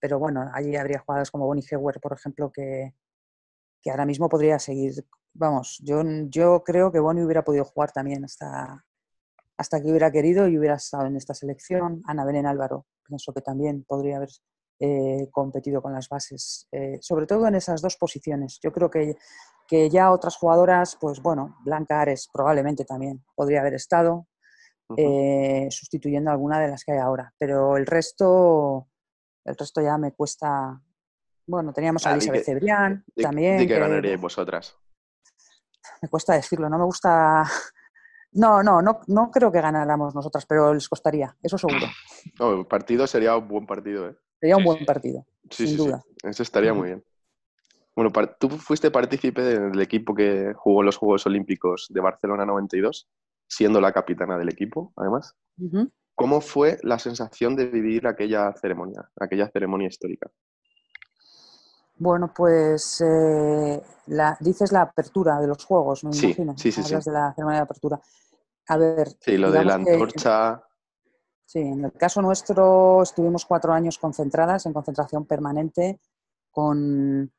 pero 0.00 0.18
bueno, 0.18 0.48
allí 0.52 0.76
habría 0.76 0.98
jugadores 1.00 1.30
como 1.30 1.46
Bonnie 1.46 1.64
Hewer, 1.68 2.00
por 2.00 2.12
ejemplo, 2.12 2.50
que, 2.52 2.94
que 3.80 3.90
ahora 3.90 4.04
mismo 4.04 4.28
podría 4.28 4.58
seguir. 4.58 4.92
Vamos, 5.34 5.78
yo, 5.82 6.02
yo 6.28 6.62
creo 6.62 6.92
que 6.92 7.00
Bonnie 7.00 7.24
hubiera 7.24 7.42
podido 7.42 7.64
jugar 7.64 7.90
también 7.92 8.24
hasta, 8.24 8.84
hasta 9.56 9.80
que 9.80 9.88
hubiera 9.88 10.10
querido 10.10 10.46
y 10.48 10.58
hubiera 10.58 10.76
estado 10.76 11.06
en 11.06 11.16
esta 11.16 11.34
selección. 11.34 12.02
Ana 12.06 12.24
Belén 12.24 12.46
Álvaro, 12.46 12.86
pienso 13.06 13.32
que 13.32 13.40
también 13.40 13.84
podría 13.84 14.16
haber 14.16 14.30
eh, 14.78 15.28
competido 15.30 15.80
con 15.80 15.92
las 15.92 16.08
bases, 16.08 16.68
eh, 16.72 16.98
sobre 17.00 17.26
todo 17.26 17.46
en 17.46 17.54
esas 17.54 17.80
dos 17.80 17.96
posiciones. 17.96 18.58
Yo 18.62 18.72
creo 18.72 18.90
que, 18.90 19.16
que 19.66 19.88
ya 19.88 20.10
otras 20.10 20.36
jugadoras, 20.36 20.98
pues 21.00 21.20
bueno, 21.22 21.56
Blanca 21.64 22.00
Ares 22.00 22.28
probablemente 22.32 22.84
también 22.84 23.24
podría 23.34 23.60
haber 23.60 23.74
estado, 23.74 24.26
eh, 24.96 25.68
sustituyendo 25.70 26.30
a 26.30 26.34
alguna 26.34 26.60
de 26.60 26.68
las 26.68 26.84
que 26.84 26.92
hay 26.92 26.98
ahora. 26.98 27.32
Pero 27.38 27.76
el 27.78 27.86
resto, 27.86 28.88
el 29.44 29.56
resto 29.56 29.80
ya 29.80 29.96
me 29.96 30.12
cuesta. 30.12 30.78
Bueno, 31.46 31.72
teníamos 31.72 32.04
a 32.06 32.10
Ah, 32.10 32.14
Elizabeth 32.14 32.44
Cebrián 32.44 33.04
también. 33.16 33.58
Di 33.58 33.66
que 33.66 33.74
que 33.74 33.80
ganaríais 33.80 34.20
vosotras. 34.20 34.76
Me 36.02 36.08
cuesta 36.08 36.34
decirlo, 36.34 36.68
no 36.68 36.78
me 36.78 36.84
gusta. 36.84 37.44
No, 38.32 38.62
no, 38.62 38.80
no, 38.82 39.00
no 39.08 39.30
creo 39.30 39.52
que 39.52 39.60
ganáramos 39.60 40.14
nosotras, 40.14 40.46
pero 40.46 40.72
les 40.72 40.88
costaría, 40.88 41.36
eso 41.42 41.58
seguro. 41.58 41.86
No, 42.38 42.60
el 42.60 42.66
partido 42.66 43.06
sería 43.06 43.36
un 43.36 43.46
buen 43.46 43.66
partido, 43.66 44.08
¿eh? 44.08 44.16
Sería 44.40 44.56
un 44.56 44.62
Sí, 44.62 44.66
buen 44.66 44.78
sí. 44.78 44.84
partido, 44.84 45.26
Sí, 45.50 45.66
sin 45.66 45.76
duda. 45.76 46.02
Eso 46.24 46.42
estaría 46.42 46.72
muy 46.72 46.88
bien. 46.88 47.04
Bueno, 47.94 48.10
tú 48.40 48.48
fuiste 48.48 48.90
partícipe 48.90 49.42
del 49.42 49.78
equipo 49.82 50.14
que 50.14 50.54
jugó 50.56 50.82
los 50.82 50.96
Juegos 50.96 51.26
Olímpicos 51.26 51.88
de 51.90 52.00
Barcelona 52.00 52.46
92, 52.46 53.06
siendo 53.46 53.82
la 53.82 53.92
capitana 53.92 54.38
del 54.38 54.48
equipo, 54.48 54.94
además. 54.96 55.36
¿Cómo 56.14 56.40
fue 56.40 56.78
la 56.82 56.98
sensación 56.98 57.54
de 57.54 57.66
vivir 57.66 58.06
aquella 58.06 58.52
ceremonia, 58.54 59.10
aquella 59.20 59.48
ceremonia 59.50 59.88
histórica? 59.88 60.30
Bueno, 61.96 62.32
pues 62.34 63.00
eh, 63.06 63.82
la, 64.06 64.36
dices 64.40 64.72
la 64.72 64.82
apertura 64.82 65.40
de 65.40 65.46
los 65.46 65.64
juegos, 65.64 66.02
me 66.04 66.12
Sí, 66.12 66.26
imagino. 66.28 66.54
sí, 66.56 66.72
sí, 66.72 66.82
sí. 66.82 66.86
Hablas 66.94 67.04
de 67.04 67.12
la 67.12 67.32
ceremonia 67.34 67.58
de 67.60 67.64
apertura. 67.64 68.00
A 68.68 68.76
ver, 68.76 69.08
Sí, 69.20 69.36
lo 69.36 69.50
de 69.50 69.64
la 69.64 69.78
que- 69.78 69.92
antorcha. 69.92 70.62
Sí, 71.44 71.58
en 71.60 71.84
el 71.84 71.92
caso 71.92 72.22
nuestro 72.22 73.02
estuvimos 73.02 73.44
cuatro 73.44 73.72
años 73.74 73.98
concentradas, 73.98 74.64
en 74.64 74.72
concentración 74.72 75.26
permanente, 75.26 76.00
con, 76.50 77.30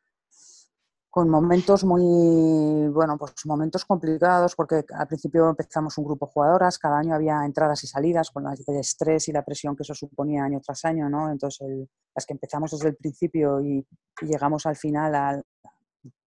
con 1.14 1.30
momentos 1.30 1.84
muy, 1.84 2.88
bueno, 2.90 3.18
pues 3.20 3.34
momentos 3.46 3.86
complicados, 3.86 4.56
porque 4.56 4.84
al 4.98 5.08
principio 5.08 5.48
empezamos 5.50 5.96
un 6.00 6.06
grupo 6.06 6.26
de 6.26 6.32
jugadoras, 6.34 6.80
cada 6.80 6.98
año 6.98 7.14
había 7.14 7.46
entradas 7.46 7.84
y 7.84 7.88
salidas, 7.88 8.32
con 8.32 8.46
el 8.48 8.78
estrés 8.80 9.28
y 9.28 9.32
la 9.32 9.44
presión 9.46 9.76
que 9.76 9.84
eso 9.84 9.94
suponía 9.94 10.44
año 10.44 10.60
tras 10.60 10.86
año, 10.86 11.10
¿no? 11.10 11.30
Entonces, 11.32 11.62
el- 11.62 11.88
las 12.16 12.26
que 12.26 12.34
empezamos 12.34 12.72
desde 12.72 12.90
el 12.90 12.96
principio 12.96 13.62
y, 13.62 13.86
y 14.22 14.26
llegamos 14.26 14.66
al 14.66 14.76
final 14.76 15.14
al 15.16 15.44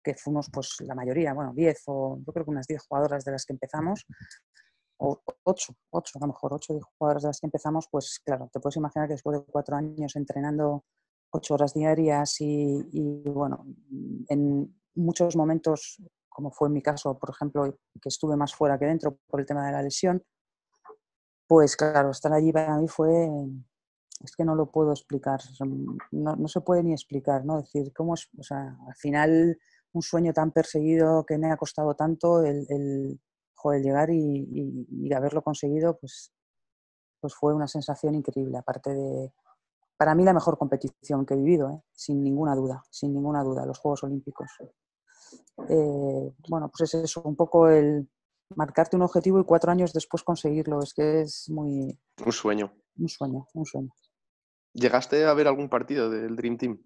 que 0.04 0.16
fuimos 0.16 0.50
pues 0.52 0.78
la 0.82 0.96
mayoría, 0.96 1.34
bueno, 1.34 1.54
10 1.54 1.84
o 1.88 2.18
yo 2.26 2.34
creo 2.34 2.46
que 2.46 2.52
unas 2.52 2.68
10 2.68 2.82
jugadoras 2.88 3.24
de 3.24 3.32
las 3.34 3.46
que 3.46 3.54
empezamos, 3.54 4.06
o 4.98 5.22
ocho, 5.44 5.74
ocho, 5.92 6.20
a 6.20 6.22
lo 6.22 6.28
mejor 6.28 6.54
ocho 6.54 6.80
jugadoras 6.98 7.24
de 7.24 7.30
las 7.30 7.40
que 7.40 7.48
empezamos, 7.48 7.88
pues 7.92 8.20
claro, 8.24 8.50
te 8.54 8.60
puedes 8.60 8.78
imaginar 8.78 9.08
que 9.08 9.14
después 9.16 9.40
de 9.40 9.46
cuatro 9.52 9.76
años 9.76 10.16
entrenando 10.16 10.84
ocho 11.32 11.54
horas 11.54 11.74
diarias 11.74 12.38
y, 12.40 12.84
bueno, 13.26 13.66
en 14.30 14.74
muchos 14.96 15.36
momentos, 15.36 16.02
como 16.30 16.52
fue 16.52 16.68
en 16.68 16.74
mi 16.74 16.82
caso, 16.82 17.18
por 17.18 17.30
ejemplo, 17.30 17.78
que 18.02 18.10
estuve 18.10 18.36
más 18.36 18.54
fuera 18.54 18.78
que 18.78 18.86
dentro 18.86 19.18
por 19.28 19.40
el 19.40 19.46
tema 19.46 19.66
de 19.66 19.72
la 19.72 19.82
lesión, 19.82 20.24
pues 21.48 21.76
claro, 21.76 22.12
estar 22.12 22.32
allí 22.34 22.52
para 22.52 22.78
mí 22.78 22.88
fue, 22.88 23.30
es 24.24 24.36
que 24.36 24.46
no 24.46 24.56
lo 24.56 24.72
puedo 24.72 24.92
explicar, 24.92 25.40
no, 26.12 26.36
no 26.36 26.48
se 26.48 26.62
puede 26.62 26.84
ni 26.84 26.94
explicar, 26.94 27.46
¿no? 27.46 27.58
Decir, 27.62 27.92
cómo 27.94 28.14
es, 28.14 28.30
o 28.38 28.44
sea, 28.44 28.78
al 28.88 28.96
final 28.96 29.58
un 29.94 30.02
sueño 30.02 30.34
tan 30.34 30.52
perseguido 30.52 31.26
que 31.26 31.38
me 31.38 31.52
ha 31.52 31.58
costado 31.58 31.96
tanto 31.96 32.44
el, 32.46 32.66
el 32.70 33.20
llegar 33.82 34.10
y, 34.10 34.18
y, 34.18 34.88
y, 34.90 35.14
haberlo 35.14 35.44
conseguido, 35.44 35.98
pues, 36.00 36.34
pues 37.20 37.36
fue 37.36 37.54
una 37.54 37.68
sensación 37.68 38.16
increíble. 38.16 38.58
Aparte 38.58 38.94
de, 38.94 39.34
para 40.02 40.16
mí, 40.16 40.24
la 40.24 40.34
mejor 40.34 40.58
competición 40.58 41.28
que 41.28 41.36
he 41.36 41.38
vivido, 41.38 41.70
¿eh? 41.70 41.80
sin 41.94 42.24
ninguna 42.24 42.56
duda, 42.56 42.84
sin 42.90 43.14
ninguna 43.14 43.44
duda, 43.44 43.68
los 43.68 43.78
Juegos 43.78 44.04
Olímpicos. 44.04 44.50
Eh, 45.70 46.34
bueno, 46.50 46.72
pues 46.76 46.92
es 46.92 47.04
eso, 47.04 47.22
un 47.22 47.36
poco 47.36 47.70
el 47.70 48.10
marcarte 48.56 48.96
un 48.96 49.04
objetivo 49.04 49.40
y 49.40 49.44
cuatro 49.44 49.70
años 49.70 49.94
después 49.94 50.24
conseguirlo. 50.24 50.82
Es 50.82 50.96
que 50.96 51.22
es 51.22 51.52
muy... 51.52 52.00
Un 52.26 52.32
sueño. 52.32 52.74
Un 52.98 53.10
sueño, 53.10 53.48
un 53.54 53.64
sueño. 53.64 53.92
¿Llegaste 54.74 55.24
a 55.24 55.36
ver 55.36 55.48
algún 55.48 55.70
partido 55.70 56.10
del 56.10 56.36
Dream 56.36 56.58
Team? 56.58 56.82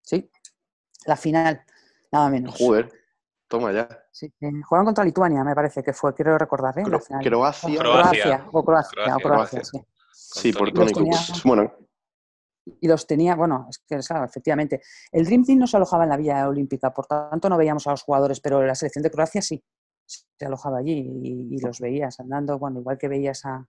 Sí, 0.00 0.30
la 1.04 1.16
final, 1.16 1.66
nada 2.10 2.30
menos. 2.30 2.56
Joder, 2.56 2.90
toma 3.46 3.72
ya. 3.72 4.06
Sí, 4.10 4.32
eh, 4.40 4.50
jugaron 4.66 4.86
contra 4.86 5.04
Lituania, 5.04 5.44
me 5.44 5.54
parece 5.54 5.82
que 5.82 5.92
fue, 5.92 6.14
quiero 6.14 6.38
recordar, 6.38 6.78
¿eh? 6.78 6.82
Cro 6.84 6.92
la 6.92 7.00
final. 7.00 7.22
Croacia. 7.22 7.78
Croacia. 7.78 8.48
O 8.50 8.64
Croacia, 8.64 8.90
Croacia, 8.94 9.16
o 9.16 9.20
Croacia, 9.20 9.60
Croacia. 9.60 9.64
sí. 9.64 9.84
Sí, 10.14 10.52
por 10.52 10.72
Tony. 10.72 11.10
Bueno, 11.44 11.72
Y 12.66 12.88
los 12.88 13.06
tenía, 13.06 13.34
bueno, 13.34 13.66
es 13.68 13.78
que 13.78 13.98
claro, 13.98 14.24
efectivamente. 14.24 14.80
El 15.12 15.26
Dream 15.26 15.44
Team 15.44 15.58
no 15.58 15.66
se 15.66 15.76
alojaba 15.76 16.04
en 16.04 16.10
la 16.10 16.16
Villa 16.16 16.48
Olímpica, 16.48 16.92
por 16.92 17.06
tanto 17.06 17.48
no 17.48 17.58
veíamos 17.58 17.86
a 17.86 17.90
los 17.90 18.02
jugadores, 18.02 18.40
pero 18.40 18.64
la 18.64 18.74
selección 18.74 19.02
de 19.02 19.10
Croacia 19.10 19.42
sí 19.42 19.62
se 20.06 20.46
alojaba 20.46 20.78
allí 20.78 20.92
y, 21.22 21.54
y 21.54 21.58
los 21.58 21.80
veías 21.80 22.20
andando, 22.20 22.58
bueno, 22.58 22.80
igual 22.80 22.98
que 22.98 23.08
veías 23.08 23.44
a, 23.44 23.66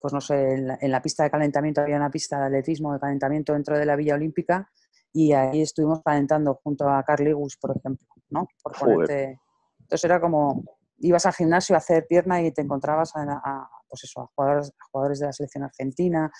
pues 0.00 0.12
no 0.12 0.20
sé, 0.20 0.54
en 0.54 0.68
la, 0.68 0.78
en 0.80 0.90
la, 0.90 1.02
pista 1.02 1.24
de 1.24 1.30
calentamiento 1.30 1.80
había 1.80 1.96
una 1.96 2.10
pista 2.10 2.38
de 2.38 2.46
atletismo 2.46 2.92
de 2.92 3.00
calentamiento 3.00 3.52
dentro 3.52 3.78
de 3.78 3.86
la 3.86 3.96
Villa 3.96 4.14
Olímpica 4.14 4.70
y 5.12 5.32
ahí 5.32 5.62
estuvimos 5.62 6.02
calentando 6.04 6.60
junto 6.62 6.88
a 6.88 7.02
Carl 7.02 7.24
Lewis, 7.24 7.56
por 7.56 7.76
ejemplo, 7.76 8.06
¿no? 8.30 8.46
Por 8.62 8.76
ponerte... 8.78 9.40
Entonces 9.80 10.04
era 10.04 10.20
como, 10.20 10.64
ibas 10.98 11.26
al 11.26 11.32
gimnasio 11.32 11.74
a 11.74 11.78
hacer 11.78 12.06
pierna 12.08 12.42
y 12.42 12.50
te 12.52 12.62
encontrabas 12.62 13.14
a, 13.14 13.22
a 13.22 13.68
pues 13.88 14.04
eso, 14.04 14.20
a 14.22 14.26
jugadores, 14.34 14.70
a 14.70 14.84
jugadores 14.90 15.20
de 15.20 15.26
la 15.26 15.32
selección 15.32 15.64
argentina, 15.64 16.30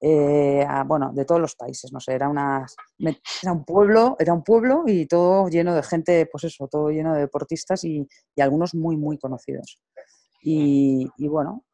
eh, 0.00 0.64
a, 0.66 0.84
bueno, 0.84 1.12
de 1.12 1.24
todos 1.24 1.40
los 1.40 1.54
países, 1.54 1.92
no 1.92 2.00
sé, 2.00 2.14
era, 2.14 2.28
una, 2.28 2.66
era 2.98 3.52
un 3.52 3.64
pueblo, 3.64 4.16
era 4.18 4.32
un 4.32 4.42
pueblo 4.42 4.84
y 4.86 5.06
todo 5.06 5.48
lleno 5.48 5.74
de 5.74 5.82
gente, 5.82 6.26
pues 6.30 6.44
eso, 6.44 6.68
todo 6.68 6.88
lleno 6.90 7.14
de 7.14 7.20
deportistas 7.20 7.84
y, 7.84 8.08
y 8.34 8.40
algunos 8.40 8.74
muy, 8.74 8.96
muy 8.96 9.18
conocidos. 9.18 9.80
Y, 10.42 11.06
y, 11.18 11.28
bueno, 11.28 11.64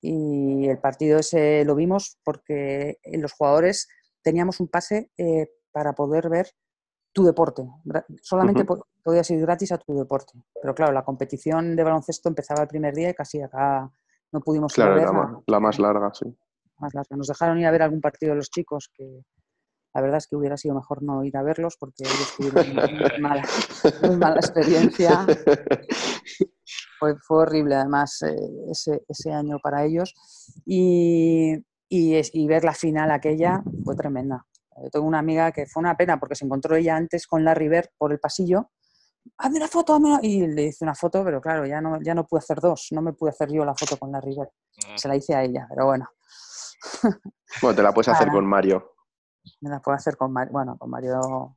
y 0.00 0.66
el 0.66 0.78
partido 0.78 1.18
ese 1.18 1.64
lo 1.64 1.74
vimos 1.74 2.18
porque 2.24 2.98
los 3.04 3.32
jugadores 3.34 3.86
teníamos 4.22 4.60
un 4.60 4.68
pase 4.68 5.10
eh, 5.18 5.48
para 5.70 5.92
poder 5.92 6.30
ver 6.30 6.48
tu 7.12 7.24
deporte. 7.24 7.68
Solamente 8.22 8.62
uh 8.62 8.66
-huh. 8.66 8.84
podías 9.02 9.30
ir 9.30 9.40
gratis 9.40 9.72
a 9.72 9.78
tu 9.78 9.98
deporte. 9.98 10.32
Pero 10.62 10.74
claro, 10.74 10.92
la 10.92 11.04
competición 11.04 11.76
de 11.76 11.84
baloncesto 11.84 12.28
empezaba 12.28 12.62
el 12.62 12.68
primer 12.68 12.94
día 12.94 13.10
y 13.10 13.14
casi 13.14 13.42
acá 13.42 13.90
no 14.32 14.40
pudimos 14.40 14.72
claro. 14.72 14.96
La, 14.96 15.42
la 15.46 15.60
más 15.60 15.78
larga, 15.78 16.12
sí. 16.14 16.34
Más 16.78 16.94
larga. 16.94 17.16
Nos 17.16 17.26
dejaron 17.26 17.58
ir 17.58 17.66
a 17.66 17.70
ver 17.70 17.82
algún 17.82 18.00
partido 18.00 18.32
de 18.32 18.36
los 18.36 18.50
chicos 18.50 18.90
que 18.94 19.22
la 19.94 20.02
verdad 20.02 20.18
es 20.18 20.26
que 20.26 20.36
hubiera 20.36 20.56
sido 20.56 20.74
mejor 20.74 21.02
no 21.02 21.24
ir 21.24 21.36
a 21.36 21.42
verlos 21.42 21.76
porque 21.78 22.04
ellos 22.04 22.34
tuvieron 22.36 22.74
muy 23.00 23.20
mala, 23.20 23.42
muy 24.02 24.16
mala 24.16 24.36
experiencia. 24.36 25.26
Fue, 26.98 27.16
fue, 27.20 27.38
horrible 27.38 27.76
además 27.76 28.22
eh, 28.22 28.36
ese, 28.70 29.02
ese, 29.08 29.32
año 29.32 29.58
para 29.62 29.84
ellos 29.84 30.14
y, 30.66 31.54
y, 31.88 32.20
y, 32.32 32.46
ver 32.46 32.64
la 32.64 32.74
final 32.74 33.10
aquella 33.10 33.62
fue 33.84 33.96
tremenda. 33.96 34.44
Yo 34.82 34.90
tengo 34.90 35.06
una 35.06 35.20
amiga 35.20 35.52
que 35.52 35.66
fue 35.66 35.80
una 35.80 35.96
pena 35.96 36.18
porque 36.18 36.34
se 36.34 36.44
encontró 36.44 36.76
ella 36.76 36.96
antes 36.96 37.26
con 37.26 37.44
Larry 37.44 37.68
Bird 37.68 37.88
por 37.96 38.12
el 38.12 38.20
pasillo. 38.20 38.70
Hazme 39.38 39.58
una 39.58 39.68
foto, 39.68 39.94
hazme 39.94 40.08
una... 40.08 40.20
y 40.22 40.46
le 40.46 40.64
hice 40.64 40.84
una 40.84 40.94
foto, 40.94 41.24
pero 41.24 41.40
claro, 41.40 41.66
ya 41.66 41.80
no, 41.80 42.00
ya 42.02 42.14
no 42.14 42.26
pude 42.26 42.38
hacer 42.38 42.60
dos, 42.60 42.88
no 42.92 43.02
me 43.02 43.12
pude 43.12 43.30
hacer 43.30 43.50
yo 43.50 43.64
la 43.64 43.74
foto 43.74 43.96
con 43.96 44.12
Larry 44.12 44.36
Bird. 44.36 44.50
Se 44.96 45.08
la 45.08 45.16
hice 45.16 45.34
a 45.34 45.42
ella, 45.42 45.66
pero 45.68 45.86
bueno. 45.86 46.08
Bueno, 47.62 47.76
te 47.76 47.82
la 47.82 47.92
puedes 47.92 48.08
hacer 48.08 48.28
Ah, 48.28 48.32
con 48.32 48.46
Mario. 48.46 48.94
Me 49.60 49.70
la 49.70 49.80
puedo 49.80 49.96
hacer 49.96 50.16
con 50.16 50.32
Mario. 50.32 50.52
Bueno, 50.52 50.76
con 50.78 50.90
Mario 50.90 51.56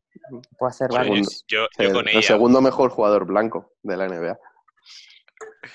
puedo 0.57 0.69
hacer 0.69 0.89
Bueno, 0.89 1.09
varios. 1.09 1.43
yo, 1.47 1.65
yo 1.77 1.83
el, 1.87 1.93
con 1.93 2.07
el 2.07 2.17
ella. 2.17 2.27
segundo 2.27 2.61
mejor 2.61 2.89
jugador 2.91 3.25
blanco 3.25 3.73
de 3.83 3.97
la 3.97 4.07
NBA. 4.07 4.39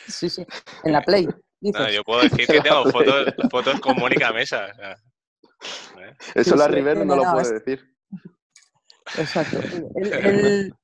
Sí, 0.08 0.28
sí. 0.30 0.46
En 0.84 0.92
la 0.92 1.02
Play. 1.02 1.28
dices. 1.60 1.80
No, 1.80 1.90
yo 1.90 2.02
puedo 2.04 2.22
decir 2.22 2.46
que 2.46 2.60
tengo 2.60 2.84
fotos, 2.90 3.34
fotos 3.50 3.80
con 3.80 3.96
Mónica 3.98 4.32
Mesa. 4.32 4.66
o 4.70 4.74
sea, 4.74 4.92
¿eh? 4.92 6.16
Eso 6.34 6.52
Sí, 6.52 6.58
la 6.58 6.64
sí, 6.66 6.70
River 6.72 6.98
no, 6.98 7.04
no 7.04 7.16
lo 7.16 7.32
puede 7.32 7.42
es- 7.42 7.52
decir. 7.64 7.94
Exacto. 9.18 9.58
El- 9.94 10.12
el- 10.12 10.74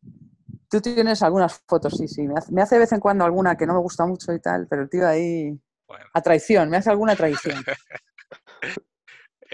Tú 0.71 0.81
tienes 0.81 1.23
algunas 1.23 1.61
fotos, 1.69 1.95
sí, 1.99 2.09
sí. 2.09 2.23
Me 2.27 2.35
hace, 2.39 2.51
me 2.51 2.63
hace 2.63 2.77
de 2.77 2.81
vez 2.81 2.93
en 2.93 3.01
cuando 3.01 3.27
alguna 3.27 3.57
que 3.59 3.67
no 3.67 3.75
me 3.75 3.81
gusta 3.81 4.07
mucho 4.07 4.33
y 4.33 4.41
tal, 4.41 4.67
pero 4.69 4.81
el 4.83 4.89
tío 4.89 5.07
ahí. 5.07 5.53
Bueno. 5.87 6.07
A 6.15 6.23
traición, 6.23 6.71
me 6.71 6.79
hace 6.79 6.89
alguna 6.91 7.15
traición. 7.15 7.57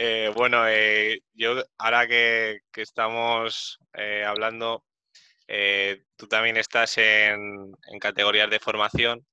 Eh, 0.01 0.31
bueno, 0.37 0.69
eh, 0.69 1.23
yo 1.35 1.61
ahora 1.77 2.07
que, 2.07 2.61
estamos 2.77 3.81
eh, 3.95 4.25
hablando, 4.25 4.85
eh, 5.49 6.05
tú 6.17 6.29
también 6.29 6.57
estás 6.57 6.99
en, 6.99 7.73
categorías 8.01 8.49
de 8.49 8.61
formación. 8.61 9.27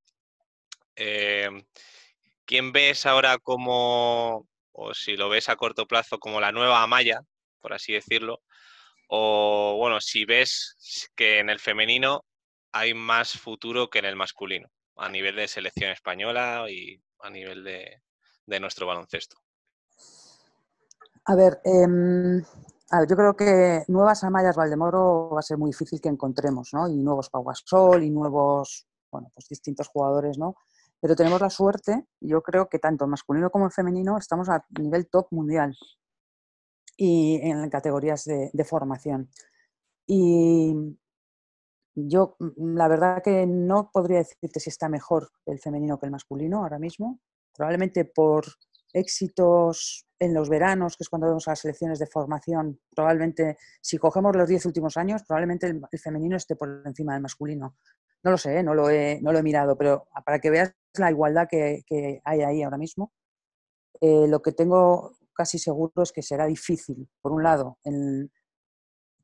¿Quién 2.46 2.72
ves 2.72 3.06
ahora 3.06 3.38
como, 3.38 4.48
o 4.72 4.94
si 4.96 5.16
lo 5.18 5.30
ves 5.30 5.50
a 5.50 5.56
corto 5.56 5.88
plazo, 5.88 6.18
como 6.20 6.42
la 6.42 6.52
nueva 6.52 6.82
Amaya, 6.82 7.22
por 7.62 7.74
así 7.74 7.94
decirlo? 7.94 8.42
O 9.08 9.78
bueno, 9.80 10.02
si 10.02 10.26
ves 10.26 11.12
que 11.16 11.40
en 11.40 11.50
el 11.52 11.60
femenino 11.60 12.26
hay 12.72 12.94
más 12.96 13.38
futuro 13.40 13.90
que 13.90 14.00
en 14.00 14.06
el 14.06 14.16
masculino, 14.16 14.70
a 14.98 15.10
nivel 15.10 15.36
de 15.36 15.48
selección 15.48 15.92
española 15.92 16.66
y 16.70 17.00
a 17.20 17.30
nivel 17.30 17.64
de, 17.64 18.02
nuestro 18.60 18.88
baloncesto. 18.88 19.45
A 21.28 21.36
ver, 21.36 21.60
em, 21.64 22.44
yo 23.10 23.16
creo 23.16 23.36
que 23.36 23.84
nuevas 23.88 24.24
Amayas 24.24 24.56
Valdemoro 24.56 25.30
va 25.32 25.40
a 25.40 25.44
ser 25.44 25.58
muy 25.58 25.72
difícil 25.72 26.00
que 26.00 26.10
encontremos, 26.10 26.70
¿no? 26.74 26.88
Y 26.88 26.96
nuevos 26.98 27.30
Pau 27.32 27.44
Gasol 27.44 28.04
y 28.04 28.12
nuevos, 28.12 28.88
bueno, 29.12 29.32
pues 29.34 29.48
distintos 29.50 29.88
jugadores, 29.88 30.38
¿no? 30.38 30.56
Pero 31.00 31.16
tenemos 31.16 31.42
la 31.42 31.50
suerte, 31.50 32.08
yo 32.22 32.42
creo 32.44 32.70
que 32.70 32.80
tanto 32.80 33.06
en 33.06 33.12
masculino 33.12 33.50
como 33.50 33.66
en 33.66 33.72
femenino 33.72 34.18
estamos 34.18 34.50
a 34.50 34.66
nivel 34.80 35.08
top 35.10 35.28
mundial 35.32 35.76
y 36.98 37.40
en 37.42 37.70
categorías 37.70 38.24
de, 38.26 38.64
formación. 38.64 39.30
Y 40.08 40.76
yo, 41.96 42.36
mm, 42.40 42.76
la 42.78 42.88
verdad 42.88 43.24
que 43.24 43.48
no 43.48 43.90
podría 43.92 44.20
decirte 44.20 44.60
si 44.60 44.70
está 44.70 44.90
mejor 44.90 45.32
el 45.48 45.60
femenino 45.60 46.00
que 46.00 46.06
el 46.06 46.12
masculino 46.12 46.60
ahora 46.60 46.80
mismo. 46.80 47.20
Probablemente 47.54 48.06
por 48.06 48.46
éxitos 48.94 50.08
en 50.20 50.34
los 50.34 50.50
veranos, 50.50 50.96
que 50.96 51.04
es 51.04 51.10
cuando 51.10 51.28
vemos 51.28 51.48
las 51.48 51.60
selecciones 51.60 52.00
de 52.00 52.08
formación, 52.08 52.80
probablemente, 52.96 53.58
si 53.82 53.98
cogemos 53.98 54.36
los 54.36 54.48
diez 54.48 54.66
últimos 54.66 54.98
años, 54.98 55.24
probablemente 55.28 55.68
el, 55.68 55.82
femenino 56.02 56.38
esté 56.38 56.56
por 56.56 56.84
encima 56.86 57.14
del 57.14 57.22
masculino. 57.22 57.78
No 58.24 58.32
lo 58.32 58.38
sé, 58.38 58.60
¿eh? 58.60 58.64
no, 58.64 58.74
lo 58.74 58.90
he, 58.90 59.20
no 59.22 59.32
lo 59.32 59.40
he 59.40 59.44
mirado, 59.44 59.78
pero 59.78 60.08
para 60.26 60.40
que 60.40 60.50
veas 60.50 60.74
la 60.98 61.12
igualdad 61.12 61.48
que, 61.50 61.84
hay 62.24 62.42
ahí 62.42 62.64
ahora 62.64 62.78
mismo, 62.78 63.12
eh, 64.02 64.28
lo 64.28 64.42
que 64.42 64.52
tengo 64.52 65.18
casi 65.34 65.60
seguro 65.60 66.04
es 66.04 66.12
que 66.12 66.22
será 66.22 66.46
difícil, 66.46 67.10
por 67.22 67.34
un 67.34 67.44
lado, 67.44 67.78
el, 67.84 68.32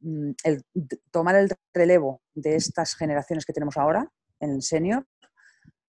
mm, 0.01 0.31
el 0.43 0.65
tomar 1.09 1.35
el 1.35 1.49
relevo 1.73 2.21
de 2.33 2.55
estas 2.55 2.95
generaciones 2.95 3.45
que 3.45 3.53
tenemos 3.53 3.77
ahora 3.77 4.11
en 4.39 4.51
el 4.51 4.61
senior, 4.61 5.07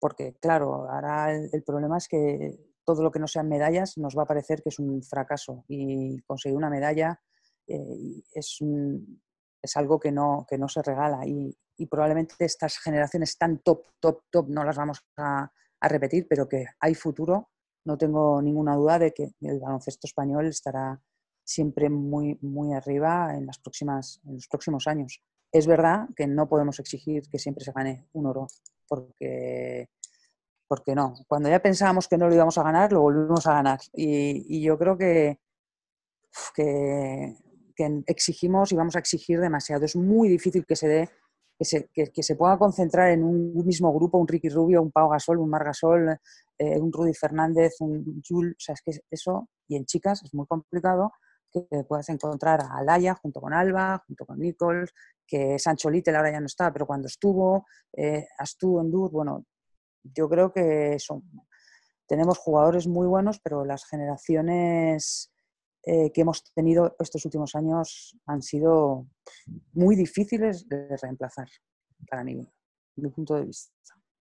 porque 0.01 0.37
claro, 0.41 0.91
ahora 0.91 1.35
el 1.35 1.63
problema 1.65 1.99
es 1.99 2.09
que 2.09 2.68
todo 2.89 3.03
lo 3.03 3.11
que 3.11 3.19
no 3.19 3.29
sean 3.29 3.51
medallas 3.51 3.99
nos 3.99 4.17
va 4.17 4.23
a 4.23 4.27
parecer 4.33 4.63
que 4.63 4.71
es 4.71 4.79
un 4.79 5.03
fracaso 5.03 5.67
y 5.69 6.19
conseguir 6.23 6.57
una 6.57 6.71
medalla 6.71 7.21
eh, 7.67 8.23
es, 8.33 8.61
es, 9.61 9.77
algo 9.77 10.01
que 10.01 10.11
no, 10.11 10.47
que 10.49 10.57
no 10.57 10.71
se 10.71 10.81
regala 10.81 11.27
y, 11.27 11.55
probablemente 11.91 12.35
estas 12.39 12.79
generaciones 12.79 13.37
tan 13.37 13.59
top, 13.59 13.85
top, 14.01 14.23
top 14.31 14.49
no 14.49 14.65
las 14.65 14.79
vamos 14.79 15.05
a, 15.19 15.53
repetir, 15.83 16.27
pero 16.29 16.49
que 16.49 16.65
hay 16.81 16.95
futuro, 16.95 17.51
no 17.85 17.99
tengo 17.99 18.41
ninguna 18.41 18.75
duda 18.75 18.99
de 18.99 19.13
que 19.13 19.35
el 19.43 19.61
baloncesto 19.61 20.07
español 20.07 20.47
estará 20.47 20.99
siempre 21.45 21.91
muy, 21.91 22.39
muy 22.41 22.73
arriba 22.73 23.37
en, 23.37 23.45
las 23.45 23.59
próximas, 23.59 24.19
en 24.25 24.37
los 24.37 24.49
próximos 24.49 24.87
años. 24.87 25.23
Es 25.53 25.67
verdad 25.67 26.09
que 26.17 26.27
no 26.27 26.49
podemos 26.49 26.81
exigir 26.81 27.29
que 27.29 27.39
siempre 27.39 27.65
se 27.65 27.73
gane 27.73 28.09
un 28.15 28.27
oro, 28.27 28.47
porque 28.89 29.91
porque 30.69 30.95
no. 30.95 31.15
Cuando 31.27 31.49
ya 31.49 31.61
pensábamos 31.61 32.07
que 32.07 32.19
no 32.19 32.29
lo 32.29 32.35
íbamos 32.35 32.59
a 32.59 32.63
ganar, 32.63 32.93
lo 32.93 33.01
volvimos 33.01 33.47
a 33.47 33.55
ganar. 33.55 33.81
Y, 33.95 34.63
yo 34.63 34.79
creo 34.79 34.97
que, 34.97 35.41
que, 36.55 37.35
exigimos 38.07 38.71
y 38.73 38.77
vamos 38.77 38.95
a 38.97 38.99
exigir 38.99 39.41
demasiado. 39.41 39.85
Es 39.85 39.97
muy 39.97 40.29
difícil 40.29 40.67
que 40.67 40.77
se 40.77 40.89
dé, 40.89 41.11
que 41.59 41.65
se, 41.65 41.89
que, 41.93 42.23
se 42.23 42.37
pueda 42.37 42.59
concentrar 42.59 43.11
en 43.11 43.25
un 43.25 43.67
mismo 43.67 43.93
grupo, 43.93 44.19
un 44.19 44.29
Ricky 44.29 44.51
Rubio, 44.51 44.83
un 44.83 44.93
Pau 44.93 45.09
Gasol, 45.09 45.39
un 45.39 45.49
Mar 45.49 45.65
Gasol, 45.65 46.19
eh, 46.59 46.79
un 46.79 46.93
Rudy 46.93 47.15
Fernández, 47.15 47.77
un 47.81 48.23
Jul. 48.29 48.51
O 48.51 48.61
sea, 48.61 48.75
es 48.75 48.83
que 48.83 48.93
eso, 49.11 49.49
y 49.67 49.77
en 49.77 49.87
chicas 49.87 50.23
es 50.23 50.35
muy 50.35 50.47
complicado 50.47 51.13
que 51.51 51.85
puedas 51.85 52.09
encontrar 52.11 52.61
a 52.61 52.77
Alaya 52.77 53.15
junto 53.15 53.41
con 53.41 53.55
Alba, 53.55 54.03
junto 54.07 54.27
con 54.27 54.39
Nichols, 54.39 54.93
que 55.27 55.59
Sancho 55.59 55.89
Little 55.89 56.15
ahora 56.15 56.31
ya 56.31 56.41
no 56.41 56.47
está, 56.47 56.71
pero 56.71 56.87
cuando 56.87 57.07
estuvo, 57.07 57.67
eh, 57.97 58.27
Astu, 58.39 58.81
Endur, 58.81 59.11
bueno, 59.11 59.47
yo 60.03 60.29
creo 60.29 60.53
que 60.53 60.99
son, 60.99 61.23
tenemos 62.07 62.39
jugadores 62.39 62.87
muy 62.87 63.07
buenos, 63.07 63.39
pero 63.41 63.65
las 63.65 63.87
generaciones 63.87 65.33
eh, 65.85 66.11
que 66.13 66.23
hemos 66.23 66.43
tenido 66.55 66.97
estos 66.99 67.25
últimos 67.25 67.55
años 67.55 68.17
han 68.27 68.43
sido 68.43 69.07
muy 69.73 69.97
difíciles 69.97 70.69
de 70.69 70.97
reemplazar, 71.01 71.49
para 72.11 72.25
mí, 72.25 72.47
mi 72.97 73.11
punto 73.11 73.35
de 73.35 73.45
vista. 73.45 73.73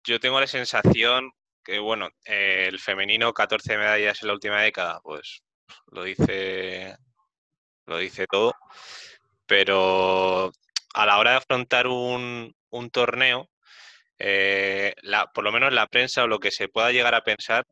Yo 0.05 0.19
tengo 0.19 0.39
la 0.39 0.47
sensación 0.47 1.31
que, 1.63 1.79
bueno, 1.79 2.09
el 2.25 2.79
femenino, 2.79 3.33
14 3.33 3.77
medallas 3.77 4.21
en 4.21 4.27
la 4.27 4.33
última 4.33 4.61
década, 4.61 5.01
pues 5.03 5.43
lo 5.91 6.03
dice, 6.03 6.95
lo 7.85 7.97
dice 7.97 8.25
todo, 8.27 8.53
pero 9.45 10.51
a 10.93 11.05
la 11.05 11.17
hora 11.17 11.31
de 11.31 11.37
afrontar 11.37 11.87
un, 11.87 12.55
un 12.69 12.89
torneo, 12.89 13.49
eh, 14.19 14.93
por 15.33 15.43
lo 15.43 15.51
menos 15.51 15.73
la 15.73 15.87
prensa 15.87 16.23
o 16.23 16.27
lo 16.27 16.39
que 16.39 16.51
se 16.51 16.67
pueda 16.69 16.91
llegar 16.91 17.15
a 17.15 17.23
pensar, 17.23 17.65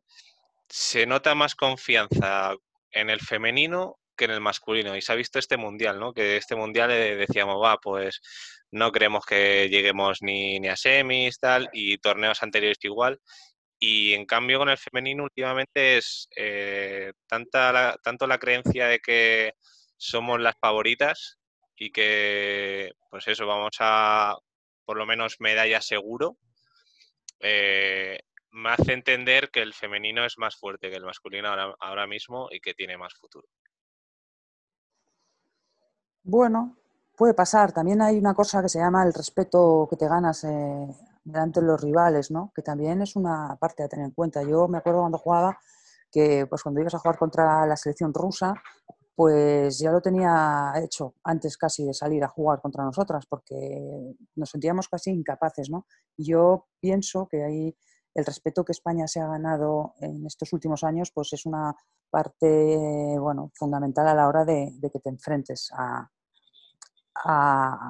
se 0.68 1.06
nota 1.06 1.34
más 1.34 1.54
confianza 1.54 2.54
en 2.90 3.10
el 3.10 3.20
femenino 3.20 3.98
que 4.16 4.26
en 4.26 4.32
el 4.32 4.40
masculino. 4.40 4.96
Y 4.96 5.02
se 5.02 5.12
ha 5.12 5.14
visto 5.14 5.38
este 5.38 5.56
mundial, 5.56 6.00
¿no? 6.00 6.12
Que 6.12 6.36
este 6.36 6.56
mundial 6.56 6.90
eh, 6.90 7.16
decíamos, 7.16 7.62
va, 7.62 7.78
pues 7.78 8.20
no 8.70 8.92
creemos 8.92 9.24
que 9.24 9.68
lleguemos 9.70 10.18
ni, 10.22 10.60
ni 10.60 10.68
a 10.68 10.76
semis, 10.76 11.38
tal, 11.38 11.68
y 11.72 11.98
torneos 11.98 12.42
anteriores 12.42 12.78
igual. 12.82 13.20
Y 13.78 14.14
en 14.14 14.26
cambio 14.26 14.58
con 14.58 14.68
el 14.68 14.78
femenino 14.78 15.24
últimamente 15.24 15.98
es 15.98 16.28
eh, 16.36 17.12
tanta 17.28 17.96
tanto 18.02 18.26
la 18.26 18.38
creencia 18.38 18.88
de 18.88 18.98
que 18.98 19.54
somos 19.96 20.40
las 20.40 20.56
favoritas 20.60 21.38
y 21.76 21.90
que, 21.90 22.92
pues 23.10 23.28
eso, 23.28 23.46
vamos 23.46 23.76
a, 23.78 24.36
por 24.88 24.96
lo 24.96 25.04
menos 25.04 25.36
medalla 25.38 25.82
seguro, 25.82 26.38
eh, 27.40 28.20
me 28.52 28.70
hace 28.70 28.94
entender 28.94 29.50
que 29.50 29.60
el 29.60 29.74
femenino 29.74 30.24
es 30.24 30.38
más 30.38 30.56
fuerte 30.56 30.88
que 30.88 30.96
el 30.96 31.04
masculino 31.04 31.50
ahora, 31.78 32.06
mismo 32.06 32.48
y 32.50 32.58
que 32.58 32.72
tiene 32.72 32.96
más 32.96 33.12
futuro. 33.12 33.46
Bueno, 36.22 36.78
puede 37.14 37.34
pasar. 37.34 37.70
También 37.70 38.00
hay 38.00 38.16
una 38.16 38.32
cosa 38.32 38.62
que 38.62 38.70
se 38.70 38.78
llama 38.78 39.04
el 39.04 39.12
respeto 39.12 39.86
que 39.90 39.96
te 39.96 40.08
ganas 40.08 40.44
eh, 40.44 40.86
delante 41.22 41.60
de 41.60 41.66
los 41.66 41.82
rivales, 41.82 42.30
¿no? 42.30 42.50
Que 42.56 42.62
también 42.62 43.02
es 43.02 43.14
una 43.14 43.58
parte 43.60 43.82
a 43.82 43.88
tener 43.88 44.06
en 44.06 44.12
cuenta. 44.12 44.42
Yo 44.42 44.68
me 44.68 44.78
acuerdo 44.78 45.00
cuando 45.00 45.18
jugaba 45.18 45.60
que, 46.10 46.46
pues 46.46 46.62
cuando 46.62 46.80
ibas 46.80 46.94
a 46.94 46.98
jugar 46.98 47.18
contra 47.18 47.66
la 47.66 47.76
selección 47.76 48.14
rusa, 48.14 48.54
pues 49.18 49.80
ya 49.80 49.90
lo 49.90 50.00
tenía 50.00 50.74
hecho 50.76 51.16
antes 51.24 51.56
casi 51.56 51.84
de 51.84 51.92
salir 51.92 52.22
a 52.22 52.28
jugar 52.28 52.60
contra 52.60 52.84
nosotras, 52.84 53.26
porque 53.28 54.14
nos 54.36 54.48
sentíamos 54.48 54.88
casi 54.88 55.10
incapaces, 55.10 55.68
¿no? 55.70 55.88
Yo 56.16 56.68
pienso 56.78 57.26
que 57.26 57.42
ahí 57.42 57.76
el 58.14 58.24
respeto 58.24 58.64
que 58.64 58.70
España 58.70 59.08
se 59.08 59.18
ha 59.18 59.26
ganado 59.26 59.94
en 59.98 60.24
estos 60.24 60.52
últimos 60.52 60.84
años, 60.84 61.10
pues 61.12 61.32
es 61.32 61.46
una 61.46 61.74
parte, 62.08 63.16
bueno, 63.18 63.50
fundamental 63.56 64.06
a 64.06 64.14
la 64.14 64.28
hora 64.28 64.44
de, 64.44 64.78
que 64.80 65.00
te 65.00 65.08
enfrentes 65.08 65.72
a, 65.76 66.08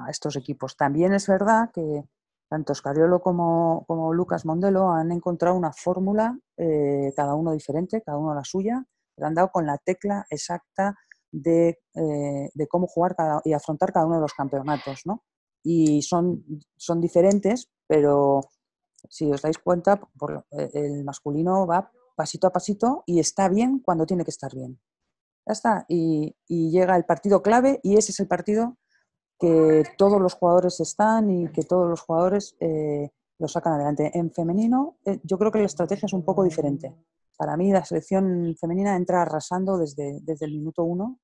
estos 0.09 0.35
equipos. 0.35 0.75
También 0.75 1.13
es 1.13 1.27
verdad 1.27 1.69
que 1.71 2.05
tanto 2.49 2.73
Scariolo 2.73 3.21
como, 3.21 3.85
como 3.85 4.15
Lucas 4.15 4.47
Mondelo 4.47 4.89
han 4.89 5.11
encontrado 5.11 5.55
una 5.55 5.73
fórmula, 5.73 6.39
eh, 6.57 7.13
cada 7.15 7.35
uno 7.35 7.51
diferente, 7.51 8.01
cada 8.01 8.17
uno 8.17 8.33
la 8.33 8.43
suya, 8.43 8.83
le 9.15 9.25
han 9.27 9.35
dado 9.35 9.51
con 9.51 9.67
la 9.67 9.77
tecla 9.77 10.25
exacta 10.31 10.97
eh, 11.31 11.75
de, 12.53 12.67
cómo 12.67 12.87
jugar 12.87 13.15
y 13.43 13.53
afrontar 13.53 13.93
cada 13.93 14.05
uno 14.05 14.15
de 14.15 14.21
los 14.21 14.33
campeonatos, 14.33 15.01
¿no? 15.05 15.23
Y 15.63 16.01
son, 16.01 16.43
son 16.75 17.01
diferentes, 17.01 17.69
pero 17.87 18.41
si 19.09 19.31
os 19.31 19.41
dais 19.41 19.57
cuenta, 19.59 20.01
eh, 20.51 20.69
el 20.73 21.03
masculino 21.03 21.67
va 21.67 21.91
pasito 22.15 22.47
a 22.47 22.51
pasito 22.51 23.03
y 23.05 23.19
está 23.19 23.47
bien 23.47 23.79
cuando 23.79 24.05
tiene 24.05 24.23
que 24.23 24.31
estar 24.31 24.53
bien. 24.53 24.79
Ya 25.45 25.53
está. 25.53 25.85
Y, 25.87 26.35
llega 26.47 26.95
el 26.95 27.05
partido 27.05 27.41
clave 27.41 27.79
y 27.83 27.97
ese 27.97 28.11
es 28.11 28.19
el 28.19 28.27
partido 28.27 28.77
que 29.39 29.83
todos 29.97 30.19
los 30.19 30.33
jugadores 30.33 30.79
están 30.79 31.29
y 31.29 31.51
que 31.51 31.63
todos 31.63 31.89
los 31.89 32.01
jugadores 32.01 32.55
eh, 32.59 33.09
lo 33.37 33.47
sacan 33.47 33.73
adelante. 33.73 34.11
En 34.13 34.31
femenino, 34.31 34.97
yo 35.23 35.37
creo 35.37 35.51
que 35.51 35.59
la 35.59 35.65
estrategia 35.65 36.07
es 36.07 36.13
un 36.13 36.25
poco 36.25 36.43
diferente 36.43 36.95
para 37.39 37.55
mí 37.55 37.71
la 37.71 37.85
selección 37.85 38.53
femenina 38.59 38.97
entra 38.97 39.21
arrasando 39.21 39.77
desde, 39.77 40.19
desde 40.23 40.45
el 40.45 40.51
minuto 40.51 40.83
uno 40.83 41.19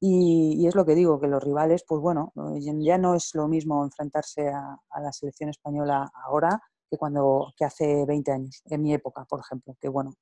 y, 0.00 0.64
es 0.64 0.76
lo 0.76 0.84
que 0.84 0.94
digo, 0.94 1.18
que 1.18 1.26
los 1.26 1.42
rivales, 1.42 1.82
pues 1.88 2.00
bueno, 2.00 2.32
ya 2.60 2.98
no 2.98 3.16
es 3.16 3.34
lo 3.34 3.48
mismo 3.48 3.82
enfrentarse 3.82 4.48
a, 4.48 4.78
la 5.00 5.12
selección 5.12 5.50
española 5.50 6.08
ahora 6.24 6.62
que 6.88 6.96
cuando 6.96 7.52
que 7.56 7.64
hace 7.64 8.04
20 8.06 8.30
años, 8.30 8.62
en 8.66 8.82
mi 8.82 8.94
época, 8.94 9.24
por 9.24 9.40
ejemplo, 9.40 9.74
que 9.80 9.88
bueno, 9.88 10.12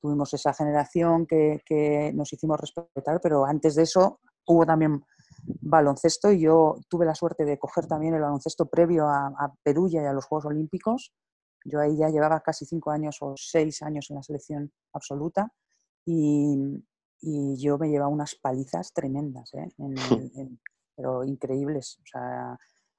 tuvimos 0.00 0.32
esa 0.32 0.54
generación 0.54 1.26
que, 1.26 1.60
que 1.66 2.10
nos 2.14 2.32
hicimos 2.32 2.58
respetar, 2.58 3.20
pero 3.20 3.44
antes 3.44 3.74
de 3.74 3.82
eso 3.82 4.20
hubo 4.46 4.64
también 4.64 5.04
baloncesto 5.60 6.32
y 6.32 6.40
yo 6.40 6.76
tuve 6.88 7.04
la 7.04 7.14
suerte 7.14 7.44
de 7.44 7.58
coger 7.58 7.86
también 7.86 8.14
el 8.14 8.22
baloncesto 8.22 8.64
previo 8.64 9.08
a, 9.08 9.26
a 9.26 9.52
y 9.66 9.96
a 9.98 10.12
los 10.14 10.24
Juegos 10.24 10.46
Olímpicos. 10.46 11.12
Yo 11.64 11.80
ahí 11.80 11.96
ya 11.96 12.08
llevaba 12.08 12.40
casi 12.40 12.64
cinco 12.64 12.90
años 12.90 13.18
o 13.20 13.34
seis 13.36 13.82
años 13.82 14.10
en 14.10 14.16
la 14.16 14.22
selección 14.22 14.72
absoluta 14.92 15.52
y, 16.04 16.84
y 17.20 17.56
yo 17.56 17.78
me 17.78 17.88
llevaba 17.88 18.10
unas 18.10 18.34
palizas 18.34 18.92
tremendas, 18.92 19.52
¿eh? 19.54 19.68
pero 20.96 21.24
increíbles. 21.24 21.98
O 22.02 22.06
sea, 22.06 22.58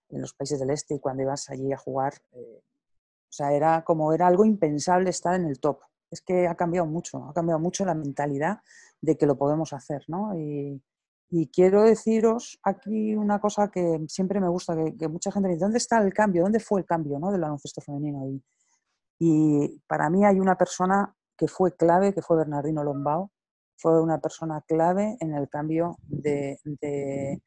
en 0.10 0.22
los 0.22 0.34
países 0.34 0.60
del 0.60 0.72
este 0.72 0.96
y 0.96 1.00
cuando 1.00 1.24
ibas 1.24 1.50
allí 1.50 1.72
a 1.72 1.78
jugar, 1.78 2.14
eh, 2.32 2.62
o 2.62 3.32
sea, 3.32 3.54
era 3.54 3.84
como 3.84 4.14
era 4.14 4.28
algo 4.28 4.46
impensable 4.46 5.10
estar 5.10 5.36
en 5.36 5.46
el 5.46 5.60
top. 5.60 5.82
Es 6.10 6.22
que 6.22 6.48
ha 6.48 6.56
cambiado 6.56 6.88
mucho, 6.88 7.24
ha 7.26 7.34
cambiado 7.34 7.60
mucho 7.60 7.86
la 7.86 7.94
mentalidad 7.94 8.60
de 9.02 9.18
que 9.18 9.28
lo 9.28 9.38
podemos 9.38 9.74
hacer, 9.74 10.04
¿no? 10.08 10.36
Y, 10.38 10.82
y 11.30 11.48
quiero 11.48 11.84
deciros 11.84 12.60
aquí 12.64 13.16
una 13.16 13.40
cosa 13.40 13.70
que 13.70 14.04
siempre 14.08 14.40
me 14.40 14.50
gusta, 14.50 14.76
que, 14.98 15.08
mucha 15.08 15.32
gente 15.32 15.50
dice, 15.50 15.62
¿dónde 15.62 15.78
está 15.78 16.02
el 16.02 16.14
cambio? 16.14 16.44
¿Dónde 16.44 16.60
fue 16.60 16.82
el 16.82 16.86
cambio 16.86 17.20
¿no? 17.20 17.32
del 17.32 17.42
baloncesto 17.42 17.82
femenino? 17.82 18.28
Y, 18.28 18.44
y 19.20 19.80
para 19.88 20.10
mí 20.10 20.26
hay 20.26 20.40
una 20.40 20.56
persona 20.56 21.16
que 21.38 21.48
fue 21.48 21.76
clave, 21.76 22.14
que 22.14 22.22
fue 22.22 22.38
Bernardino 22.38 22.84
Lombao, 22.84 23.32
fue 23.78 24.02
una 24.02 24.20
persona 24.20 24.62
clave 24.68 25.18
en 25.22 25.34
el 25.34 25.48
cambio 25.48 25.98
de, 26.02 26.60
en 26.64 27.40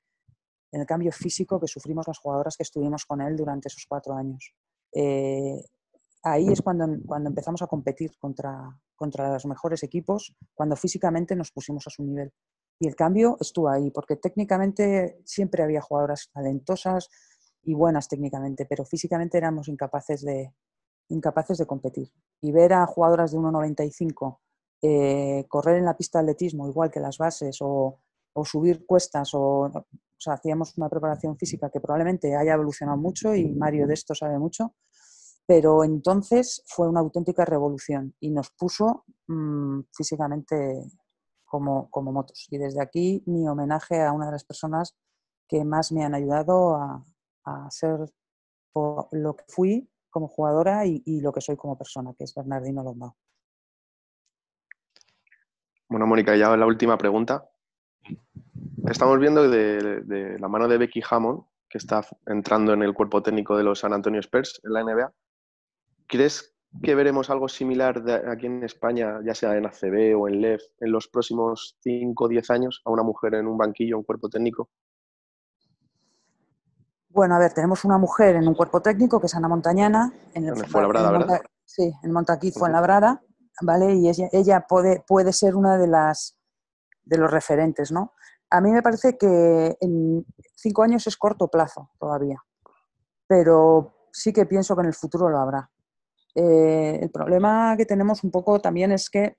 el 0.80 0.86
cambio 0.86 1.12
físico 1.12 1.60
que 1.60 1.66
sufrimos 1.66 2.08
las 2.08 2.18
jugadoras 2.18 2.56
que 2.56 2.62
estuvimos 2.62 3.04
con 3.04 3.20
él 3.20 3.36
durante 3.36 3.68
esos 3.68 3.84
cuatro 3.86 4.14
años. 4.14 4.54
Eh, 4.94 5.62
ahí 6.22 6.48
es 6.48 6.62
cuando, 6.62 6.86
cuando 7.06 7.28
empezamos 7.28 7.60
a 7.60 7.66
competir 7.66 8.16
contra, 8.18 8.80
contra 8.96 9.30
los 9.30 9.44
mejores 9.44 9.82
equipos, 9.82 10.34
cuando 10.54 10.74
físicamente 10.74 11.36
nos 11.36 11.52
pusimos 11.52 11.86
a 11.86 11.90
su 11.90 12.02
nivel. 12.02 12.32
Y 12.78 12.88
el 12.88 12.96
cambio 12.96 13.37
estuvo 13.40 13.68
ahí, 13.68 13.90
porque 13.90 14.16
técnicamente 14.16 15.20
siempre 15.24 15.62
había 15.62 15.80
jugadoras 15.80 16.30
talentosas 16.32 17.08
y 17.62 17.74
buenas 17.74 18.08
técnicamente, 18.08 18.66
pero 18.66 18.85
físicamente 18.85 19.38
éramos 19.38 19.68
incapaces 19.68 20.22
de, 20.22 20.52
incapaces 21.08 21.58
de 21.58 21.66
competir. 21.66 22.12
Y 22.40 22.52
ver 22.52 22.72
a 22.72 22.87
jugadoras 22.87 23.32
de 23.32 23.38
1,95 23.38 24.38
eh, 24.82 25.44
correr 25.48 25.78
en 25.78 25.85
la 25.85 25.96
pista 25.96 26.18
de 26.18 26.24
atletismo 26.24 26.66
igual 26.68 26.90
que 26.90 26.98
las 26.98 27.18
bases 27.18 27.58
o, 27.61 28.00
subir 28.44 28.85
cuestas 28.87 29.32
o, 29.35 29.70
o 29.70 29.87
hacíamos 30.26 30.76
una 30.78 30.88
preparación 30.88 31.37
física 31.37 31.70
que 31.70 31.80
probablemente 31.80 32.35
haya 32.35 32.54
evolucionado 32.54 32.98
mucho 32.98 33.35
y 33.35 33.52
Mario 33.52 33.87
de 33.87 33.94
esto 33.94 34.14
sabe 34.14 34.38
mucho, 34.38 34.74
pero 35.46 35.85
entonces 35.85 36.64
fue 36.66 36.88
una 36.88 37.00
auténtica 37.00 37.44
revolución 37.44 38.14
y 38.20 38.30
nos 38.30 38.50
puso 38.50 39.04
mm, 39.28 39.80
físicamente 39.92 40.82
como, 41.52 41.90
como 41.90 42.12
motos. 42.12 42.48
Y 42.50 42.56
desde 42.56 42.80
aquí 42.80 43.22
mi 43.26 43.46
homenaje 43.46 44.00
a 44.00 44.12
una 44.12 44.24
de 44.24 44.32
las 44.32 44.44
personas 44.44 44.96
que 45.46 45.66
más 45.66 45.92
me 45.92 46.02
han 46.02 46.14
ayudado 46.14 46.76
a, 46.76 47.04
ser 47.68 47.98
lo 48.74 49.36
que 49.36 49.44
fui 49.48 49.90
como 50.08 50.28
jugadora 50.28 50.86
y, 50.86 51.20
lo 51.20 51.30
que 51.30 51.42
soy 51.42 51.56
como 51.56 51.76
persona, 51.76 52.14
que 52.16 52.24
es 52.24 52.34
Bernardino 52.34 52.82
Lombao. 52.82 53.16
Bueno, 55.90 56.06
Mónica, 56.06 56.34
ya 56.36 56.56
la 56.56 56.64
última 56.64 56.96
pregunta. 56.96 57.46
Estamos 58.86 59.18
viendo 59.18 59.50
de, 59.50 60.00
de, 60.04 60.38
la 60.38 60.48
mano 60.48 60.68
de 60.68 60.78
Becky 60.78 61.02
Hammond, 61.10 61.42
que 61.68 61.76
está 61.76 62.00
entrando 62.26 62.72
en 62.72 62.82
el 62.82 62.94
cuerpo 62.94 63.22
técnico 63.22 63.58
de 63.58 63.64
los 63.64 63.80
San 63.80 63.92
Antonio 63.92 64.20
Spurs 64.20 64.58
en 64.64 64.72
la 64.72 64.84
NBA. 64.84 65.12
¿Crees 66.06 66.51
que 66.80 66.94
veremos 66.94 67.28
algo 67.30 67.48
similar 67.48 68.02
aquí 68.28 68.46
en 68.46 68.64
España, 68.64 69.20
ya 69.24 69.35
sea 69.35 69.56
en 69.56 69.66
ACB 69.66 70.18
o 70.18 70.28
en 70.28 70.40
LEF, 70.40 70.62
en 70.80 70.92
los 70.92 71.08
próximos 71.08 71.76
5 71.82 72.24
o 72.24 72.28
10 72.28 72.50
años, 72.50 72.82
a 72.85 72.90
una 72.90 73.02
mujer 73.02 73.35
en 73.35 73.46
un 73.46 73.58
banquillo, 73.58 73.98
un 73.98 74.04
cuerpo 74.04 74.28
técnico? 74.28 74.70
Bueno, 77.08 77.35
a 77.35 77.38
ver, 77.38 77.52
tenemos 77.52 77.85
una 77.85 77.98
mujer 77.98 78.37
en 78.37 78.48
un 78.48 78.54
cuerpo 78.54 78.80
técnico 78.80 79.20
que 79.20 79.26
es 79.26 79.35
Ana 79.35 79.48
Montañana. 79.48 80.12
En 80.32 80.46
el, 80.46 80.56
Fuenlabrada, 80.66 81.11
¿verdad? 81.11 81.42
Sí, 81.64 81.92
en 82.02 82.12
Montaquí, 82.12 82.50
Fuenlabrada, 82.52 83.22
¿vale? 83.61 83.94
Y 83.94 84.08
ella, 84.08 84.28
ella 84.32 84.64
puede, 84.66 85.04
puede 85.06 85.32
ser 85.32 85.54
una 85.54 85.76
de 85.76 85.88
las 85.88 86.38
de 87.04 87.18
los 87.18 87.30
referentes, 87.30 87.92
¿no? 87.92 88.12
A 88.50 88.61
mí 88.61 88.70
me 88.70 88.82
parece 88.82 89.16
que 89.18 89.76
en 89.80 90.24
cinco 90.54 90.82
años 90.82 91.06
es 91.06 91.16
corto 91.16 91.48
plazo 91.48 91.90
todavía, 91.98 92.38
pero 93.26 94.08
sí 94.12 94.32
que 94.32 94.46
pienso 94.46 94.74
que 94.74 94.82
en 94.82 94.88
el 94.88 94.94
futuro 94.94 95.28
lo 95.28 95.38
habrá. 95.38 95.70
Eh, 96.34 96.98
el 97.02 97.10
problema 97.10 97.74
que 97.76 97.86
tenemos 97.86 98.24
un 98.24 98.30
poco 98.30 98.60
también 98.60 98.92
es 98.92 99.10
que 99.10 99.36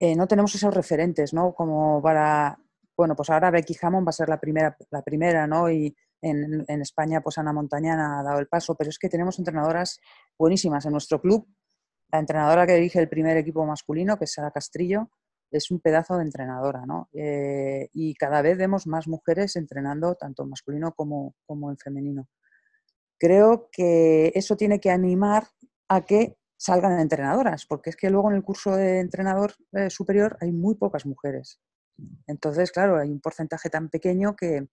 eh, 0.00 0.14
no 0.16 0.26
tenemos 0.26 0.54
esos 0.54 0.74
referentes, 0.74 1.32
¿no? 1.34 1.54
Como 1.54 2.00
para, 2.02 2.58
bueno, 2.96 3.16
pues 3.16 3.30
ahora 3.30 3.50
Becky 3.50 3.76
Hammond 3.80 4.06
va 4.06 4.10
a 4.10 4.12
ser 4.12 4.28
la 4.28 4.38
primera, 4.40 4.76
la 4.90 5.02
primera, 5.02 5.46
¿no? 5.46 5.70
Y 5.70 5.96
en, 6.22 6.80
España, 6.80 7.20
pues 7.20 7.38
Ana 7.38 7.52
Montañana 7.52 8.20
ha 8.20 8.22
dado 8.22 8.38
el 8.40 8.48
paso, 8.48 8.74
pero 8.74 8.90
es 8.90 8.98
que 8.98 9.08
tenemos 9.08 9.38
entrenadoras 9.38 10.00
buenísimas 10.38 10.84
en 10.86 10.92
nuestro 10.92 11.20
club. 11.20 11.46
La 12.10 12.18
entrenadora 12.20 12.66
que 12.66 12.74
dirige 12.74 12.98
el 13.00 13.08
primer 13.08 13.36
equipo 13.36 13.64
masculino, 13.66 14.18
que 14.18 14.24
es 14.24 14.32
Sara 14.32 14.50
Castrillo, 14.50 15.10
es 15.50 15.70
un 15.70 15.80
pedazo 15.80 16.16
de 16.16 16.24
entrenadora, 16.24 16.84
¿no? 16.86 17.08
Eh, 17.12 17.88
y 17.92 18.14
cada 18.14 18.42
vez 18.42 18.58
vemos 18.58 18.86
más 18.86 19.08
mujeres 19.08 19.56
entrenando 19.56 20.14
tanto 20.14 20.42
en 20.42 20.50
masculino 20.50 20.92
como, 20.92 21.34
como 21.46 21.70
en 21.70 21.78
femenino 21.78 22.28
creo 23.18 23.68
que 23.72 24.32
eso 24.34 24.56
tiene 24.56 24.80
que 24.80 24.90
animar 24.90 25.48
a 25.88 26.04
que 26.04 26.36
salgan 26.56 26.98
entrenadoras, 26.98 27.66
porque 27.66 27.90
es 27.90 27.96
que 27.96 28.10
luego 28.10 28.30
en 28.30 28.36
el 28.36 28.42
curso 28.42 28.74
de 28.74 28.98
entrenador 29.00 29.54
eh, 29.72 29.90
superior 29.90 30.36
hay 30.40 30.52
muy 30.52 30.74
pocas 30.74 31.06
mujeres. 31.06 31.60
Entonces, 32.26 32.72
claro, 32.72 32.98
hay 32.98 33.10
un 33.10 33.20
porcentaje 33.20 33.70
tan 33.70 33.88
pequeño 33.88 34.34
que, 34.36 34.68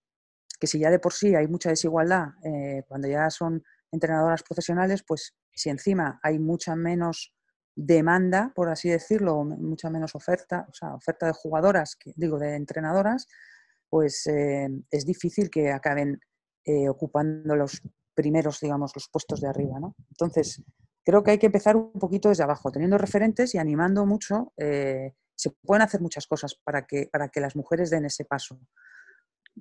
si 0.62 0.78
ya 0.78 0.90
de 0.90 0.98
por 0.98 1.12
sí 1.12 1.34
hay 1.34 1.46
mucha 1.48 1.70
desigualdad, 1.70 2.28
eh, 2.44 2.82
cuando 2.88 3.08
ya 3.08 3.30
son 3.30 3.62
entrenadoras 3.92 4.42
profesionales, 4.42 5.04
pues 5.06 5.36
si 5.52 5.70
encima 5.70 6.18
hay 6.22 6.38
mucha 6.38 6.74
menos 6.74 7.32
demanda, 7.76 8.52
por 8.54 8.68
así 8.68 8.88
decirlo, 8.88 9.44
mucha 9.44 9.90
menos 9.90 10.14
oferta, 10.14 10.66
o 10.68 10.72
sea, 10.72 10.94
oferta 10.94 11.26
de 11.26 11.32
jugadoras, 11.32 11.94
que, 11.96 12.12
digo, 12.16 12.38
de 12.38 12.56
entrenadoras, 12.56 13.28
pues 13.88 14.26
eh, 14.26 14.68
es 14.90 15.06
difícil 15.06 15.50
que 15.50 15.70
acaben 15.70 16.20
ocupando 16.88 17.54
los 17.54 17.80
primeros, 18.16 18.58
digamos, 18.60 18.92
los 18.96 19.08
puestos 19.08 19.40
de 19.40 19.48
arriba. 19.48 19.78
¿no? 19.78 19.94
Entonces, 20.10 20.64
creo 21.04 21.22
que 21.22 21.32
hay 21.32 21.38
que 21.38 21.46
empezar 21.46 21.76
un 21.76 21.92
poquito 21.92 22.30
desde 22.30 22.42
abajo, 22.42 22.72
teniendo 22.72 22.98
referentes 22.98 23.54
y 23.54 23.58
animando 23.58 24.04
mucho. 24.06 24.52
Eh, 24.56 25.12
se 25.36 25.50
pueden 25.50 25.82
hacer 25.82 26.00
muchas 26.00 26.26
cosas 26.26 26.56
para 26.64 26.86
que, 26.86 27.08
para 27.12 27.28
que 27.28 27.40
las 27.40 27.54
mujeres 27.54 27.90
den 27.90 28.06
ese 28.06 28.24
paso. 28.24 28.58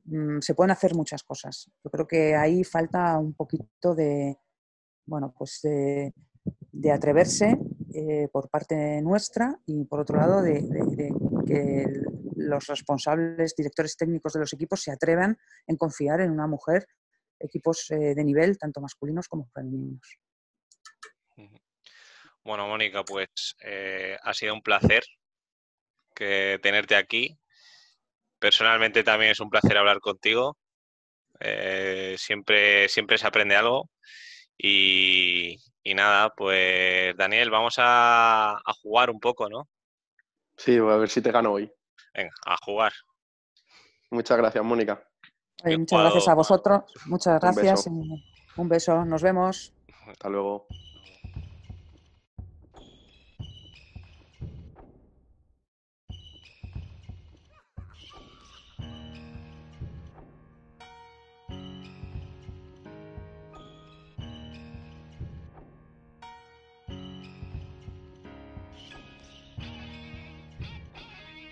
Mm, 0.06 0.40
se 0.40 0.56
pueden 0.56 0.72
hacer 0.72 0.96
muchas 0.96 1.24
cosas. 1.24 1.70
Yo 1.84 1.92
creo 1.92 2.08
que 2.08 2.36
ahí 2.36 2.64
falta 2.64 3.20
un 3.20 3.34
poquito 3.34 3.94
de, 3.94 4.40
bueno, 5.06 5.34
pues 5.38 5.60
de, 5.62 6.14
atreverse 6.92 7.58
eh, 7.94 8.28
por 8.32 8.50
parte 8.50 9.02
nuestra 9.02 9.60
y 9.66 9.86
por 9.86 10.00
otro 10.00 10.18
lado 10.18 10.42
de, 10.42 10.62
de, 10.62 11.14
que 11.46 11.86
los 12.36 12.68
responsables, 12.68 13.56
directores 13.56 13.98
técnicos 13.98 14.34
de 14.34 14.40
los 14.40 14.54
equipos 14.54 14.82
se 14.82 14.92
atrevan 14.92 15.38
en 15.68 15.78
confiar 15.78 16.22
en 16.22 16.32
una 16.32 16.48
mujer 16.48 16.88
equipos 17.40 17.90
eh, 17.92 18.16
de 18.16 18.24
nivel, 18.24 18.58
tanto 18.58 18.82
masculinos 18.82 19.28
como 19.28 19.48
femeninos. 19.54 20.18
Bueno, 22.44 22.68
Mónica, 22.68 23.04
pues 23.04 23.56
eh, 23.64 24.18
ha 24.22 24.34
sido 24.34 24.54
un 24.54 24.62
placer 24.62 25.04
que 26.14 26.60
tenerte 26.62 26.96
aquí. 26.96 27.38
Personalmente 28.38 29.04
también 29.04 29.32
es 29.32 29.40
un 29.40 29.50
placer 29.50 29.78
hablar 29.78 30.00
contigo. 30.00 30.58
Eh, 31.40 32.16
siempre, 32.20 32.88
siempre 32.88 33.18
se 33.18 33.26
aprende 33.26 33.56
algo. 33.56 33.90
Y, 34.58 35.58
nada, 35.96 36.30
pues 36.36 37.16
Daniel, 37.18 37.50
vamos 37.50 37.76
a, 37.78 38.58
a, 38.58 38.74
jugar 38.82 39.10
un 39.10 39.20
poco, 39.20 39.50
¿no? 39.50 39.68
Sí, 40.56 40.78
a 40.78 40.98
ver 40.98 41.10
si 41.10 41.22
te 41.22 41.32
gano 41.32 41.54
hoy. 41.54 41.72
Venga, 42.14 42.32
a 42.46 42.56
jugar. 42.58 42.94
Muchas 44.12 44.38
gracias, 44.38 44.64
Mónica 44.64 45.04
muchas 45.78 46.00
gracias 46.00 46.28
a 46.28 46.34
vosotros. 46.34 46.84
Muchas 47.08 47.40
gracias. 47.42 47.88
Un 47.88 48.02
beso. 48.02 48.24
Un 48.58 48.70
beso. 48.70 49.06
Nos 49.06 49.22
vemos. 49.22 49.74
Hasta 50.08 50.30
luego. 50.30 50.68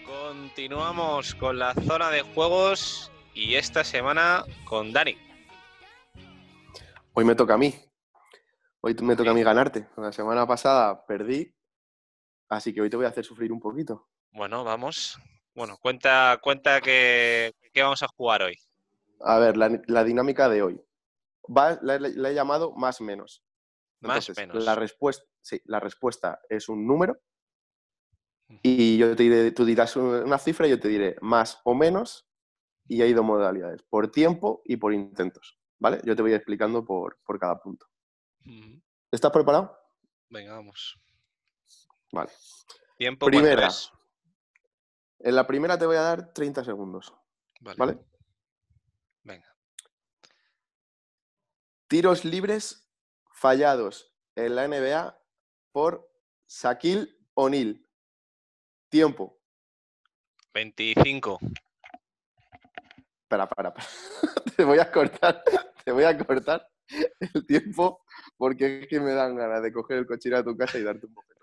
Continuamos 0.06 1.36
con 1.36 1.60
la 1.60 1.74
zona 1.74 2.10
de 2.10 2.22
juegos 2.22 3.12
y 3.34 3.56
esta 3.56 3.84
semana 3.84 4.46
con 4.66 4.92
Dani. 4.94 5.18
Hoy 7.14 7.26
me 7.26 7.36
toca 7.36 7.54
a 7.54 7.58
mí. 7.58 7.74
Hoy 8.82 8.96
me 9.02 9.16
toca 9.16 9.32
a 9.32 9.34
mí 9.34 9.44
ganarte. 9.44 9.88
La 9.98 10.12
semana 10.12 10.46
pasada 10.46 11.06
perdí, 11.06 11.54
así 12.50 12.74
que 12.74 12.82
hoy 12.82 12.90
te 12.90 12.98
voy 12.98 13.06
a 13.06 13.10
hacer 13.10 13.24
sufrir 13.24 13.52
un 13.52 13.60
poquito. 13.60 14.10
Bueno, 14.32 14.64
vamos. 14.64 15.18
Bueno, 15.56 15.78
cuenta, 15.78 16.40
cuenta 16.42 16.82
que, 16.82 17.54
qué 17.72 17.84
vamos 17.84 18.02
a 18.04 18.08
jugar 18.08 18.42
hoy. 18.44 18.58
A 19.22 19.38
ver, 19.38 19.56
la, 19.56 19.80
la 19.88 20.04
dinámica 20.04 20.50
de 20.50 20.64
hoy. 20.64 20.82
Va, 21.46 21.78
la, 21.82 21.96
he 21.96 22.34
llamado 22.34 22.74
más 22.74 23.00
menos. 23.02 23.44
Más 24.02 24.28
Entonces, 24.28 24.38
menos. 24.38 24.66
La 24.66 24.76
respuesta, 24.76 25.24
sí, 25.42 25.62
la 25.66 25.80
respuesta 25.80 26.42
es 26.50 26.68
un 26.68 26.86
número 26.88 27.22
y 28.64 28.98
yo 28.98 29.16
te 29.16 29.24
diré, 29.24 29.52
tú 29.52 29.64
dirás 29.66 29.96
un- 29.96 30.24
una 30.24 30.38
cifra 30.38 30.68
y 30.68 30.72
yo 30.72 30.80
te 30.80 30.88
diré 30.90 31.16
más 31.22 31.60
o 31.64 31.74
menos 31.74 32.28
y 32.88 33.02
hay 33.02 33.14
dos 33.14 33.26
modalidades, 33.26 33.82
por 33.84 34.12
tiempo 34.12 34.62
y 34.66 34.78
por 34.78 34.94
intentos, 34.94 35.58
¿vale? 35.80 36.02
Yo 36.04 36.16
te 36.16 36.22
voy 36.22 36.34
explicando 36.34 36.84
por, 36.86 37.20
por 37.24 37.40
cada 37.40 37.60
punto. 37.60 37.88
¿Estás 39.12 39.32
preparado? 39.32 39.78
Venga, 40.30 40.54
vamos. 40.54 41.00
Vale. 42.12 42.32
Tiempo 42.98 43.26
¿cuánto 43.26 43.40
Primera. 43.40 43.70
En 45.20 45.36
la 45.36 45.48
primera 45.48 45.78
te 45.78 45.86
voy 45.86 45.96
a 45.96 46.02
dar 46.02 46.34
30 46.34 46.64
segundos, 46.64 47.14
Vale. 47.62 47.78
¿vale? 47.78 48.00
Venga. 49.24 49.56
Tiros 51.88 52.26
libres 52.26 52.90
fallados 53.32 54.14
en 54.36 54.56
la 54.56 54.68
NBA 54.68 55.18
por 55.72 56.12
Shaquille 56.48 57.08
O'Neal. 57.36 57.86
Tiempo. 58.90 59.40
25. 60.54 61.40
Para, 63.34 63.48
para. 63.48 63.74
Te 64.56 64.64
voy 64.64 64.78
a 64.78 64.92
cortar, 64.92 65.44
te 65.84 65.92
voy 65.92 66.04
a 66.04 66.16
cortar 66.16 66.70
el 67.34 67.48
tiempo 67.48 68.06
porque 68.38 68.82
es 68.82 68.88
que 68.88 69.00
me 69.00 69.12
dan 69.14 69.36
ganas 69.36 69.64
de 69.64 69.74
coger 69.74 69.98
el 69.98 70.06
coche 70.06 70.30
ir 70.30 70.36
a 70.36 70.44
tu 70.44 70.56
casa 70.56 70.78
y 70.78 70.84
darte 70.84 71.08
un 71.08 71.16
poquito. 71.16 71.34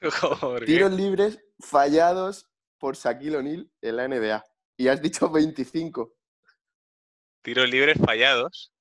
Tiros 0.64 0.92
libres 0.92 1.40
fallados 1.58 2.48
por 2.78 2.94
Shaquille 2.94 3.38
O'Neal 3.38 3.68
en 3.82 3.96
la 3.96 4.06
NBA. 4.06 4.44
Y 4.76 4.86
has 4.86 5.02
dicho 5.02 5.28
25 5.28 6.14
Tiros 7.42 7.68
libres 7.68 7.98
fallados. 7.98 8.72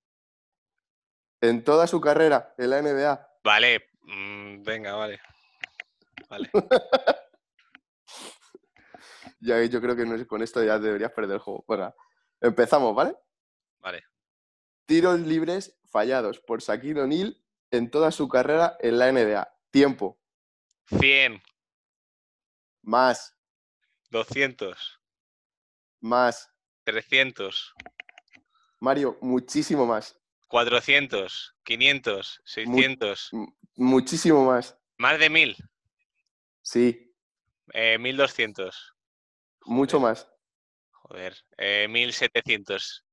en 1.41 1.63
toda 1.63 1.87
su 1.87 1.99
carrera 1.99 2.53
en 2.59 2.69
la 2.69 2.83
NBA. 2.83 3.29
Vale. 3.43 3.89
mm, 4.03 4.61
venga, 4.61 4.93
vale. 4.93 5.19
Vale. 6.29 6.51
Ya 9.45 9.61
yo 9.63 9.81
creo 9.81 9.93
que 9.93 10.05
no 10.05 10.25
con 10.25 10.41
esto 10.41 10.63
ya 10.63 10.79
deberías 10.79 11.11
perder 11.11 11.33
el 11.33 11.39
juego. 11.39 11.65
Venga, 11.67 11.93
empezamos, 12.43 12.93
¿vale? 12.95 13.15
Vale. 13.79 14.03
Tiros 14.85 15.19
libres 15.21 15.79
fallados 15.89 16.39
por 16.39 16.61
Shaquille 16.61 17.01
O'Neal 17.01 17.41
en 17.71 17.89
toda 17.89 18.11
su 18.11 18.27
carrera 18.27 18.77
en 18.79 18.99
la 18.99 19.11
NBA. 19.11 19.51
Tiempo. 19.71 20.19
100. 20.99 21.41
Más, 22.83 23.35
200. 24.11 24.99
más. 26.01 26.49
300. 26.83 27.73
Mario, 28.79 29.17
muchísimo 29.21 29.85
más. 29.85 30.19
400. 30.49 31.55
500. 31.63 32.41
600. 32.43 33.29
Muchísimo 33.77 34.45
más. 34.45 34.77
Más 34.97 35.17
de 35.17 35.29
1000. 35.29 35.55
Sí, 36.61 37.09
Eh, 37.73 37.97
1200. 37.97 38.93
mucho 39.65 39.99
más. 40.01 40.29
Joder. 41.13 41.37
Eh, 41.57 41.87
1700. 41.87 43.05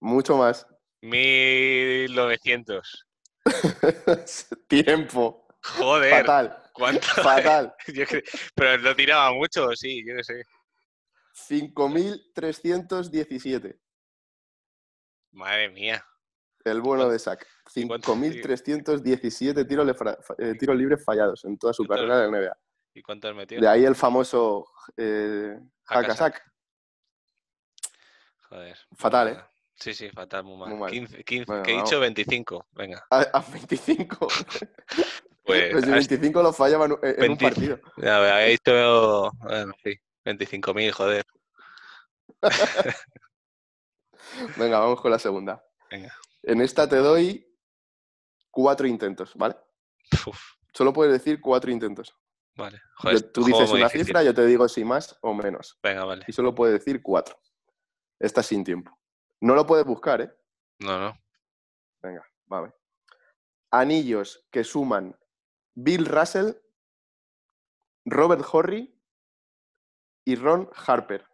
Mucho 0.00 0.36
más. 0.36 0.66
1900. 1.00 3.06
Tiempo. 4.68 5.48
Joder. 5.62 6.26
Fatal. 6.26 6.62
¿Cuánto? 6.74 7.00
Fatal. 7.22 7.74
Yo 7.86 8.04
Pero 8.54 8.76
lo 8.76 8.94
tiraba 8.94 9.32
mucho, 9.32 9.70
sí, 9.74 10.04
yo 10.06 10.14
qué 10.16 10.24
sé. 10.24 10.42
5.317. 11.48 13.78
Madre 15.32 15.70
mía. 15.70 16.04
El 16.64 16.82
bueno 16.82 17.08
de 17.08 17.18
Sack. 17.18 17.46
¿Y 17.74 17.86
cuánto- 17.86 18.14
5.317 18.14 19.66
tiros, 19.66 19.86
le 19.86 19.94
fra- 19.94 20.18
fa- 20.20 20.34
eh, 20.38 20.52
tiros 20.58 20.76
libres 20.76 21.02
fallados 21.02 21.46
en 21.46 21.56
toda 21.56 21.72
su 21.72 21.86
¿Cuánto- 21.86 22.06
carrera 22.06 22.26
la 22.26 22.28
NBA. 22.38 22.54
¿Y 22.94 23.00
cuánto 23.02 23.28
has 23.28 23.34
metido? 23.34 23.62
De 23.62 23.68
ahí 23.68 23.84
el 23.86 23.94
famoso 23.94 24.66
eh, 24.98 25.58
Hakasak. 25.86 26.42
Joder. 28.56 28.78
Fatal, 28.96 29.28
¿eh? 29.28 29.38
Sí, 29.74 29.92
sí, 29.92 30.08
fatal, 30.08 30.42
muy 30.44 30.56
mal. 30.56 30.70
Muy 30.70 30.78
mal. 30.78 30.90
15, 30.90 31.22
15, 31.24 31.44
Bueno, 31.46 31.62
que 31.62 31.72
he 31.72 31.76
dicho 31.76 32.00
25. 32.00 32.66
Venga, 32.72 33.06
A, 33.10 33.20
a 33.20 33.40
25. 33.40 34.16
pues. 35.44 35.72
Pues 35.72 35.84
si 35.84 35.90
has- 35.90 36.08
25 36.08 36.42
lo 36.42 36.52
fallaban 36.54 36.92
en 37.02 37.14
un 37.14 37.18
20. 37.18 37.44
partido. 37.44 37.78
Ya, 37.98 38.18
me 38.20 38.30
había 38.30 38.46
dicho. 38.46 39.30
Bueno, 39.40 39.74
sí, 39.84 39.94
25.000, 40.24 40.90
joder. 40.92 41.24
Venga, 44.56 44.78
vamos 44.78 45.00
con 45.02 45.10
la 45.10 45.18
segunda. 45.18 45.62
Venga. 45.90 46.14
En 46.42 46.60
esta 46.62 46.88
te 46.88 46.96
doy 46.96 47.46
cuatro 48.50 48.86
intentos, 48.86 49.34
¿vale? 49.34 49.56
Uf, 50.26 50.40
Solo 50.72 50.92
puedes 50.94 51.12
decir 51.12 51.40
cuatro 51.42 51.70
intentos. 51.70 52.14
vale. 52.54 52.78
Yo- 52.78 52.82
Joder, 52.96 53.22
tú 53.32 53.42
juego 53.42 53.58
dices 53.58 53.74
una 53.74 53.84
difícil. 53.84 54.06
cifra, 54.06 54.22
yo 54.22 54.34
te 54.34 54.46
digo 54.46 54.66
si 54.68 54.82
más 54.84 55.18
o 55.20 55.34
menos. 55.34 55.78
Venga, 55.82 56.04
vale. 56.06 56.24
Y 56.26 56.32
solo 56.32 56.54
puedes 56.54 56.78
decir 56.78 57.02
cuatro. 57.02 57.38
Esta 58.18 58.42
sin 58.42 58.64
tiempo. 58.64 58.98
No 59.40 59.54
lo 59.54 59.66
puedes 59.66 59.84
buscar, 59.84 60.20
¿eh? 60.20 60.30
No, 60.78 60.98
no. 60.98 61.18
Venga, 62.02 62.26
vale. 62.46 62.72
Anillos 63.70 64.46
que 64.50 64.64
suman 64.64 65.18
Bill 65.74 66.06
Russell, 66.06 66.52
Robert 68.04 68.44
Horry 68.50 68.98
y 70.24 70.36
Ron 70.36 70.70
Harper. 70.86 71.26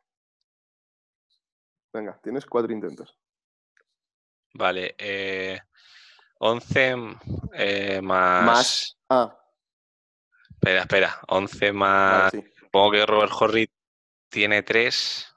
Venga, 1.92 2.18
tienes 2.22 2.46
cuatro 2.46 2.72
intentos. 2.72 3.18
Vale. 4.54 4.94
Eh, 4.98 5.60
11 6.38 6.96
eh, 7.54 8.00
más. 8.02 8.44
Más. 8.44 8.98
Ah, 9.08 9.38
Espera, 10.50 10.80
espera. 10.82 11.20
11 11.28 11.58
vale, 11.58 11.72
más. 11.72 12.32
sí. 12.32 12.44
Supongo 12.58 12.90
que 12.92 13.06
Robert 13.06 13.32
Horry 13.38 13.70
tiene 14.28 14.62
3. 14.62 15.31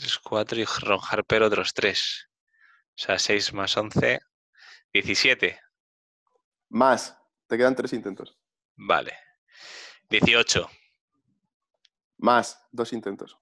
3, 0.00 0.18
4 0.18 0.60
y 0.60 0.64
Ron 0.64 1.00
Harper 1.08 1.42
otros 1.42 1.74
3. 1.74 2.28
O 2.88 2.92
sea, 2.96 3.18
6 3.18 3.52
más 3.52 3.76
11. 3.76 4.20
17. 4.92 5.60
Más. 6.70 7.16
Te 7.46 7.58
quedan 7.58 7.76
tres 7.76 7.92
intentos. 7.92 8.36
Vale. 8.76 9.16
18. 10.08 10.68
Más. 12.18 12.66
Dos 12.70 12.92
intentos. 12.92 13.38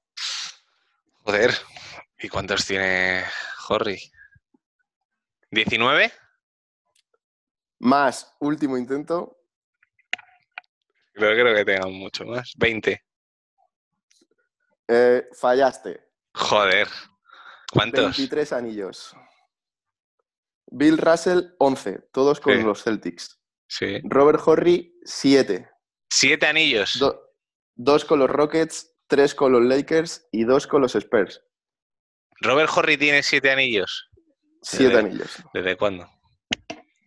Joder. 1.25 1.53
¿Y 2.19 2.29
cuántos 2.29 2.67
tiene 2.67 3.25
Horry? 3.69 4.01
¿19? 5.51 6.13
Más. 7.79 8.35
Último 8.41 8.77
intento. 8.77 9.39
Creo, 11.13 11.33
creo 11.33 11.55
que 11.55 11.65
tengan 11.65 11.93
mucho 11.93 12.25
más. 12.25 12.53
20. 12.57 13.05
Eh, 14.89 15.29
fallaste. 15.33 16.08
Joder. 16.39 16.89
¿Cuántos? 17.72 18.16
23 18.16 18.53
anillos. 18.53 19.14
Bill 20.70 20.99
Russell, 20.99 21.41
11. 21.59 21.99
Todos 22.12 22.41
con 22.41 22.55
Sí. 22.57 22.62
los 22.62 22.82
Celtics. 22.82 23.41
Sí. 23.68 24.01
Robert 24.05 24.41
Horry, 24.47 24.95
7. 25.05 25.68
Siete 26.11 26.47
anillos. 26.47 26.99
Do- 26.99 27.20
dos 27.74 28.05
con 28.05 28.18
los 28.18 28.30
Rockets, 28.30 28.95
tres 29.07 29.34
con 29.34 29.53
los 29.53 29.62
Lakers 29.62 30.26
y 30.32 30.45
dos 30.45 30.66
con 30.66 30.80
los 30.82 30.95
Spurs. 30.95 31.43
Robert 32.41 32.70
Horry 32.74 32.97
tiene 32.97 33.22
siete 33.22 33.51
anillos. 33.51 34.09
Siete 34.62 34.99
anillos. 34.99 35.43
¿Desde 35.53 35.76
cuándo? 35.76 36.09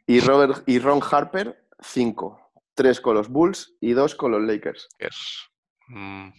Y, 0.08 0.20
Robert, 0.20 0.64
y 0.68 0.80
Ron 0.80 1.02
Harper, 1.10 1.68
cinco. 1.80 2.52
Tres 2.76 3.00
con 3.02 3.16
los 3.16 3.30
Bulls 3.30 3.76
y 3.80 3.94
dos 3.94 4.16
con 4.16 4.32
los 4.32 4.42
Lakers. 4.42 4.88
Es- 5.00 5.50
mm, 5.88 6.30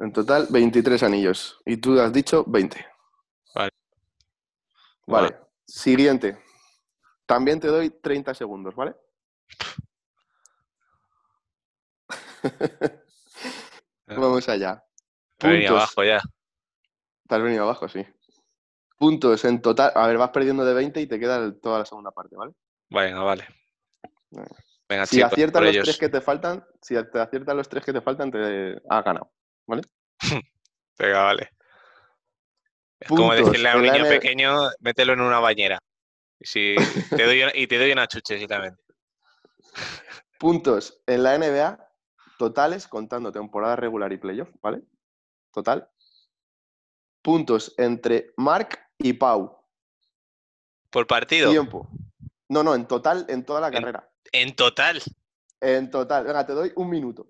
En 0.00 0.12
total, 0.12 0.46
23 0.50 1.02
anillos. 1.02 1.60
Y 1.64 1.76
tú 1.78 2.00
has 2.00 2.12
dicho 2.12 2.44
20. 2.46 2.86
Vale. 3.54 3.70
Vale. 5.06 5.36
Siguiente. 5.66 6.38
También 7.26 7.58
te 7.60 7.68
doy 7.68 7.90
30 7.90 8.32
segundos, 8.34 8.74
¿vale? 8.74 8.94
Vamos 14.06 14.48
allá. 14.48 14.82
He 15.40 15.48
venido 15.48 15.70
Puntos. 15.70 15.82
abajo 15.82 16.04
ya. 16.04 16.20
Te 17.28 17.34
has 17.34 17.42
venido 17.42 17.64
abajo, 17.64 17.88
sí. 17.88 18.06
Puntos 18.96 19.44
en 19.44 19.60
total. 19.60 19.92
A 19.94 20.06
ver, 20.06 20.16
vas 20.16 20.30
perdiendo 20.30 20.64
de 20.64 20.74
20 20.74 21.00
y 21.00 21.06
te 21.06 21.18
queda 21.20 21.52
toda 21.60 21.80
la 21.80 21.84
segunda 21.84 22.10
parte, 22.10 22.36
¿vale? 22.36 22.52
Venga, 22.88 23.20
vale. 23.22 23.46
Venga. 24.88 25.06
Si 25.06 25.16
chicos, 25.16 25.32
aciertas 25.32 25.62
los 25.62 25.70
ellos. 25.70 25.84
tres 25.84 25.98
que 25.98 26.08
te 26.08 26.20
faltan, 26.20 26.64
si 26.80 26.94
te 27.04 27.20
aciertas 27.20 27.54
los 27.54 27.68
tres 27.68 27.84
que 27.84 27.92
te 27.92 28.00
faltan, 28.00 28.30
te 28.30 28.80
has 28.88 29.04
ganado. 29.04 29.30
Venga, 30.98 31.22
vale. 31.22 31.50
Es 33.00 33.08
como 33.08 33.32
decirle 33.32 33.68
a 33.68 33.76
un 33.76 33.82
niño 33.82 34.04
N- 34.06 34.08
pequeño, 34.08 34.70
mételo 34.80 35.12
en 35.12 35.20
una 35.20 35.38
bañera. 35.38 35.78
Y, 36.40 36.46
si 36.46 36.74
te 37.16 37.24
doy 37.24 37.42
una, 37.42 37.52
y 37.54 37.66
te 37.66 37.78
doy 37.78 37.92
una 37.92 38.06
chuchecita 38.08 38.54
también. 38.56 38.76
Puntos 40.38 41.00
en 41.06 41.22
la 41.22 41.36
NBA 41.38 41.84
totales, 42.38 42.86
contando 42.86 43.32
temporada 43.32 43.76
regular 43.76 44.12
y 44.12 44.16
playoff, 44.18 44.48
¿vale? 44.62 44.82
Total. 45.52 45.88
Puntos 47.22 47.74
entre 47.76 48.32
Mark 48.36 48.78
y 48.98 49.12
Pau. 49.12 49.58
Por 50.90 51.06
partido. 51.06 51.50
Tiempo. 51.50 51.88
No, 52.48 52.62
no, 52.62 52.74
en 52.74 52.86
total, 52.86 53.26
en 53.28 53.44
toda 53.44 53.60
la 53.60 53.66
En- 53.68 53.72
carrera. 53.74 54.10
En 54.32 54.54
total. 54.54 55.02
En 55.60 55.90
total. 55.90 56.24
Venga, 56.24 56.46
te 56.46 56.52
doy 56.52 56.72
un 56.76 56.88
minuto. 56.88 57.28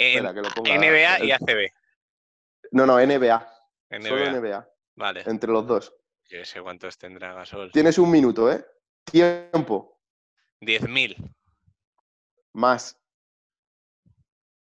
En 0.00 0.26
Espera, 0.26 0.34
que 0.34 0.40
lo 0.40 0.48
ponga 0.54 0.74
NBA 0.76 1.24
y 1.24 1.30
el- 1.30 1.32
ACB. 1.32 1.72
No, 2.72 2.86
no, 2.86 2.98
NBA. 2.98 3.38
Solo 4.02 4.24
NBA. 4.24 4.30
NBA. 4.40 4.68
Vale. 4.96 5.22
Entre 5.26 5.50
los 5.50 5.66
dos. 5.66 5.92
Yo 6.28 6.44
sé 6.44 6.62
cuántos 6.62 6.96
tendrá 6.96 7.34
Gasol. 7.34 7.70
Tienes 7.72 7.98
un 7.98 8.10
minuto, 8.10 8.50
¿eh? 8.50 8.64
Tiempo. 9.04 10.00
10.000. 10.60 11.16
Más. 12.52 12.96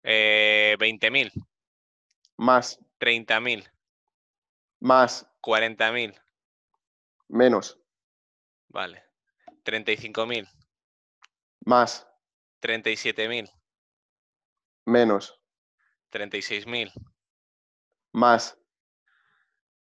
Eh, 0.04 0.76
20.000. 0.80 1.32
Más. 2.38 2.80
30.000. 3.00 3.68
Más. 4.82 5.28
40.000. 5.42 6.14
Menos. 7.30 7.80
Vale. 8.70 9.04
35.000. 9.64 10.48
Más. 11.66 12.08
37.000. 12.62 13.50
Menos. 14.86 15.40
36.000. 16.12 16.92
Más. 18.14 18.58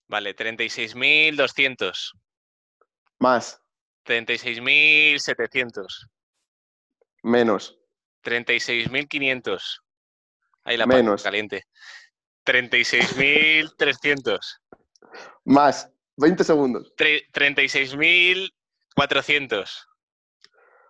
Vale. 0.08 0.36
36.200. 0.36 2.12
Más. 3.20 3.62
36.700. 4.06 6.10
Menos. 7.24 7.78
36.500. 8.24 9.82
Ahí 10.64 10.78
la 10.78 10.86
Menos. 10.86 11.22
parte 11.22 11.24
caliente. 11.24 11.64
36.300. 12.46 14.40
Más. 15.46 15.90
20 16.18 16.44
segundos. 16.44 16.94
Tre- 16.96 17.26
36.400. 17.32 19.88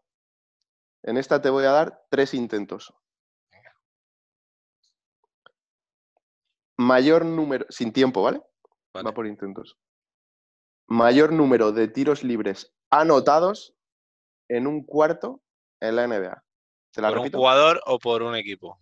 En 1.03 1.17
esta 1.17 1.41
te 1.41 1.49
voy 1.49 1.65
a 1.65 1.71
dar 1.71 2.05
tres 2.09 2.33
intentos. 2.33 2.93
Mayor 6.77 7.23
número, 7.23 7.65
sin 7.69 7.93
tiempo, 7.93 8.23
¿vale? 8.23 8.41
Vale. 8.93 9.05
Va 9.07 9.13
por 9.13 9.27
intentos. 9.27 9.77
Mayor 10.87 11.31
número 11.31 11.71
de 11.71 11.87
tiros 11.87 12.23
libres 12.23 12.73
anotados 12.89 13.75
en 14.49 14.67
un 14.67 14.83
cuarto 14.83 15.41
en 15.79 15.95
la 15.95 16.07
NBA. 16.07 16.43
¿Te 16.91 17.01
la 17.01 17.09
¿Por 17.09 17.19
un 17.19 17.31
jugador 17.31 17.81
o 17.85 17.99
por 17.99 18.23
un 18.23 18.35
equipo? 18.35 18.79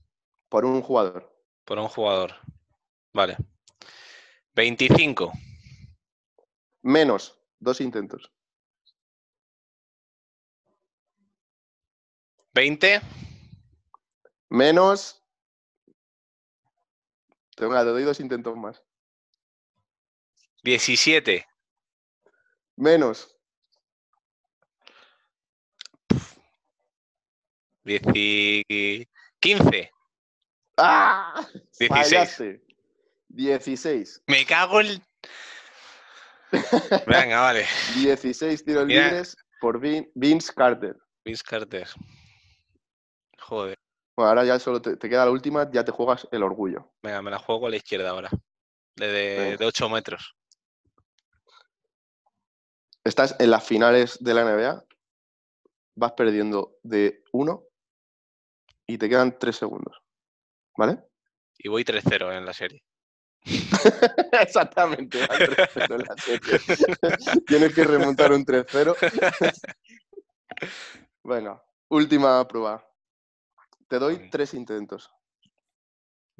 Por 0.49 0.66
un 0.66 0.82
jugador. 0.82 1.32
Por 1.66 1.80
un 1.80 1.88
jugador. 1.88 2.36
Vale. 3.14 3.38
25. 4.55 5.32
Menos 6.82 7.39
dos 7.59 7.82
intentos. 7.82 8.32
20. 12.53 13.01
Menos. 14.49 15.24
Venga, 17.57 17.84
te 17.84 17.89
doy 17.89 18.03
dos 18.03 18.20
intentos 18.20 18.55
más. 18.57 18.84
17. 20.64 21.47
Menos. 22.76 23.36
10 27.84 28.01
15. 29.39 29.92
¡Ah! 30.86 31.47
16. 31.79 31.89
Fallaste. 31.89 32.63
16. 33.29 34.23
Me 34.27 34.45
cago 34.45 34.81
en. 34.81 35.01
Venga, 37.07 37.41
vale. 37.41 37.65
16 37.95 38.63
tiros 38.65 38.86
Mira. 38.86 39.05
libres 39.07 39.36
por 39.59 39.79
Vin- 39.79 40.11
Vince 40.13 40.53
Carter. 40.53 40.95
Vince 41.25 41.43
Carter. 41.43 41.88
Joder. 43.39 43.75
Bueno, 44.15 44.29
ahora 44.29 44.45
ya 44.45 44.59
solo 44.59 44.81
te, 44.81 44.95
te 44.97 45.09
queda 45.09 45.25
la 45.25 45.31
última, 45.31 45.69
ya 45.71 45.84
te 45.84 45.91
juegas 45.91 46.27
el 46.31 46.43
orgullo. 46.43 46.93
Venga, 47.01 47.21
me 47.21 47.31
la 47.31 47.39
juego 47.39 47.65
a 47.67 47.69
la 47.69 47.77
izquierda 47.77 48.09
ahora. 48.11 48.29
De, 48.95 49.57
de 49.57 49.65
8 49.65 49.89
metros. 49.89 50.36
Estás 53.03 53.36
en 53.39 53.49
las 53.49 53.65
finales 53.65 54.17
de 54.23 54.34
la 54.34 54.43
NBA, 54.43 54.86
vas 55.95 56.11
perdiendo 56.13 56.77
de 56.84 57.23
1 57.31 57.63
y 58.88 58.97
te 58.97 59.09
quedan 59.09 59.38
3 59.39 59.55
segundos. 59.55 60.03
¿Vale? 60.78 61.03
Y 61.57 61.69
voy 61.69 61.84
3-0 61.84 62.38
en 62.38 62.45
la 62.45 62.53
serie. 62.53 62.84
Exactamente. 64.41 65.26
vas 65.28 65.39
3-0 65.39 65.95
en 65.95 66.01
la 66.01 66.15
serie. 66.17 66.59
Tienes 67.47 67.74
que 67.74 67.84
remontar 67.84 68.32
un 68.32 68.45
3-0. 68.45 68.95
Venga, 71.24 71.63
última 71.89 72.47
prueba. 72.47 72.88
Te 73.88 73.97
doy 73.99 74.30
tres 74.30 74.53
intentos. 74.53 75.09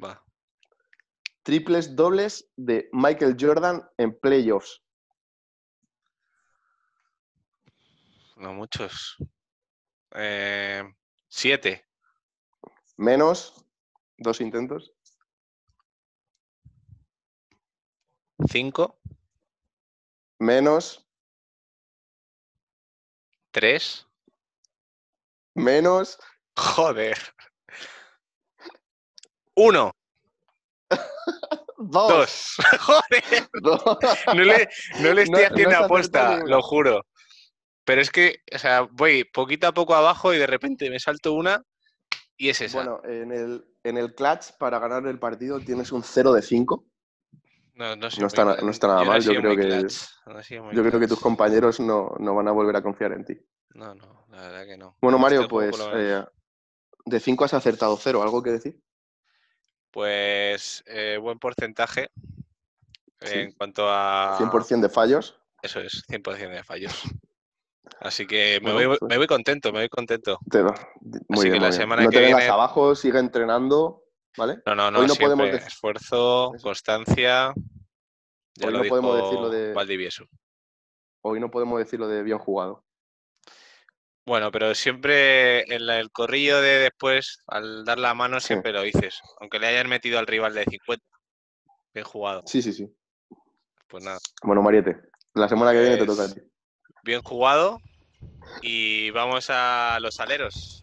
Va. 0.02 0.24
Triples 1.42 1.94
dobles 1.94 2.50
de 2.56 2.88
Michael 2.92 3.36
Jordan 3.38 3.86
en 3.98 4.18
playoffs. 4.18 4.82
No 8.36 8.54
muchos. 8.54 9.16
Eh, 10.14 10.82
7. 11.28 11.86
Menos 12.96 13.63
dos 14.24 14.40
intentos. 14.40 14.92
5. 18.50 18.98
Menos, 20.40 21.06
3. 23.52 24.06
menos. 25.54 26.18
Joder. 26.56 27.16
1. 29.54 29.92
Dos. 31.78 32.56
2. 32.56 32.56
Joder. 32.80 33.48
Dos. 33.62 33.82
No 34.26 34.34
le, 34.34 34.68
no 35.00 35.14
le 35.14 35.22
estoy 35.22 35.42
no 35.42 35.48
haciendo 35.48 35.86
una. 35.86 36.44
lo 36.44 36.62
juro. 36.62 37.06
Pero 37.84 38.00
es 38.00 38.10
que, 38.10 38.42
o 38.52 38.58
sea, 38.58 38.82
voy 38.82 39.24
poquito 39.24 39.68
a 39.68 39.74
poco 39.74 39.94
abajo 39.94 40.32
y 40.34 40.38
de 40.38 40.46
repente 40.46 40.90
me 40.90 40.98
salto 40.98 41.32
una 41.34 41.62
y 42.36 42.48
es 42.48 42.60
esa. 42.60 42.78
Bueno, 42.78 43.00
en 43.04 43.30
el, 43.32 43.73
en 43.84 43.98
el 43.98 44.14
clutch 44.14 44.52
para 44.58 44.78
ganar 44.78 45.06
el 45.06 45.18
partido 45.18 45.60
tienes 45.60 45.92
un 45.92 46.02
0 46.02 46.32
de 46.32 46.42
5. 46.42 46.84
no, 47.74 47.96
no, 47.96 48.10
soy 48.10 48.20
no 48.22 48.26
está 48.26 48.44
no 48.44 48.70
está 48.70 48.86
nada 48.88 49.04
mal, 49.04 49.22
yo 49.22 49.34
creo 49.40 49.56
que- 49.56 49.68
clutch, 49.68 49.94
Yo 50.72 50.82
creo 50.84 50.98
que 51.00 51.06
tus 51.08 51.20
compañeros 51.20 51.78
no, 51.80 52.14
no 52.18 52.34
van 52.34 52.48
a 52.48 52.52
volver 52.52 52.76
a 52.76 52.82
confiar 52.82 53.12
en 53.12 53.24
ti. 53.24 53.38
No, 53.74 53.94
no, 53.94 54.26
la 54.30 54.40
verdad 54.42 54.64
que 54.66 54.76
no. 54.76 54.96
Bueno, 55.00 55.16
En 55.18 55.22
Mario, 55.22 55.40
este 55.42 55.50
juego, 55.50 55.76
pues 55.76 55.88
eh, 55.94 56.24
de 57.04 57.20
5 57.20 57.44
has 57.44 57.54
acertado 57.54 57.96
0. 58.00 58.22
¿Algo 58.22 58.42
que 58.42 58.50
decir? 58.50 58.80
Pues 59.90 60.82
eh, 60.86 61.18
buen 61.20 61.38
porcentaje 61.38 62.10
Sí. 63.20 63.38
en 63.38 63.52
cuanto 63.52 63.88
a... 63.88 64.36
100% 64.38 64.80
de 64.82 64.88
fallos. 64.90 65.38
Eso 65.62 65.80
es, 65.80 66.04
100% 66.08 66.50
de 66.50 66.62
fallos. 66.64 67.02
Así 68.04 68.26
que 68.26 68.60
me, 68.62 68.70
Bueno, 68.72 68.88
voy, 68.90 68.98
pues- 68.98 69.10
me 69.10 69.16
voy 69.16 69.26
contento, 69.26 69.72
me 69.72 69.78
voy 69.80 69.88
contento. 69.88 70.38
Te 70.50 70.60
va. 70.60 70.74
Muy 71.00 71.18
Así 71.38 71.42
que 71.44 71.50
bien, 71.50 71.52
la 71.54 71.58
muy 71.60 71.60
bien. 71.60 71.72
semana 71.72 72.02
No 72.02 72.10
que 72.10 72.16
te 72.18 72.24
viene- 72.26 72.48
abajo, 72.48 72.94
sigue 72.94 73.18
entrenando, 73.18 74.02
¿vale? 74.36 74.58
No, 74.66 74.74
no, 74.74 74.90
no, 74.90 74.98
Hoy 75.00 75.06
no 75.06 75.14
siempre 75.14 75.36
podemos 75.36 75.66
esfuerzo, 75.66 76.52
constancia. 76.62 77.54
Ya 78.56 78.66
Hoy 78.66 78.72
lo 78.74 78.82
no 78.82 78.88
podemos 78.90 79.16
decir 79.16 79.40
lo 79.40 79.48
de- 79.48 79.72
Valdivieso. 79.72 80.26
Hoy 81.22 81.40
no 81.40 81.50
podemos 81.50 81.78
decir 81.78 81.98
lo 81.98 82.06
de 82.06 82.22
bien 82.22 82.36
jugado. 82.38 82.84
Bueno, 84.26 84.50
pero 84.50 84.74
siempre 84.74 85.62
en 85.74 85.86
la- 85.86 85.98
el 85.98 86.10
corrillo 86.10 86.60
de 86.60 86.78
después, 86.80 87.42
al 87.46 87.86
dar 87.86 87.98
la 87.98 88.12
mano, 88.14 88.38
Sí. 88.38 88.48
siempre 88.48 88.72
lo 88.72 88.82
dices. 88.82 89.18
Aunque 89.40 89.58
le 89.58 89.66
hayan 89.66 89.88
metido 89.88 90.18
al 90.18 90.26
rival 90.26 90.52
de 90.54 90.64
50. 90.64 91.04
Bien 91.94 92.04
jugado. 92.06 92.42
Sí, 92.46 92.60
sí, 92.60 92.72
sí. 92.74 92.86
Pues 93.88 94.04
nada. 94.04 94.18
Bueno, 94.42 94.60
Mariette, 94.62 94.96
la 95.34 95.48
semana 95.48 95.72
que 95.72 95.80
viene 95.80 95.96
te 95.96 96.04
toca 96.06 96.24
a 96.24 96.26
Pues- 96.26 96.34
ti. 96.34 96.42
Bien 97.02 97.22
jugado. 97.22 97.78
Y 98.62 99.10
vamos 99.10 99.50
a 99.50 99.98
los 100.00 100.20
aleros. 100.20 100.82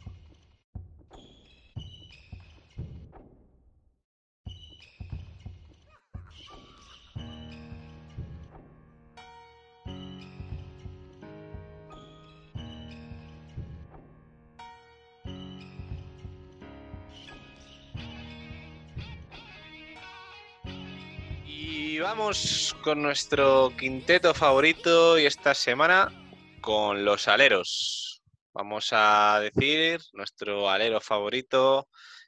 Y 21.45 21.99
vamos 21.99 22.75
con 22.83 23.01
nuestro 23.01 23.71
quinteto 23.77 24.33
favorito 24.33 25.17
y 25.19 25.25
esta 25.25 25.53
semana 25.53 26.20
con 26.61 27.03
los 27.03 27.27
aleros. 27.27 28.21
Vamos 28.53 28.89
a 28.91 29.39
decir 29.41 29.99
nuestro 30.13 30.69
alero 30.69 31.01
favorito 31.01 31.87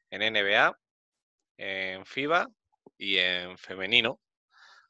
en 0.10 0.34
NBA, 0.34 0.78
en 1.58 2.06
FIBA 2.06 2.48
y 2.98 3.18
en 3.18 3.58
femenino. 3.58 4.20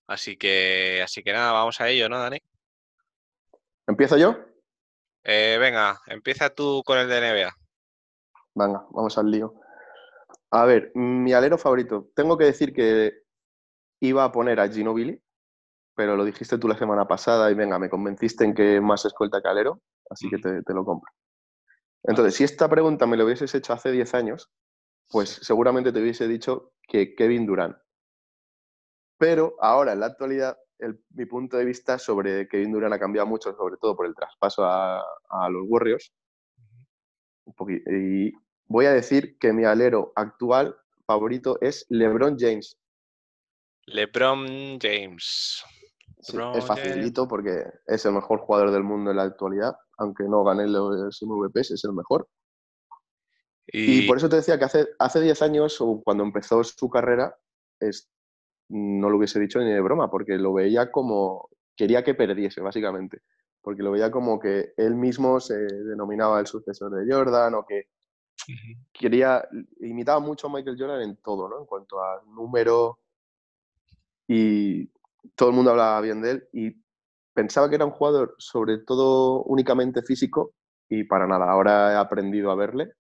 Así 0.07 0.37
que, 0.37 1.01
así 1.03 1.23
que 1.23 1.33
nada, 1.33 1.51
vamos 1.51 1.79
a 1.81 1.89
ello, 1.89 2.07
¿no, 2.09 2.19
Dani? 2.19 2.39
¿Empiezo 3.87 4.17
yo? 4.17 4.37
Eh, 5.23 5.57
venga, 5.59 5.99
empieza 6.07 6.49
tú 6.49 6.81
con 6.85 6.97
el 6.97 7.07
de 7.07 7.19
NBA. 7.19 7.53
Venga, 8.55 8.85
vamos 8.91 9.17
al 9.17 9.29
lío. 9.29 9.53
A 10.51 10.65
ver, 10.65 10.91
mi 10.95 11.33
alero 11.33 11.57
favorito. 11.57 12.09
Tengo 12.15 12.37
que 12.37 12.45
decir 12.45 12.73
que 12.73 13.23
iba 13.99 14.23
a 14.23 14.31
poner 14.31 14.59
a 14.59 14.69
Ginobili, 14.69 15.21
pero 15.95 16.15
lo 16.15 16.25
dijiste 16.25 16.57
tú 16.57 16.67
la 16.67 16.77
semana 16.77 17.07
pasada 17.07 17.49
y 17.51 17.55
venga, 17.55 17.79
me 17.79 17.89
convenciste 17.89 18.43
en 18.45 18.53
que 18.53 18.81
más 18.81 19.05
escolta 19.05 19.41
que 19.41 19.49
alero, 19.49 19.81
así 20.09 20.29
que 20.29 20.37
te, 20.37 20.61
te 20.63 20.73
lo 20.73 20.85
compro. 20.85 21.11
Entonces, 22.03 22.35
si 22.35 22.43
esta 22.43 22.69
pregunta 22.69 23.05
me 23.07 23.17
lo 23.17 23.25
hubieses 23.25 23.53
hecho 23.55 23.73
hace 23.73 23.91
10 23.91 24.13
años, 24.13 24.49
pues 25.09 25.29
seguramente 25.41 25.91
te 25.93 26.01
hubiese 26.01 26.27
dicho 26.27 26.73
que 26.87 27.15
Kevin 27.15 27.45
Durant. 27.45 27.77
Pero 29.17 29.55
ahora, 29.59 29.93
en 29.93 30.01
la 30.01 30.07
actualidad, 30.07 30.57
el- 30.79 30.99
mi 31.11 31.25
punto 31.25 31.57
de 31.57 31.65
vista 31.65 31.97
sobre 31.97 32.47
Kevin 32.47 32.71
Durant 32.73 32.93
ha 32.93 32.99
cambiado 32.99 33.27
mucho, 33.27 33.55
sobre 33.55 33.77
todo 33.77 33.95
por 33.95 34.05
el 34.05 34.15
traspaso 34.15 34.65
a, 34.65 34.99
a 35.29 35.49
los 35.49 35.63
Warriors. 35.67 36.13
Un 37.45 37.53
y 37.69 38.31
voy 38.67 38.85
a 38.85 38.93
decir 38.93 39.37
que 39.37 39.53
mi 39.53 39.65
alero 39.65 40.13
actual 40.15 40.75
favorito 41.05 41.57
es 41.61 41.85
LeBron 41.89 42.37
James. 42.39 42.77
LeBron 43.87 44.79
James. 44.79 45.63
Sí, 46.24 46.38
es 46.55 46.65
facilito 46.65 47.28
porque 47.28 47.65
es 47.86 48.05
el 48.05 48.13
mejor 48.13 48.39
jugador 48.39 48.71
del 48.71 48.84
mundo 48.84 49.11
en 49.11 49.17
la 49.17 49.24
actualidad, 49.24 49.76
aunque 49.97 50.24
no 50.24 50.43
gane 50.45 50.67
los 50.67 51.21
MVPs, 51.21 51.71
es 51.71 51.84
el 51.84 51.91
mejor. 51.91 52.30
Y, 53.67 54.03
Y, 54.03 54.07
por 54.07 54.17
eso 54.17 54.30
te 54.30 54.38
decía 54.38 54.57
que 54.57 54.65
hace, 54.65 54.88
hace 54.99 55.19
10 55.19 55.41
años, 55.41 55.82
o 55.82 56.01
cuando 56.01 56.24
empezó 56.24 56.63
su 56.63 56.89
carrera, 56.89 57.36
es, 57.80 58.09
no 58.69 59.09
lo 59.09 59.17
hubiese 59.17 59.38
dicho 59.38 59.59
ni 59.59 59.71
de 59.71 59.82
broma, 59.82 60.09
porque 60.09 60.38
lo 60.38 60.53
veía 60.53 60.91
como, 60.91 61.49
quería 61.76 62.05
que 62.05 62.13
perdiese, 62.13 62.61
básicamente. 62.61 63.21
Porque 63.61 63.84
lo 63.84 63.91
veía 63.91 64.09
como 64.09 64.39
que 64.39 64.74
él 64.78 64.95
mismo 64.95 65.41
se 65.41 65.55
denominaba 65.55 66.39
el 66.39 66.47
sucesor 66.47 66.91
de 66.91 67.13
Jordan, 67.13 67.55
o 67.55 67.65
que 67.65 67.89
quería, 68.93 69.45
imitaba 69.82 70.21
mucho 70.21 70.47
a 70.47 70.53
Michael 70.53 70.78
Jordan 70.80 71.01
en 71.01 71.17
todo, 71.17 71.49
¿no? 71.49 71.59
En 71.59 71.65
cuanto 71.65 72.01
a 72.01 72.21
número, 72.28 72.99
y 74.28 74.89
todo 75.36 75.49
el 75.49 75.55
mundo 75.55 75.71
hablaba 75.71 75.99
bien 76.01 76.21
de 76.21 76.32
él, 76.32 76.47
y 76.53 76.71
pensaba 77.34 77.69
que 77.69 77.76
era 77.76 77.86
un 77.86 77.91
jugador 77.91 78.36
sobre 78.38 78.80
todo 78.80 79.43
únicamente 79.43 80.01
físico, 80.03 80.53
y 80.89 81.03
para 81.05 81.26
nada, 81.28 81.49
ahora 81.49 81.93
he 81.93 81.95
aprendido 81.95 82.51
a 82.51 82.55
verle. 82.55 82.93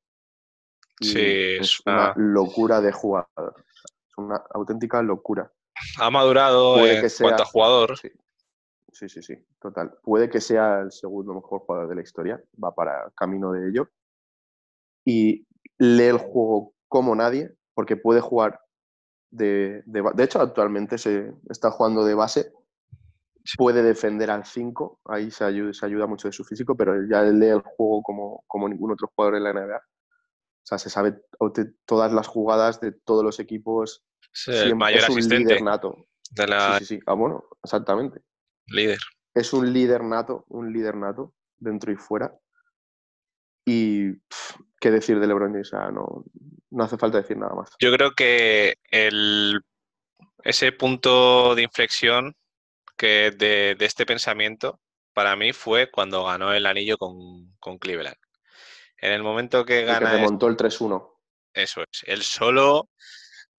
y 0.99 1.05
Sí, 1.05 1.19
es 1.59 1.79
una 1.85 1.95
una- 1.95 2.13
locura 2.15 2.79
de 2.81 2.91
jugador. 2.91 3.55
Es 4.07 4.17
una 4.17 4.41
auténtica 4.51 5.01
locura. 5.01 5.51
ha 5.99 6.09
madurado 6.11 6.75
Puede 6.75 6.95
en 6.97 7.01
que 7.01 7.09
sea- 7.09 7.25
cuanto 7.27 7.43
a 7.43 7.45
jugador. 7.47 7.97
Sí. 7.97 8.09
sí, 8.91 9.09
sí, 9.09 9.21
sí, 9.23 9.35
total. 9.59 9.97
Puede 10.03 10.29
que 10.29 10.39
sea 10.39 10.81
el 10.81 10.91
segundo 10.91 11.33
mejor 11.33 11.61
jugador 11.61 11.89
de 11.89 11.95
la 11.95 12.01
historia, 12.03 12.41
va 12.63 12.73
para 12.75 13.11
camino 13.15 13.51
de 13.51 13.69
ello. 13.69 13.89
Y 15.05 15.45
lee 15.79 16.03
el 16.05 16.17
juego 16.17 16.73
como 16.87 17.15
nadie, 17.15 17.51
porque 17.73 17.97
puede 17.97 18.21
jugar 18.21 18.59
de, 19.33 19.81
de, 19.85 20.23
hecho, 20.23 20.39
actualmente 20.39 20.99
se 20.99 21.33
está 21.49 21.71
jugando 21.71 22.05
de 22.05 22.13
base. 22.13 22.53
Puede 23.57 23.81
defender 23.81 24.29
al 24.29 24.45
5, 24.45 25.01
ahí 25.05 25.31
se 25.31 25.43
ayuda, 25.43 25.73
se 25.73 25.85
ayuda 25.85 26.07
mucho 26.07 26.27
de 26.27 26.31
su 26.31 26.45
físico, 26.45 26.77
pero 26.77 26.95
ya 27.09 27.23
lee 27.23 27.47
el 27.47 27.61
juego 27.61 28.01
como, 28.03 28.43
como 28.47 28.69
ningún 28.69 28.91
otro 28.91 29.11
jugador 29.13 29.35
en 29.35 29.43
la 29.43 29.53
NBA. 29.53 29.77
O 29.77 30.65
sea, 30.65 30.77
se 30.77 30.89
sabe 30.89 31.19
todas 31.85 32.13
las 32.13 32.27
jugadas 32.27 32.79
de 32.79 32.91
todos 32.91 33.23
los 33.23 33.39
equipos. 33.39 34.05
Es 34.31 34.47
el 34.47 34.75
mayor 34.75 35.01
es 35.01 35.09
un 35.09 35.17
asistente 35.17 35.55
líder 35.55 35.63
nato. 35.63 36.07
de 36.31 36.47
la 36.47 36.77
Sí, 36.77 36.85
sí, 36.85 36.95
sí. 36.95 37.03
Ah, 37.05 37.13
bueno, 37.13 37.43
exactamente. 37.63 38.21
líder. 38.67 38.99
Es 39.33 39.51
un 39.51 39.73
líder 39.73 40.03
nato, 40.03 40.45
un 40.49 40.71
líder 40.71 40.95
nato, 40.95 41.33
dentro 41.57 41.91
y 41.91 41.95
fuera. 41.95 42.33
Y 43.65 44.13
pff, 44.13 44.57
qué 44.79 44.91
decir 44.91 45.19
de 45.19 45.27
LeBron 45.27 45.51
James, 45.51 45.73
O 45.73 45.77
sea, 45.77 45.91
no, 45.91 46.23
no 46.73 46.83
hace 46.83 46.97
falta 46.97 47.19
decir 47.19 47.37
nada 47.37 47.53
más. 47.53 47.69
Yo 47.79 47.91
creo 47.93 48.11
que 48.11 48.75
el, 48.89 49.61
ese 50.43 50.71
punto 50.71 51.55
de 51.55 51.63
inflexión 51.63 52.35
que 52.97 53.31
de, 53.31 53.75
de 53.77 53.85
este 53.85 54.05
pensamiento 54.05 54.79
para 55.13 55.35
mí 55.35 55.53
fue 55.53 55.89
cuando 55.91 56.25
ganó 56.25 56.53
el 56.53 56.65
anillo 56.65 56.97
con, 56.97 57.55
con 57.59 57.77
Cleveland. 57.77 58.17
En 58.97 59.11
el 59.11 59.23
momento 59.23 59.65
que 59.65 59.81
El 59.81 59.85
que 59.85 59.91
gana 59.91 60.11
remontó 60.13 60.47
el 60.47 60.57
3-1. 60.57 61.13
eso 61.53 61.81
es, 61.81 62.03
él 62.05 62.23
solo, 62.23 62.89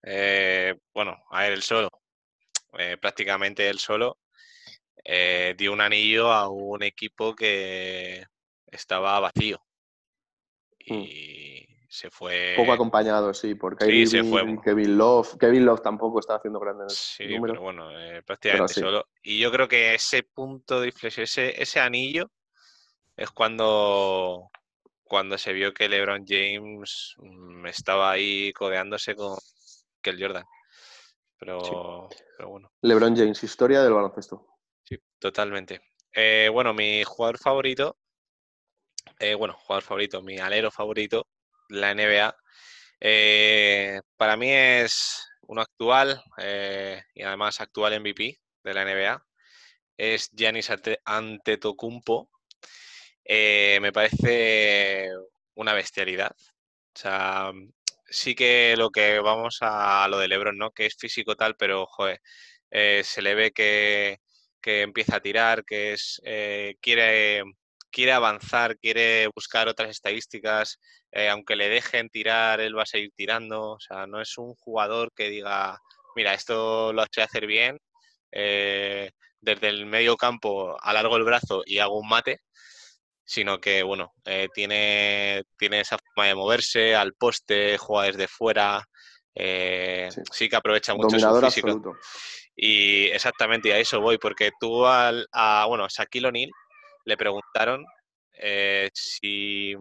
eh, 0.02 0.74
bueno, 0.92 1.16
a 1.30 1.46
él 1.46 1.54
el 1.54 1.62
solo, 1.62 1.90
eh, 2.78 2.96
prácticamente 3.00 3.68
él 3.68 3.78
solo, 3.78 4.18
eh, 5.04 5.54
dio 5.56 5.72
un 5.72 5.80
anillo 5.80 6.32
a 6.32 6.48
un 6.48 6.82
equipo 6.82 7.34
que 7.34 8.24
estaba 8.66 9.20
vacío. 9.20 9.62
Y 10.78 11.53
se 11.94 12.10
fue... 12.10 12.54
Poco 12.56 12.72
acompañado, 12.72 13.32
sí, 13.32 13.54
por 13.54 13.74
sí, 13.74 13.84
Kyrie 13.86 14.06
se 14.06 14.16
Irving, 14.18 14.30
fue. 14.30 14.62
Kevin 14.64 14.98
Love. 14.98 15.36
Kevin 15.38 15.64
Love 15.64 15.80
tampoco 15.80 16.18
está 16.20 16.34
haciendo 16.36 16.58
grandes 16.58 16.92
Sí, 16.94 17.24
números. 17.28 17.54
pero 17.54 17.62
bueno, 17.62 17.90
eh, 18.00 18.22
prácticamente 18.22 18.74
sí. 18.74 18.80
solo. 18.80 19.06
Y 19.22 19.38
yo 19.38 19.52
creo 19.52 19.68
que 19.68 19.94
ese 19.94 20.22
punto 20.24 20.80
de 20.80 20.88
inflexión, 20.88 21.24
ese, 21.24 21.60
ese 21.62 21.78
anillo, 21.80 22.30
es 23.16 23.30
cuando, 23.30 24.50
cuando 25.04 25.38
se 25.38 25.52
vio 25.52 25.72
que 25.72 25.88
LeBron 25.88 26.24
James 26.26 27.14
mm, 27.18 27.66
estaba 27.66 28.10
ahí 28.10 28.52
codeándose 28.52 29.14
con 29.14 29.36
el 30.02 30.20
Jordan. 30.20 30.44
Pero, 31.38 32.08
pero 32.36 32.48
bueno, 32.48 32.72
LeBron 32.82 33.16
James, 33.16 33.42
historia 33.44 33.82
del 33.82 33.92
baloncesto. 33.92 34.46
sí, 34.82 34.98
totalmente. 35.18 35.80
Eh, 36.12 36.48
bueno, 36.52 36.72
mi 36.74 37.02
jugador 37.04 37.38
favorito, 37.38 37.96
eh, 39.18 39.34
bueno, 39.34 39.54
jugador 39.54 39.82
favorito, 39.82 40.22
mi 40.22 40.38
alero 40.38 40.70
favorito, 40.70 41.26
la 41.74 41.90
NBA, 41.92 42.36
eh, 43.00 44.00
para 44.16 44.36
mí 44.36 44.50
es 44.52 45.26
uno 45.42 45.60
actual 45.62 46.22
eh, 46.38 47.02
y 47.14 47.22
además 47.22 47.60
actual 47.60 47.94
MVP 47.94 48.38
de 48.64 48.74
la 48.74 48.82
NBA. 48.82 49.22
Es 49.96 50.30
Giannis 50.32 50.70
Ante- 50.70 51.00
Antetokounmpo. 51.04 52.30
Eh, 53.24 53.78
me 53.82 53.92
parece 53.92 55.08
una 55.54 55.74
bestialidad. 55.74 56.32
O 56.96 56.98
sea, 56.98 57.52
sí 58.08 58.34
que 58.34 58.74
lo 58.78 58.90
que 58.90 59.20
vamos 59.20 59.58
a 59.62 60.06
lo 60.08 60.18
de 60.18 60.28
LeBron, 60.28 60.56
¿no? 60.58 60.70
Que 60.72 60.86
es 60.86 60.96
físico 60.96 61.36
tal, 61.36 61.56
pero 61.56 61.86
joder, 61.86 62.20
se 62.70 63.22
le 63.22 63.34
ve 63.34 63.52
que, 63.52 64.18
que 64.60 64.82
empieza 64.82 65.16
a 65.16 65.20
tirar, 65.22 65.64
que 65.64 65.92
es 65.94 66.20
quiere, 66.80 67.44
quiere 67.94 68.10
avanzar, 68.12 68.76
quiere 68.76 69.28
buscar 69.32 69.68
otras 69.68 69.88
estadísticas, 69.90 70.80
eh, 71.12 71.28
aunque 71.28 71.54
le 71.54 71.68
dejen 71.68 72.08
tirar, 72.08 72.60
él 72.60 72.76
va 72.76 72.82
a 72.82 72.86
seguir 72.86 73.12
tirando. 73.14 73.70
O 73.70 73.80
sea, 73.80 74.06
no 74.08 74.20
es 74.20 74.36
un 74.36 74.52
jugador 74.56 75.12
que 75.14 75.28
diga, 75.30 75.78
mira, 76.16 76.34
esto 76.34 76.92
lo 76.92 77.04
sé 77.08 77.22
hacer 77.22 77.46
bien, 77.46 77.78
eh, 78.32 79.12
desde 79.40 79.68
el 79.68 79.86
medio 79.86 80.16
campo 80.16 80.76
alargo 80.82 81.16
el 81.16 81.22
brazo 81.22 81.62
y 81.64 81.78
hago 81.78 82.00
un 82.00 82.08
mate, 82.08 82.40
sino 83.24 83.60
que, 83.60 83.84
bueno, 83.84 84.12
eh, 84.24 84.48
tiene, 84.52 85.44
tiene 85.56 85.80
esa 85.80 85.96
forma 85.98 86.26
de 86.26 86.34
moverse 86.34 86.96
al 86.96 87.14
poste, 87.14 87.78
juega 87.78 88.08
desde 88.08 88.26
fuera, 88.26 88.84
Sí. 89.36 90.20
sí. 90.32 90.48
que 90.48 90.56
aprovecha 90.56 90.94
mucho 90.94 91.18
su 91.18 91.40
físico. 91.40 91.68
absoluto. 91.68 91.92
Y 92.56 93.06
exactamente, 93.06 93.68
y 93.68 93.72
a 93.72 93.78
eso 93.78 94.00
voy, 94.00 94.18
porque 94.18 94.50
tú 94.60 94.86
al, 94.86 95.26
a, 95.32 95.66
bueno, 95.68 95.86
Shaquille 95.88 96.28
O'Neal 96.28 96.50
le 97.04 97.16
preguntaron 97.16 97.84
eh, 98.32 98.90
si, 98.94 99.74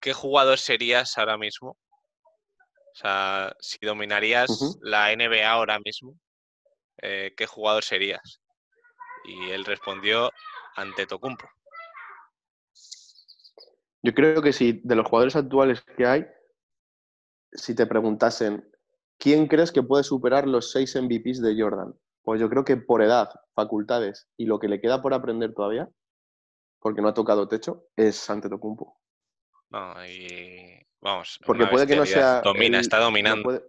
¿qué 0.00 0.12
jugador 0.12 0.58
serías 0.58 1.16
ahora 1.18 1.36
mismo? 1.36 1.70
O 1.70 2.94
sea, 2.94 3.54
si 3.60 3.78
dominarías 3.80 4.78
la 4.80 5.12
NBA 5.12 5.48
ahora 5.48 5.78
mismo, 5.78 6.18
eh, 7.02 7.32
¿qué 7.36 7.46
jugador 7.46 7.84
serías? 7.84 8.40
Y 9.24 9.50
él 9.50 9.64
respondió 9.64 10.32
ante 10.76 11.06
Tocumpo. 11.06 11.48
Yo 14.02 14.14
creo 14.14 14.42
que 14.42 14.52
si 14.52 14.80
de 14.84 14.94
los 14.94 15.06
jugadores 15.06 15.36
actuales 15.36 15.82
que 15.96 16.06
hay, 16.06 16.26
si 17.52 17.74
te 17.74 17.86
preguntasen, 17.86 18.68
¿quién 19.18 19.46
crees 19.46 19.72
que 19.72 19.82
puede 19.82 20.04
superar 20.04 20.46
los 20.46 20.70
seis 20.70 20.94
MVPs 20.96 21.42
de 21.42 21.60
Jordan? 21.60 21.94
Pues 22.28 22.42
yo 22.42 22.50
creo 22.50 22.62
que 22.62 22.76
por 22.76 23.00
edad, 23.00 23.30
facultades 23.54 24.28
y 24.36 24.44
lo 24.44 24.58
que 24.58 24.68
le 24.68 24.82
queda 24.82 25.00
por 25.00 25.14
aprender 25.14 25.54
todavía, 25.54 25.88
porque 26.78 27.00
no 27.00 27.08
ha 27.08 27.14
tocado 27.14 27.48
techo, 27.48 27.86
es 27.96 28.28
Antetokounmpo. 28.28 29.00
No, 29.70 29.94
y 30.06 30.78
vamos, 31.00 31.40
Porque 31.46 31.66
puede 31.68 31.86
que 31.86 31.96
no 31.96 32.04
sea. 32.04 32.42
Domina, 32.42 32.76
el- 32.76 32.82
está 32.82 32.98
dominando. 32.98 33.42
puede- 33.44 33.62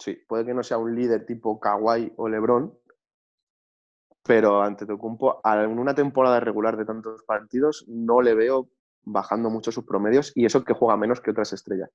sí, 0.00 0.14
puede 0.26 0.44
que 0.44 0.52
no 0.52 0.64
sea 0.64 0.78
un 0.78 0.96
líder 0.96 1.26
tipo 1.26 1.60
Kawhi 1.60 2.12
o 2.16 2.28
LeBron, 2.28 2.76
pero 4.24 4.62
Antetokounmpo 4.62 5.40
en 5.44 5.78
una 5.78 5.94
temporada 5.94 6.40
regular 6.40 6.76
de 6.76 6.86
tantos 6.86 7.22
partidos 7.22 7.84
no 7.86 8.20
le 8.20 8.34
veo 8.34 8.68
bajando 9.04 9.48
mucho 9.48 9.70
sus 9.70 9.84
promedios 9.84 10.32
y 10.34 10.44
eso 10.44 10.64
que 10.64 10.72
juega 10.74 10.96
menos 10.96 11.20
que 11.20 11.30
otras 11.30 11.52
estrellas. 11.52 11.90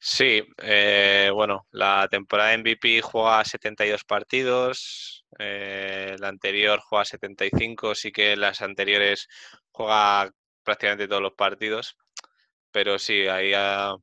Sí, 0.00 0.42
eh, 0.58 1.30
bueno, 1.34 1.66
la 1.72 2.06
temporada 2.08 2.54
MVP 2.54 3.00
juega 3.02 3.44
72 3.44 4.04
partidos, 4.04 5.24
eh, 5.38 6.14
la 6.20 6.28
anterior 6.28 6.78
juega 6.80 7.04
75, 7.04 7.94
sí 7.96 8.12
que 8.12 8.36
las 8.36 8.62
anteriores 8.62 9.26
juega 9.72 10.30
prácticamente 10.62 11.08
todos 11.08 11.22
los 11.22 11.32
partidos, 11.34 11.96
pero 12.70 12.98
sí, 12.98 13.26
ahí 13.28 13.52
ha- 13.54 13.94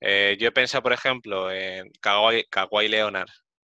eh, 0.00 0.36
yo 0.40 0.48
he 0.48 0.52
pensado, 0.52 0.82
por 0.82 0.92
ejemplo, 0.92 1.50
en 1.52 1.90
Kawhi, 2.00 2.44
Kawhi 2.50 2.88
Leonard, 2.88 3.30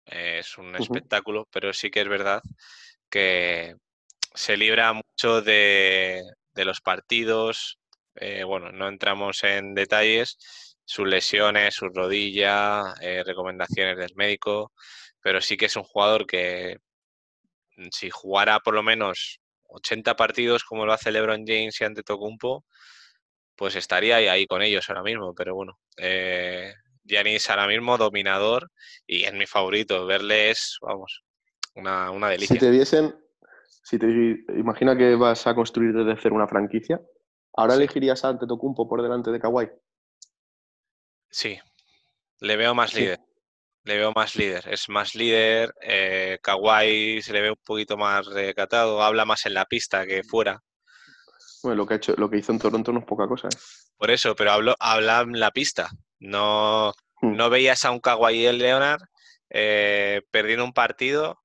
eh, 0.05 0.39
es 0.39 0.57
un 0.57 0.75
espectáculo, 0.75 1.47
pero 1.51 1.73
sí 1.73 1.91
que 1.91 2.01
es 2.01 2.07
verdad 2.09 2.41
que 3.09 3.75
se 4.33 4.57
libra 4.57 4.93
mucho 4.93 5.41
de, 5.41 6.23
de 6.53 6.65
los 6.65 6.81
partidos, 6.81 7.79
bueno, 8.45 8.71
no 8.71 8.87
entramos 8.87 9.43
en 9.43 9.73
detalles, 9.75 10.37
sus 10.85 11.07
lesiones, 11.07 11.75
su 11.75 11.89
rodilla, 11.89 12.93
eh, 13.01 13.23
recomendaciones 13.25 13.97
del 13.97 14.13
médico, 14.15 14.71
pero 15.21 15.41
sí 15.41 15.55
que 15.57 15.65
es 15.67 15.75
un 15.75 15.83
jugador 15.83 16.25
que 16.25 16.77
mm, 17.77 17.87
si 17.91 18.09
jugara 18.09 18.59
por 18.59 18.73
lo 18.75 18.83
menos 18.83 19.39
80 19.69 20.15
partidos 20.15 20.63
como 20.63 20.85
lo 20.85 20.93
hace 20.93 21.11
LeBron 21.11 21.45
James 21.47 21.79
y 21.79 21.83
Antetokounmpo, 21.83 22.65
pues 23.55 23.75
estaría 23.75 24.17
ahí, 24.17 24.45
con 24.47 24.61
ellos 24.61 24.89
ahora 24.89 25.03
mismo, 25.03 25.33
pero 25.33 25.55
bueno, 25.55 25.79
eh, 25.97 26.73
Giannis 27.03 27.49
ahora 27.49 27.67
mismo 27.67 27.97
dominador 27.97 28.69
y 29.07 29.23
es 29.23 29.33
mi 29.33 29.45
favorito, 29.45 30.05
verle 30.05 30.49
es, 30.51 30.77
vamos, 30.81 31.23
una, 31.75 32.11
una 32.11 32.27
Si 32.29 32.33
delicia. 32.33 32.59
te 32.59 32.71
diesen, 32.71 33.15
si 33.83 33.97
te 33.99 34.07
imagina 34.57 34.97
que 34.97 35.15
vas 35.15 35.45
a 35.47 35.55
construir 35.55 35.93
desde 35.93 36.19
cero 36.21 36.35
una 36.35 36.47
franquicia, 36.47 36.99
¿ahora 37.55 37.73
Sí. 37.75 37.79
elegirías 37.79 38.23
a 38.25 38.29
Antetokounmpo 38.29 38.87
por 38.87 39.01
delante 39.01 39.31
de 39.31 39.39
Kawhi? 39.39 39.69
Sí, 41.33 41.59
le 42.41 42.55
veo 42.55 42.75
más 42.75 42.91
Sí. 42.91 43.01
líder. 43.01 43.19
Le 43.85 43.97
veo 43.97 44.13
más 44.15 44.35
líder. 44.35 44.65
Es 44.69 44.87
más 44.87 45.13
líder. 45.15 45.73
Eh, 45.81 46.37
Kawhi 46.41 47.21
se 47.21 47.33
le 47.33 47.41
ve 47.41 47.49
un 47.49 47.59
poquito 47.65 47.97
más 47.97 48.25
recatado. 48.27 49.01
Habla 49.03 49.25
más 49.25 49.45
en 49.45 49.55
la 49.55 49.65
pista 49.65 50.05
que 50.05 50.23
fuera. 50.23 50.61
Bueno, 51.63 51.77
lo 51.77 51.85
que 51.87 51.95
ha 51.95 51.97
hecho, 51.97 52.13
lo 52.17 52.29
que 52.29 52.37
hizo 52.37 52.51
en 52.53 52.59
Toronto 52.59 52.93
no 52.93 52.99
es 52.99 53.05
poca 53.05 53.27
cosa. 53.27 53.47
¿eh? 53.49 53.57
Por 53.97 54.11
eso, 54.11 54.35
pero 54.35 54.51
hablo, 54.51 54.75
habla 54.79 55.21
en 55.21 55.39
la 55.39 55.51
pista. 55.51 55.89
No, 56.19 56.93
Hmm. 57.21 57.35
no 57.35 57.49
veías 57.49 57.83
a 57.83 57.91
un 57.91 57.99
Kawhi 57.99 58.51
Leonard 58.53 59.01
eh, 59.49 60.21
perdiendo 60.31 60.63
un 60.65 60.73
partido 60.73 61.39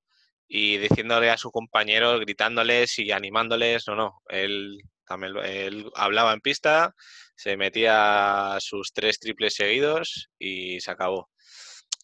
y 0.47 0.77
diciéndole 0.79 1.31
a 1.31 1.37
sus 1.39 1.51
compañeros, 1.53 2.21
gritándoles 2.21 2.99
y 2.99 3.11
animándoles. 3.11 3.87
No, 3.89 3.97
no. 3.97 4.23
Él 4.29 4.81
también 5.07 5.37
él 5.45 5.91
hablaba 5.97 6.33
en 6.35 6.41
pista, 6.41 6.95
se 7.39 7.57
metía 7.57 8.57
sus 8.59 8.93
tres 8.93 9.21
triples 9.21 9.55
seguidos 9.55 10.29
y 10.41 10.81
se 10.81 10.91
acabó. 10.91 11.31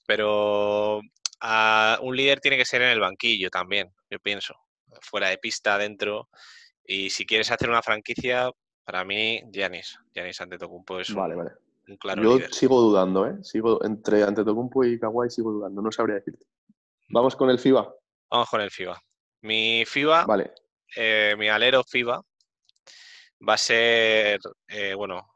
Pero 0.06 1.00
ah, 1.40 1.98
un 2.02 2.16
líder 2.16 2.38
tiene 2.40 2.56
que 2.56 2.64
ser 2.64 2.82
en 2.82 2.90
el 2.90 3.00
banquillo 3.00 3.50
también, 3.50 3.92
yo 4.10 4.18
pienso. 4.20 4.54
Fuera 5.00 5.28
de 5.28 5.38
pista, 5.38 5.76
dentro. 5.76 6.28
Y 6.86 7.10
si 7.10 7.26
quieres 7.26 7.50
hacer 7.50 7.68
una 7.68 7.82
franquicia, 7.82 8.48
para 8.84 9.04
mí, 9.04 9.42
Giannis. 9.50 9.98
Giannis 10.14 10.40
Antetokounmpo 10.40 11.00
es 11.00 11.10
un, 11.10 11.16
Vale, 11.16 11.34
vale. 11.34 11.50
un 11.88 11.96
claro 11.96 12.22
Yo 12.22 12.36
líder. 12.36 12.52
sigo 12.54 12.80
dudando, 12.80 13.26
¿eh? 13.26 13.34
Sigo 13.42 13.84
entre 13.84 14.22
Antetokounmpo 14.22 14.84
y 14.84 15.00
Kawhi 15.00 15.30
sigo 15.30 15.50
dudando, 15.50 15.82
no 15.82 15.90
sabría 15.90 16.16
decirte. 16.16 16.46
Vamos 17.08 17.34
con 17.34 17.50
el 17.50 17.58
FIBA. 17.58 17.92
Vamos 18.30 18.48
con 18.50 18.60
el 18.60 18.70
FIBA. 18.70 19.00
Mi 19.42 19.84
FIBA, 19.84 20.26
Vale. 20.26 20.52
eh, 20.96 21.34
mi 21.36 21.48
alero 21.48 21.82
FIBA, 21.82 22.22
va 23.48 23.54
a 23.54 23.58
ser, 23.58 24.40
eh, 24.68 24.94
bueno, 24.94 25.28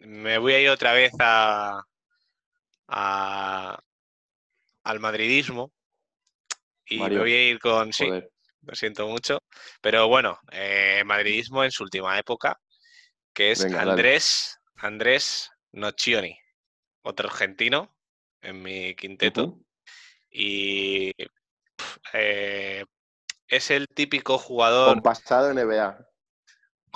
me 0.00 0.38
voy 0.38 0.54
a 0.54 0.60
ir 0.60 0.70
otra 0.70 0.92
vez 0.92 1.12
a, 1.20 1.82
a- 2.88 3.78
al 4.84 5.00
madridismo 5.00 5.70
y 6.88 6.98
Mario, 6.98 7.18
me 7.18 7.24
voy 7.24 7.32
a 7.32 7.48
ir 7.50 7.58
con, 7.58 7.92
sí, 7.92 8.06
Joder. 8.06 8.30
lo 8.62 8.74
siento 8.74 9.06
mucho, 9.08 9.42
pero 9.80 10.08
bueno, 10.08 10.38
eh, 10.52 11.02
madridismo 11.04 11.64
en 11.64 11.70
su 11.70 11.82
última 11.84 12.18
época, 12.18 12.58
que 13.34 13.52
es 13.52 13.62
Venga, 13.64 13.78
dale. 13.78 13.90
Andrés, 13.92 14.58
Andrés 14.76 15.50
Nocioni, 15.72 16.38
otro 17.02 17.28
argentino 17.28 17.94
en 18.42 18.62
mi 18.62 18.94
quinteto. 18.94 19.58
Y 20.30 21.12
eh, 22.12 22.84
es 23.48 23.70
el 23.70 23.88
típico 23.88 24.38
jugador 24.38 24.94
Con 24.94 25.02
pasado 25.02 25.50
NBA. 25.50 26.05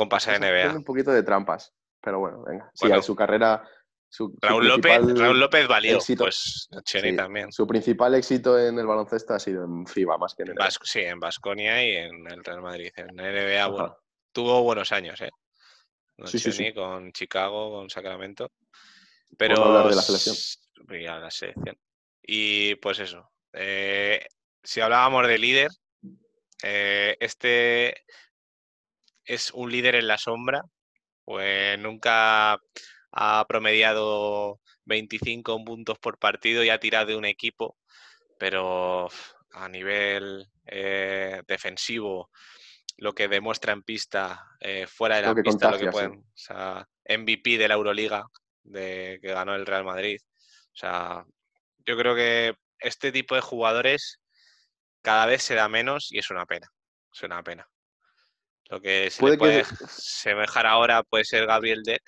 Con 0.09 0.19
Estás 0.19 0.35
haciendo 0.35 0.47
NBA. 0.49 0.77
Un 0.79 0.85
poquito 0.85 1.11
de 1.13 1.23
trampas, 1.23 1.73
pero 2.01 2.19
bueno, 2.21 2.43
venga. 2.45 2.71
Sí, 2.75 2.81
Bueno. 2.87 2.97
en 2.97 3.03
su 3.03 3.15
carrera. 3.17 3.63
Su, 4.13 4.25
su 4.27 4.39
Raúl 4.43 4.67
López, 4.67 5.19
Raúl 5.19 5.39
López 5.39 5.69
valió, 5.69 5.99
éxito- 5.99 6.25
pues 6.25 6.69
sí, 6.85 7.15
también. 7.17 7.53
Su 7.53 7.65
principal 7.67 8.13
éxito 8.17 8.59
en 8.59 8.77
el 8.79 8.87
baloncesto 8.87 9.35
ha 9.35 9.39
sido 9.39 9.65
en 9.65 9.87
FIBA 9.87 10.19
más 10.19 10.35
que 10.35 10.43
en 10.43 10.49
NBA. 10.51 10.69
Sí, 10.83 11.01
en 11.01 11.21
Basconia 11.21 11.85
y 11.89 11.95
en 11.97 12.27
el 12.27 12.43
Real 12.43 12.61
Madrid. 12.61 12.91
En 12.97 13.07
NBA, 13.17 13.61
Ajá. 13.61 13.69
bueno, 13.69 13.97
tuvo 14.33 14.63
buenos 14.65 14.91
años, 14.91 15.21
¿eh? 15.21 15.31
Sí, 16.25 16.39
sí, 16.41 16.51
sí. 16.53 16.75
Con 16.75 17.13
Chicago, 17.13 17.71
con 17.71 17.89
Sacramento. 17.89 18.51
Pero 19.39 19.63
hablar 19.65 19.89
de 19.89 19.95
la 19.97 20.03
selección. 20.03 20.35
s- 20.35 20.59
y 20.91 21.07
a 21.07 21.19
la 21.19 21.31
selección. 21.31 21.77
Y 22.23 22.75
pues 22.77 22.99
eso. 22.99 23.31
eh, 23.53 24.27
si 24.63 24.81
hablábamos 24.81 25.27
de 25.29 25.39
líder, 25.39 25.71
eh, 26.63 27.17
este 27.21 28.05
es 29.31 29.53
un 29.53 29.71
líder 29.71 29.95
en 29.95 30.09
la 30.09 30.19
sombra, 30.19 30.63
pues 31.25 31.79
nunca 31.79 32.61
ha 33.13 33.47
promediado 33.49 34.61
25 34.87 35.65
puntos 35.65 35.99
por 36.01 36.19
partido 36.19 36.65
y 36.65 36.71
ha 36.71 36.81
tirado 36.81 37.07
de 37.07 37.17
un 37.17 37.25
equipo, 37.25 37.77
pero 38.41 39.09
a 39.53 39.69
nivel 39.69 40.49
eh, 40.67 41.43
defensivo, 41.47 42.29
lo 42.97 43.13
que 43.13 43.29
demuestra 43.29 43.73
en 43.73 43.85
pista, 43.85 44.45
eh, 44.59 44.89
fuera 44.89 45.17
de 45.17 45.23
la 45.23 45.35
pista, 45.35 45.71
lo 45.71 45.79
que 45.79 45.85
sí. 45.85 45.91
pueden, 45.93 46.13
o 46.19 46.33
sea, 46.35 46.89
MVP 47.09 47.57
de 47.57 47.69
la 47.69 47.75
Euroliga 47.75 48.27
de, 48.65 49.21
que 49.23 49.29
ganó 49.29 49.55
el 49.55 49.65
Real 49.65 49.85
Madrid. 49.85 50.19
O 50.73 50.77
sea, 50.77 51.25
yo 51.87 51.97
creo 51.97 52.17
que 52.17 52.55
este 52.81 53.13
tipo 53.13 53.37
de 53.37 53.43
jugadores 53.43 54.21
cada 55.03 55.27
vez 55.27 55.45
se 55.45 55.55
da 55.55 55.69
menos 55.69 56.11
y 56.11 56.19
es 56.19 56.31
una 56.31 56.47
pena. 56.47 56.67
Es 57.13 57.23
una 57.23 57.45
pena. 57.45 57.69
Lo 58.71 58.81
que 58.81 59.11
se 59.11 59.21
Puede 59.21 59.33
le 59.35 59.39
puede 59.39 59.63
que- 59.63 59.75
semejar 59.89 60.67
ahora 60.67 61.03
puede 61.03 61.25
ser 61.25 61.47
Gabriel 61.47 61.83
Deck, 61.83 62.03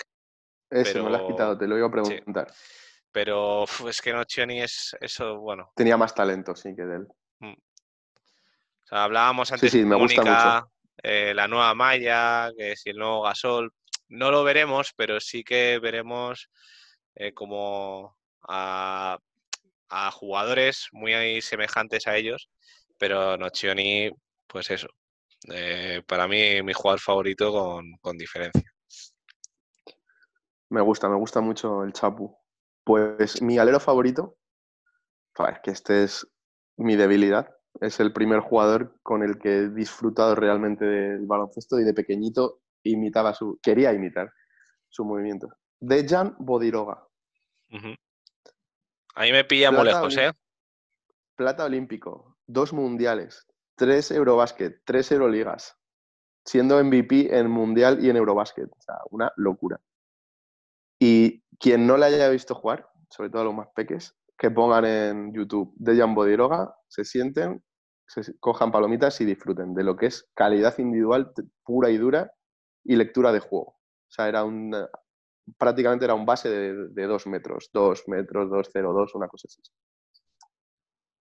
Ese 0.71 1.03
me 1.03 1.11
lo 1.11 1.17
has 1.17 1.23
pero- 1.23 1.27
quitado, 1.29 1.59
te 1.59 1.67
lo 1.67 1.77
iba 1.77 1.89
a 1.89 1.91
preguntar. 1.91 2.53
pero 3.11 3.65
uf, 3.65 3.89
es 3.89 4.01
que 4.01 4.13
Nocioni 4.13 4.63
es 4.63 4.97
eso, 5.01 5.39
bueno. 5.39 5.73
Tenía 5.77 5.97
más 5.97 6.15
talento, 6.15 6.55
sí, 6.57 6.75
que 6.75 6.83
de 6.85 6.97
él. 6.97 7.07
O 7.41 8.87
sea, 8.87 9.05
hablábamos 9.05 9.49
Sí, 9.49 9.55
antes 9.55 9.73
sí, 9.73 9.81
con 9.81 9.89
me 9.89 9.97
gusta 9.97 10.23
Mónica, 10.23 10.67
eh, 11.03 11.33
la 11.35 11.49
nueva 11.49 11.75
Maya, 11.75 12.51
que 12.57 12.77
si 12.77 12.91
el 12.91 12.97
nuevo 12.97 13.23
Gasol. 13.23 13.73
No 14.09 14.31
lo 14.31 14.45
veremos, 14.45 14.93
pero 14.95 15.21
sí 15.21 15.43
que 15.43 15.79
veremos 15.81 16.51
eh, 17.15 17.33
como 17.33 18.17
a, 18.49 19.19
a 19.89 20.11
jugadores 20.11 20.89
muy 20.93 21.41
semejantes 21.43 22.07
a 22.07 22.17
ellos, 22.17 22.49
pero 22.99 23.37
Nocioni, 23.39 24.11
pues 24.47 24.71
eso. 24.71 24.89
Eh, 25.51 26.03
para 26.07 26.29
mí, 26.29 26.63
mi 26.63 26.73
jugador 26.73 27.01
favorito 27.01 27.53
con, 27.53 27.93
con 28.01 28.17
diferencia. 28.17 28.71
Me 30.71 30.81
gusta, 30.81 31.09
me 31.09 31.17
gusta 31.17 31.41
mucho 31.41 31.85
el 31.85 31.93
Chapu. 31.93 32.37
Pues 32.85 33.43
mi 33.43 33.59
alero 33.59 33.79
favorito, 33.79 34.37
es 35.49 35.61
que 35.63 35.71
este 35.71 36.05
es 36.05 36.27
mi 36.77 36.97
debilidad, 36.97 37.49
Es 37.81 38.01
el 38.01 38.13
primer 38.13 38.41
jugador 38.41 38.99
con 39.03 39.23
el 39.23 39.39
que 39.39 39.59
he 39.59 39.69
disfrutado 39.69 40.35
realmente 40.35 40.85
del 40.85 41.27
baloncesto 41.27 41.79
y 41.79 41.85
de 41.85 41.95
pequeñito 41.95 42.61
imitaba 42.83 43.35
su, 43.35 43.59
quería 43.63 43.93
imitar 43.93 44.31
su 44.89 45.05
movimiento. 45.05 45.49
Dejan 45.81 46.37
Bodiroga. 46.39 47.07
A 49.15 49.23
mí 49.23 49.33
me 49.33 49.45
pilla 49.45 49.71
muy 49.71 49.85
lejos, 49.85 50.17
¿eh? 50.17 50.33
Plata 51.35 51.65
olímpico, 51.65 52.37
dos 52.47 52.73
mundiales, 52.73 53.47
tres 53.83 54.13
Eurobásquet, 54.13 54.81
tres 54.85 55.11
Euroligas, 55.11 55.77
siendo 56.45 56.79
MVP 56.85 57.37
en 57.37 57.51
mundial 57.51 57.99
y 58.01 58.11
en 58.11 58.17
Eurobásquet. 58.17 58.71
O 58.71 58.81
sea, 58.81 58.95
una 59.11 59.33
locura. 59.35 59.81
Y 61.01 61.43
quien 61.59 61.85
no 61.85 61.97
le 61.97 62.07
haya 62.07 62.29
visto 62.29 62.55
jugar, 62.55 62.89
sobre 63.11 63.31
todo 63.31 63.43
a 63.43 63.45
los 63.47 63.55
más 63.55 63.67
peques, 63.75 64.15
que 64.39 64.53
pongan 64.53 64.85
en 64.85 65.35
YouTube 65.35 65.75
Dejan 65.75 66.15
Bodiroga, 66.15 66.77
se 66.87 67.05
sienten, 67.05 67.61
se 68.07 68.39
cojan 68.39 68.71
palomitas 68.71 69.21
y 69.21 69.25
disfruten 69.25 69.75
de 69.75 69.83
lo 69.83 69.97
que 69.97 70.07
es 70.07 70.31
calidad 70.33 70.79
individual 70.79 71.33
pura 71.65 71.91
y 71.91 71.99
dura 71.99 72.31
y 72.85 72.95
lectura 72.95 73.33
de 73.33 73.41
juego. 73.41 73.71
O 73.73 74.11
sea, 74.11 74.29
era 74.29 74.45
un, 74.45 74.77
prácticamente 75.59 76.05
era 76.05 76.15
un 76.15 76.25
base 76.25 76.49
de, 76.49 76.89
de 76.91 77.07
dos 77.09 77.27
metros, 77.27 77.69
dos 77.73 78.05
metros, 78.07 78.49
dos, 78.49 78.69
cero, 78.73 78.93
dos, 78.93 79.13
una 79.17 79.27
cosa 79.27 79.49
así. 79.49 79.61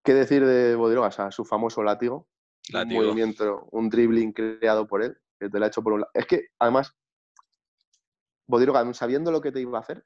¿Qué 0.03 0.14
decir 0.14 0.45
de 0.45 0.76
Bodiroga? 0.76 1.07
O 1.07 1.12
sea, 1.12 1.32
su 1.32 1.43
famoso 1.43 1.82
látigo, 1.82 2.28
Látigo. 2.70 2.99
un 2.99 3.07
movimiento, 3.07 3.68
un 3.72 3.89
dribbling 3.89 4.34
creado 4.34 4.88
por 4.88 5.03
él, 5.03 5.18
que 5.39 5.49
te 5.49 5.59
lo 5.59 5.66
ha 5.66 5.68
hecho 5.68 5.82
por 5.82 5.93
un 5.93 6.01
lado. 6.01 6.12
Es 6.14 6.26
que, 6.26 6.47
además, 6.59 6.93
Bodiroga, 8.47 8.82
aun 8.82 8.93
sabiendo 8.93 9.32
lo 9.32 9.41
que 9.41 9.51
te 9.51 9.62
iba 9.62 9.78
a 9.78 9.82
hacer, 9.82 10.05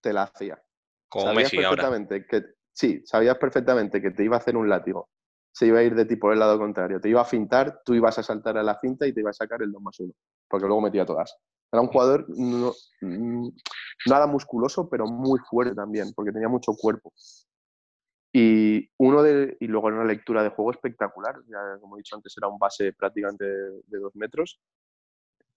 te 0.00 0.12
la 0.12 0.22
hacía. 0.24 0.62
Como 1.08 1.24
sabías 1.26 1.52
Messi 1.52 1.56
ahora. 1.64 1.68
perfectamente 1.68 2.26
que, 2.26 2.44
sí, 2.72 3.02
sabías 3.04 3.36
perfectamente 3.38 4.00
que 4.00 4.10
te 4.10 4.24
iba 4.24 4.36
a 4.36 4.38
hacer 4.38 4.56
un 4.56 4.68
látigo, 4.68 5.10
se 5.52 5.66
iba 5.66 5.80
a 5.80 5.82
ir 5.82 5.94
de 5.94 6.04
ti 6.04 6.16
por 6.16 6.32
el 6.32 6.38
lado 6.38 6.58
contrario, 6.58 7.00
te 7.00 7.08
iba 7.08 7.20
a 7.20 7.24
fintar, 7.24 7.80
tú 7.84 7.94
ibas 7.94 8.18
a 8.18 8.22
saltar 8.22 8.58
a 8.58 8.62
la 8.62 8.78
finta 8.78 9.06
y 9.06 9.12
te 9.12 9.20
iba 9.20 9.30
a 9.30 9.34
sacar 9.34 9.62
el 9.62 9.72
2 9.72 9.82
más 9.82 9.98
1, 9.98 10.12
porque 10.48 10.66
luego 10.66 10.80
metía 10.80 11.04
todas. 11.04 11.36
Era 11.72 11.82
un 11.82 11.88
jugador 11.88 12.26
no- 12.28 12.72
mm, 13.00 13.48
nada 14.06 14.26
musculoso, 14.26 14.88
pero 14.88 15.06
muy 15.06 15.38
fuerte 15.40 15.74
también, 15.74 16.12
porque 16.14 16.32
tenía 16.32 16.48
mucho 16.48 16.72
cuerpo. 16.74 17.12
Y, 18.40 18.88
uno 18.98 19.24
de, 19.24 19.56
y 19.58 19.66
luego 19.66 19.88
era 19.88 19.96
una 19.96 20.06
lectura 20.06 20.44
de 20.44 20.50
juego 20.50 20.70
espectacular, 20.70 21.34
ya 21.48 21.58
como 21.80 21.96
he 21.96 21.98
dicho 21.98 22.14
antes, 22.14 22.36
era 22.36 22.46
un 22.46 22.56
base 22.56 22.92
prácticamente 22.92 23.44
de, 23.44 23.82
de 23.84 23.98
dos 23.98 24.14
metros. 24.14 24.60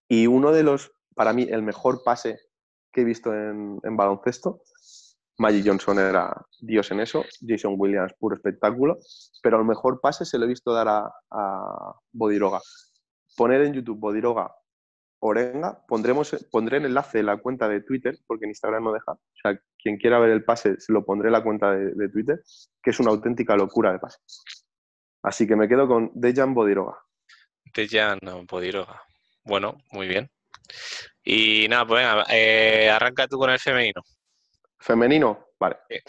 Y 0.07 0.25
uno 0.25 0.51
de 0.51 0.63
los, 0.63 0.91
para 1.13 1.31
mí, 1.31 1.43
el 1.43 1.61
mejor 1.61 2.01
pase 2.03 2.39
que 2.91 3.01
he 3.01 3.03
visto 3.03 3.35
en, 3.35 3.79
en 3.83 3.95
baloncesto, 3.95 4.63
Magic 5.37 5.63
Johnson 5.63 5.99
era 5.99 6.35
Dios 6.59 6.89
en 6.89 7.01
eso, 7.01 7.23
Jason 7.47 7.75
Williams, 7.77 8.13
puro 8.17 8.35
espectáculo, 8.35 8.97
pero 9.43 9.59
el 9.59 9.65
mejor 9.65 10.01
pase 10.01 10.25
se 10.25 10.39
lo 10.39 10.45
he 10.45 10.49
visto 10.49 10.73
dar 10.73 10.87
a, 10.87 11.13
a 11.29 11.93
Bodiroga. 12.11 12.61
Poner 13.37 13.61
en 13.61 13.73
YouTube 13.73 13.99
Bodiroga 13.99 14.51
Orenga, 15.23 15.85
pondremos, 15.87 16.35
pondré 16.49 16.77
el 16.77 16.85
enlace 16.85 17.19
de 17.19 17.23
la 17.23 17.37
cuenta 17.37 17.69
de 17.69 17.81
Twitter, 17.81 18.17
porque 18.25 18.45
en 18.45 18.51
Instagram 18.51 18.83
no 18.83 18.91
deja. 18.91 19.11
O 19.11 19.19
sea, 19.41 19.59
quien 19.77 19.97
quiera 19.97 20.17
ver 20.17 20.31
el 20.31 20.43
pase, 20.43 20.79
se 20.79 20.91
lo 20.91 21.05
pondré 21.05 21.27
en 21.27 21.33
la 21.33 21.43
cuenta 21.43 21.71
de, 21.71 21.93
de 21.93 22.09
Twitter, 22.09 22.41
que 22.81 22.89
es 22.89 22.99
una 22.99 23.11
auténtica 23.11 23.55
locura 23.55 23.91
de 23.91 23.99
pase. 23.99 24.17
Así 25.21 25.45
que 25.45 25.55
me 25.55 25.67
quedo 25.67 25.87
con 25.87 26.09
Dejan 26.15 26.55
Bodiroga. 26.55 26.97
Dejan 27.75 28.19
Bodiroga. 28.49 28.99
Bueno, 29.43 29.77
muy 29.91 30.07
bien. 30.07 30.27
Y 31.23 31.67
nada, 31.69 31.85
pues 31.85 32.01
venga, 32.01 32.25
eh, 32.31 32.89
arranca 32.89 33.27
tú 33.27 33.37
con 33.37 33.51
el 33.51 33.59
femenino. 33.59 34.01
Femenino, 34.79 35.49
vale. 35.59 35.77
Sí. 35.87 35.99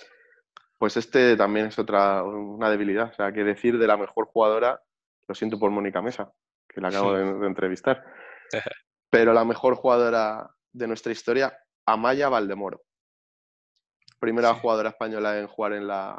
Pues 0.78 0.96
este 0.96 1.36
también 1.36 1.66
es 1.66 1.78
otra 1.78 2.22
una 2.22 2.70
debilidad. 2.70 3.10
O 3.10 3.14
sea, 3.14 3.30
que 3.30 3.44
decir 3.44 3.78
de 3.78 3.86
la 3.86 3.98
mejor 3.98 4.24
jugadora, 4.24 4.80
lo 5.28 5.34
siento 5.34 5.58
por 5.58 5.70
Mónica 5.70 6.00
Mesa, 6.00 6.32
que 6.66 6.80
la 6.80 6.88
acabo 6.88 7.12
de, 7.14 7.24
de 7.24 7.46
entrevistar. 7.46 8.02
Pero 9.12 9.34
la 9.34 9.44
mejor 9.44 9.74
jugadora 9.76 10.50
de 10.72 10.86
nuestra 10.86 11.12
historia, 11.12 11.54
Amaya 11.86 12.30
Valdemoro. 12.30 12.80
Primera 14.18 14.54
Sí. 14.54 14.60
jugadora 14.62 14.88
española 14.88 15.38
en 15.38 15.48
jugar 15.48 15.74
en 15.74 15.86
la 15.86 16.16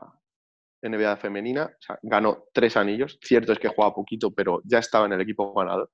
NBA 0.84 1.18
femenina. 1.18 1.66
O 1.76 1.82
sea, 1.82 1.98
ganó 2.04 2.44
tres 2.54 2.78
anillos. 2.78 3.18
Cierto 3.24 3.52
es 3.52 3.58
que 3.58 3.70
jugaba 3.70 3.96
poquito, 3.96 4.32
pero 4.32 4.62
ya 4.64 4.78
estaba 4.78 5.08
en 5.08 5.14
el 5.14 5.22
equipo 5.22 5.54
ganador. 5.56 5.90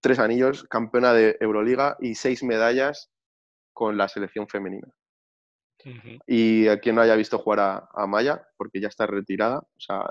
Tres 0.00 0.18
anillos, 0.18 0.64
campeona 0.64 1.12
de 1.12 1.36
Euroliga 1.40 1.98
y 2.00 2.14
seis 2.14 2.42
medallas 2.42 3.10
con 3.74 3.98
la 3.98 4.08
selección 4.08 4.48
femenina. 4.48 4.88
Y 6.26 6.68
a 6.68 6.80
quien 6.80 6.94
no 6.96 7.02
haya 7.02 7.16
visto 7.16 7.38
jugar 7.38 7.60
a, 7.60 7.88
a 7.92 8.06
Maya, 8.06 8.48
porque 8.56 8.80
ya 8.80 8.88
está 8.88 9.06
retirada, 9.06 9.58
o 9.58 9.80
sea, 9.80 10.08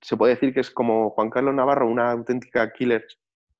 se 0.00 0.16
puede 0.16 0.34
decir 0.34 0.54
que 0.54 0.60
es 0.60 0.70
como 0.70 1.10
Juan 1.10 1.30
Carlos 1.30 1.54
Navarro, 1.54 1.88
una 1.88 2.12
auténtica 2.12 2.72
killer, 2.72 3.04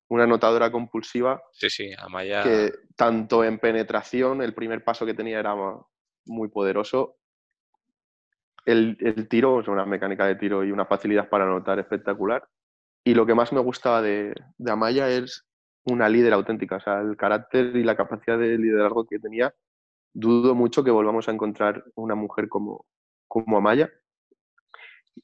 una 0.09 0.25
anotadora 0.25 0.71
compulsiva, 0.71 1.43
Sí, 1.53 1.71
sí, 1.71 1.91
Amaya. 1.99 2.43
que 2.43 2.73
tanto 2.97 3.43
en 3.45 3.59
penetración, 3.59 4.43
el 4.43 4.55
primer 4.55 4.85
paso 4.85 5.07
que 5.07 5.15
tenía 5.15 5.39
era 5.41 5.55
muy 6.27 6.49
poderoso. 6.49 7.17
El, 8.67 8.97
el 9.01 9.29
tiro, 9.29 9.63
una 9.67 9.85
mecánica 9.85 10.27
de 10.27 10.37
tiro 10.37 10.65
y 10.65 10.73
una 10.73 10.87
facilidad 10.87 11.29
para 11.29 11.45
anotar 11.45 11.79
espectacular. 11.79 12.47
Y 13.05 13.15
lo 13.15 13.27
que 13.27 13.35
más 13.35 13.53
me 13.53 13.61
gustaba 13.61 14.01
de, 14.01 14.35
de 14.57 14.71
Amaya 14.71 15.09
es 15.11 15.47
una 15.85 16.09
líder 16.09 16.33
auténtica, 16.33 16.77
o 16.77 16.81
sea, 16.81 17.01
el 17.01 17.17
carácter 17.17 17.77
y 17.77 17.83
la 17.85 17.97
capacidad 17.97 18.39
de 18.39 18.57
liderazgo 18.57 19.07
que 19.07 19.19
tenía. 19.19 19.55
Dudo 20.15 20.55
mucho 20.55 20.83
que 20.85 20.91
volvamos 20.91 21.29
a 21.29 21.33
encontrar 21.33 21.85
una 21.95 22.15
mujer 22.15 22.49
como, 22.49 22.87
como 23.29 23.59
Amaya. 23.59 23.91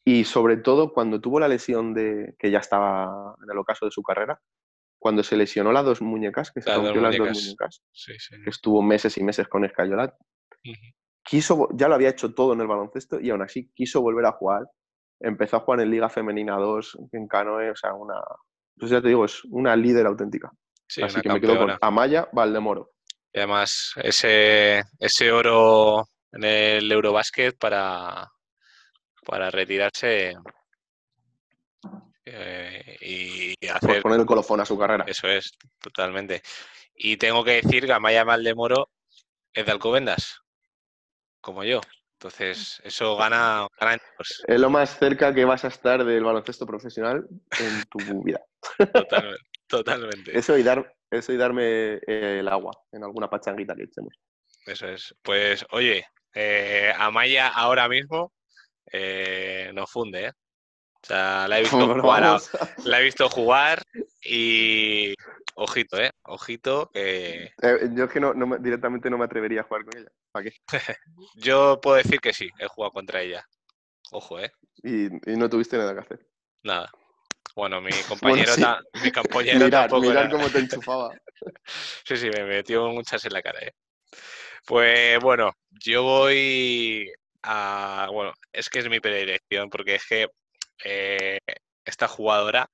Y 0.04 0.24
sobre 0.24 0.56
todo 0.58 0.92
cuando 0.92 1.20
tuvo 1.20 1.40
la 1.40 1.48
lesión 1.48 1.94
de 1.94 2.34
que 2.38 2.50
ya 2.50 2.58
estaba 2.58 3.34
en 3.42 3.50
el 3.50 3.58
ocaso 3.58 3.86
de 3.86 3.90
su 3.90 4.02
carrera, 4.02 4.38
cuando 5.00 5.22
se 5.24 5.36
lesionó 5.36 5.72
las 5.72 5.84
dos 5.84 6.02
muñecas, 6.02 6.52
que 6.52 6.60
se 6.60 6.70
dos 6.70 6.84
rompió 6.84 7.00
las 7.00 7.16
dos 7.16 7.26
muñecas. 7.26 7.42
muñecas, 7.44 7.82
Sí, 7.90 8.12
sí. 8.18 8.36
que 8.44 8.50
estuvo 8.50 8.82
meses 8.82 9.16
y 9.16 9.24
meses 9.24 9.48
con 9.48 9.64
Escayolat, 9.64 10.14
Ujú. 10.62 10.74
quiso, 11.24 11.68
ya 11.74 11.88
lo 11.88 11.94
había 11.94 12.10
hecho 12.10 12.34
todo 12.34 12.52
en 12.52 12.60
el 12.60 12.66
baloncesto 12.66 13.18
y 13.18 13.30
aún 13.30 13.40
así 13.42 13.72
quiso 13.74 14.02
volver 14.02 14.26
a 14.26 14.32
jugar. 14.32 14.66
Empezó 15.18 15.56
a 15.56 15.60
jugar 15.60 15.80
en 15.80 15.90
Liga 15.90 16.08
Femenina 16.10 16.56
2, 16.56 16.98
en 17.12 17.26
Canoe, 17.26 17.70
o 17.70 17.76
sea, 17.76 17.94
una. 17.94 18.14
Pues 18.78 18.90
ya 18.90 19.00
te 19.00 19.08
digo, 19.08 19.24
es 19.24 19.42
una 19.46 19.74
líder 19.74 20.06
auténtica. 20.06 20.50
Sí, 20.86 21.02
así 21.02 21.20
que 21.22 21.28
me 21.30 21.40
quedo 21.40 21.58
con. 21.58 21.76
Amaya 21.80 22.28
Valdemoro. 22.32 22.92
Y 23.32 23.38
además, 23.38 23.92
ese, 24.02 24.82
ese 24.98 25.32
oro 25.32 26.08
en 26.32 26.44
el 26.44 26.90
Eurobasket 26.92 27.56
para, 27.58 28.30
para 29.26 29.50
retirarse 29.50 30.34
eh, 32.24 32.96
y 33.00 33.54
Por 33.80 34.02
poner 34.02 34.20
el 34.20 34.26
colofón 34.26 34.60
a 34.60 34.66
su 34.66 34.78
carrera. 34.78 35.04
Eso 35.06 35.28
es, 35.28 35.52
totalmente. 35.80 36.42
Y 36.94 37.16
tengo 37.16 37.44
que 37.44 37.62
decir 37.62 37.86
que 37.86 37.92
Amaya 37.92 38.24
Maldemoro 38.24 38.90
es 39.52 39.66
de 39.66 39.72
Alcobendas, 39.72 40.40
como 41.40 41.64
yo. 41.64 41.80
Entonces, 42.20 42.82
eso 42.84 43.16
gana, 43.16 43.66
Es 44.46 44.60
lo 44.60 44.68
más 44.68 44.98
cerca 44.98 45.32
que 45.32 45.46
vas 45.46 45.64
a 45.64 45.68
estar 45.68 46.04
del 46.04 46.22
baloncesto 46.22 46.66
profesional 46.66 47.26
en 47.58 47.82
tu 47.84 48.22
vida. 48.22 48.40
totalmente. 48.92 49.46
totalmente. 49.66 50.38
Eso 50.38 50.58
y, 50.58 50.62
dar, 50.62 50.94
eso 51.10 51.32
y 51.32 51.38
darme 51.38 51.94
eh, 52.06 52.40
el 52.40 52.48
agua 52.48 52.72
en 52.92 53.04
alguna 53.04 53.30
pachanguita 53.30 53.74
que 53.74 53.84
echemos. 53.84 54.14
Eso 54.66 54.88
es. 54.88 55.14
Pues, 55.22 55.64
oye, 55.70 56.04
eh, 56.34 56.92
Amaya 56.98 57.48
ahora 57.48 57.88
mismo 57.88 58.34
eh, 58.92 59.70
nos 59.72 59.90
funde, 59.90 60.26
¿eh? 60.26 60.32
O 61.02 61.06
sea, 61.06 61.48
la 61.48 61.58
he 61.58 61.62
visto 61.62 61.78
Bueno, 61.78 62.02
jugar, 62.02 62.24
a- 62.24 62.38
la 62.84 63.00
he 63.00 63.04
visto 63.04 63.28
jugar 63.28 63.82
y 64.22 65.14
ojito, 65.54 65.98
¿eh? 66.00 66.10
Ojito, 66.24 66.90
que 66.92 67.52
Eh, 67.62 67.88
yo 67.94 68.04
es 68.04 68.10
que 68.10 68.20
no, 68.20 68.34
no 68.34 68.46
me- 68.46 68.58
directamente 68.58 69.10
no 69.10 69.18
me 69.18 69.24
atrevería 69.24 69.60
a 69.62 69.64
jugar 69.64 69.84
con 69.84 69.96
ella. 69.96 70.08
¿Para 70.32 70.44
qué? 70.50 70.56
yo 71.36 71.80
puedo 71.80 71.96
decir 71.96 72.20
que 72.20 72.32
sí, 72.32 72.48
he 72.58 72.66
jugado 72.66 72.92
contra 72.92 73.22
ella. 73.22 73.44
Ojo, 74.12 74.38
¿eh? 74.40 74.50
Y, 74.82 75.06
y 75.30 75.36
no 75.36 75.48
tuviste 75.48 75.76
nada 75.78 75.94
que 75.94 76.00
hacer. 76.00 76.26
Nada. 76.62 76.90
Bueno, 77.54 77.80
mi 77.80 77.90
compañero, 78.08 78.54
sí. 78.54 78.60
ta- 78.60 78.80
mi 79.02 79.10
compañero 79.12 79.64
Mirar, 79.64 79.88
tampoco 79.88 80.08
mirar 80.08 80.26
era- 80.26 80.30
cómo 80.30 80.48
te 80.48 80.58
enchufaba. 80.58 81.14
Sí, 82.04 82.16
sí, 82.16 82.30
me 82.30 82.44
metió 82.44 82.88
muchas 82.88 83.24
en 83.24 83.32
la 83.32 83.42
cara, 83.42 83.60
¿eh? 83.60 83.72
Pues 84.66 85.18
bueno, 85.20 85.52
yo 85.70 86.02
voy 86.02 87.10
a... 87.42 88.08
Bueno, 88.12 88.32
es 88.52 88.68
que 88.68 88.80
es 88.80 88.88
mi 88.88 89.00
predilección, 89.00 89.70
porque 89.70 89.94
es 89.96 90.06
que 90.06 90.28
eh, 90.84 91.38
esta 91.84 92.08
jugadora 92.08 92.70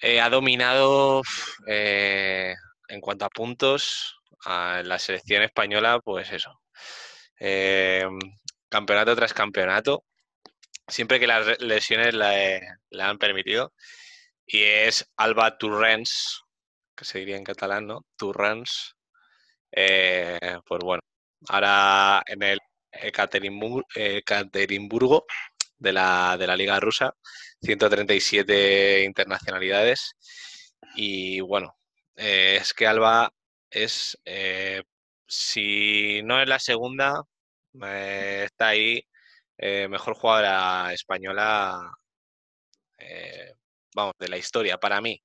eh, 0.00 0.20
ha 0.20 0.28
dominado 0.30 1.22
eh, 1.66 2.54
en 2.88 3.00
cuanto 3.00 3.24
a 3.24 3.30
puntos 3.30 4.16
a- 4.44 4.82
la 4.84 4.98
selección 4.98 5.42
española, 5.42 6.00
pues 6.04 6.32
eso. 6.32 6.60
Campeonato 8.68 9.14
tras 9.14 9.34
campeonato, 9.34 10.04
siempre 10.88 11.20
que 11.20 11.26
las 11.26 11.60
lesiones 11.60 12.14
la, 12.14 12.32
han 13.00 13.18
permitido. 13.18 13.72
Y 14.46 14.62
es 14.64 15.10
Alba 15.16 15.56
Turrens, 15.58 16.42
que 16.96 17.04
se 17.04 17.18
diría 17.20 17.36
en 17.36 17.44
catalán, 17.44 17.86
¿no? 17.86 18.04
Turrens. 18.16 18.96
Pues 19.70 20.80
bueno, 20.82 21.02
ahora 21.48 22.22
en 22.26 22.42
el 22.42 22.58
Ekaterimburgo 22.92 25.24
de 25.82 25.92
la, 25.92 26.36
de 26.38 26.46
la 26.46 26.56
Liga 26.56 26.80
Rusa, 26.80 27.12
137 27.60 29.02
internacionalidades. 29.04 30.14
Y 30.96 31.40
bueno, 31.40 31.76
eh, 32.16 32.58
es 32.60 32.72
que 32.74 32.86
Alba 32.86 33.30
es, 33.70 34.18
eh, 34.24 34.82
si 35.26 36.22
no 36.24 36.40
es 36.40 36.48
la 36.48 36.58
segunda, 36.58 37.22
eh, 37.84 38.44
está 38.46 38.68
ahí 38.68 39.02
mejor 39.88 40.14
jugadora 40.14 40.92
española, 40.92 41.92
vamos, 43.94 44.14
de 44.18 44.28
la 44.28 44.36
historia, 44.38 44.78
para 44.78 45.00
mí. 45.00 45.22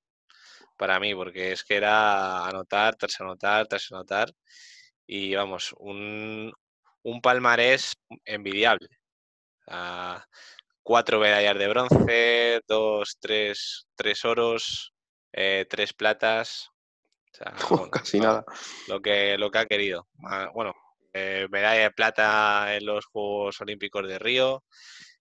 Para 0.76 1.00
mí, 1.00 1.14
porque 1.14 1.52
es 1.52 1.64
que 1.64 1.76
era 1.76 2.46
anotar, 2.46 2.96
tras 2.96 3.20
anotar, 3.20 3.66
tras 3.66 3.90
anotar. 3.92 4.32
Y 5.06 5.34
vamos, 5.34 5.74
un, 5.78 6.52
un 7.02 7.20
palmarés 7.20 7.94
envidiable. 8.24 8.88
Cuatro 10.88 11.20
medallas 11.20 11.58
de 11.58 11.68
bronce, 11.68 12.60
dos, 12.66 13.18
tres, 13.20 13.86
tres 13.94 14.24
oros, 14.24 14.94
eh, 15.34 15.66
tres 15.68 15.92
platas. 15.92 16.70
casi 17.92 18.18
nada. 18.18 18.42
Lo 18.88 19.02
que, 19.02 19.36
lo 19.36 19.50
que 19.50 19.58
ha 19.58 19.66
querido. 19.66 20.08
Bueno, 20.54 20.74
eh, 21.12 21.46
medalla 21.50 21.82
de 21.82 21.90
plata 21.90 22.74
en 22.74 22.86
los 22.86 23.04
Juegos 23.04 23.60
Olímpicos 23.60 24.08
de 24.08 24.18
Río. 24.18 24.64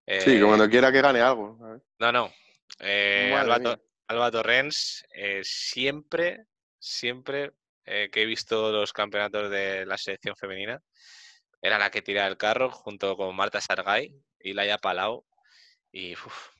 sí, 0.07 0.39
como 0.39 0.51
cuando 0.51 0.65
eh, 0.65 0.69
quiera 0.69 0.89
que 0.89 1.01
gane 1.01 1.19
algo. 1.19 1.57
No, 1.99 2.11
no. 2.13 2.31
Alba, 2.79 3.77
Alba, 4.07 4.31
Torrens 4.31 5.05
siempre, 5.43 6.45
siempre 6.79 7.51
que 7.83 8.21
he 8.21 8.25
visto 8.25 8.71
los 8.71 8.93
campeonatos 8.93 9.49
de 9.49 9.85
la 9.85 9.97
selección 9.97 10.37
femenina, 10.37 10.81
era 11.61 11.77
la 11.77 11.89
que 11.89 12.01
tiraba 12.01 12.29
el 12.29 12.37
carro 12.37 12.71
junto 12.71 13.17
con 13.17 13.35
Marta 13.35 13.59
Sargay 13.59 14.15
y 14.39 14.53
Laia 14.53 14.77
Palau. 14.77 15.25
Y, 15.91 16.13
o 16.13 16.17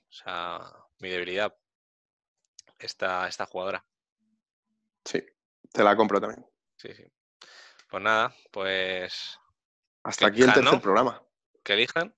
sea, 0.10 0.60
mi 1.00 1.10
debilidad, 1.10 1.56
esta, 2.80 3.28
esta 3.28 3.46
jugadora. 3.46 3.86
Sí, 5.06 5.24
te 5.72 5.84
la 5.84 5.96
compro 5.96 6.20
también. 6.20 6.46
Sí, 6.78 6.94
sí. 6.94 7.04
Pues 7.90 8.04
nada, 8.04 8.34
pues. 8.52 9.40
Hasta 10.04 10.28
aquí 10.28 10.44
el 10.44 10.54
tercer 10.54 10.82
programa. 10.82 11.24
Que 11.64 11.74
elijan. 11.74 12.16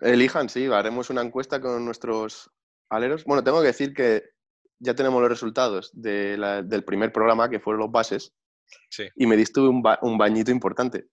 Elijan, 0.00 0.48
sí, 0.48 0.66
haremos 0.66 1.10
una 1.10 1.22
encuesta 1.22 1.60
con 1.60 1.84
nuestros 1.84 2.50
aleros. 2.88 3.24
Bueno, 3.24 3.42
tengo 3.44 3.60
que 3.60 3.68
decir 3.68 3.92
que 3.92 4.30
ya 4.78 4.94
tenemos 4.94 5.20
los 5.20 5.30
resultados 5.30 5.90
del 5.92 6.84
primer 6.84 7.12
programa, 7.12 7.50
que 7.50 7.60
fueron 7.60 7.80
los 7.80 7.90
bases. 7.90 8.34
Sí. 8.88 9.08
Y 9.16 9.26
me 9.26 9.36
diste 9.36 9.60
un, 9.60 9.82
un 10.02 10.18
bañito 10.18 10.50
importante. 10.50 11.08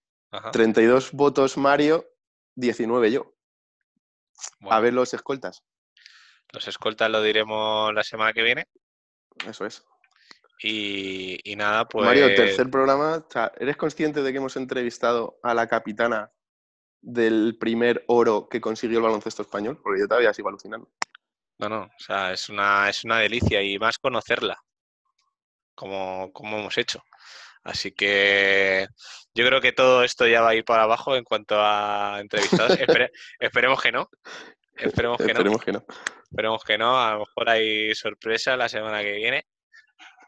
32 0.52 1.12
votos 1.14 1.58
Mario, 1.58 2.06
19 2.56 3.12
yo. 3.12 3.37
A 4.70 4.80
ver 4.80 4.94
los 4.94 5.14
escoltas. 5.14 5.64
Los 6.54 6.68
escoltas 6.68 7.10
lo 7.10 7.22
diremos 7.22 7.94
la 7.94 8.04
semana 8.04 8.34
que 8.34 8.44
viene. 8.44 8.68
Eso 9.46 9.66
es. 9.66 9.84
Y, 10.64 11.54
nada, 11.56 11.88
pues. 11.88 12.06
Mario, 12.06 12.34
tercer 12.34 12.70
programa. 12.70 13.26
¿Eres 13.60 13.78
consciente 13.78 14.24
de 14.24 14.32
que 14.32 14.38
hemos 14.38 14.56
entrevistado 14.56 15.40
a 15.44 15.54
la 15.54 15.68
capitana 15.68 16.32
del 17.02 17.58
primer 17.60 18.04
oro 18.08 18.50
que 18.50 18.62
consiguió 18.62 18.98
el 18.98 19.04
baloncesto 19.04 19.44
español? 19.44 19.80
Porque 19.84 20.02
yo 20.02 20.08
todavía 20.08 20.34
sigo 20.34 20.50
alucinando. 20.50 20.90
No, 21.60 21.70
no, 21.70 21.82
o 21.84 22.00
sea, 22.00 22.34
es 22.34 22.50
una, 22.50 22.90
es 22.90 23.04
una 23.04 23.20
delicia 23.20 23.62
y 23.62 23.80
más 23.80 23.98
conocerla, 23.98 24.64
como, 25.76 26.32
como 26.32 26.60
hemos 26.60 26.78
hecho. 26.78 27.04
Así 27.68 27.92
que 27.92 28.88
yo 29.36 29.46
creo 29.46 29.60
que 29.60 29.74
todo 29.74 30.02
esto 30.04 30.26
ya 30.26 30.40
va 30.40 30.52
a 30.52 30.56
ir 30.56 30.64
para 30.64 30.84
abajo 30.84 31.18
en 31.18 31.26
cuanto 31.26 31.58
a 31.60 32.18
entrevistados. 32.22 32.78
esperemos 33.40 33.82
que 33.82 33.92
no. 33.92 34.10
Esperemos 34.78 35.18
que 35.18 35.26
esperemos 35.26 35.62
que 35.62 35.72
no. 35.74 35.86
Esperemos 36.32 36.64
que 36.64 36.78
no. 36.78 36.98
A 36.98 37.14
lo 37.16 37.20
mejor 37.20 37.50
hay 37.50 37.94
sorpresa 37.94 38.56
la 38.56 38.70
semana 38.70 39.02
que 39.02 39.12
viene. 39.12 39.48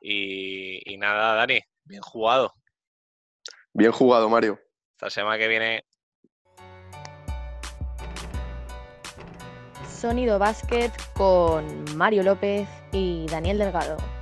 Y, 0.02 0.98
nada, 0.98 1.34
Dani, 1.36 1.62
bien 1.86 2.02
jugado. 2.02 2.54
Bien 3.72 3.94
jugado, 3.94 4.28
Mario. 4.28 4.60
Esta 4.98 5.10
semana 5.10 5.38
que 5.38 5.48
viene. 5.48 5.86
Sonido 9.88 10.40
Básquet 10.40 10.92
con 11.14 11.86
Mario 11.96 12.24
López 12.24 12.68
y 12.92 13.28
Daniel 13.28 13.60
Delgado. 13.60 14.19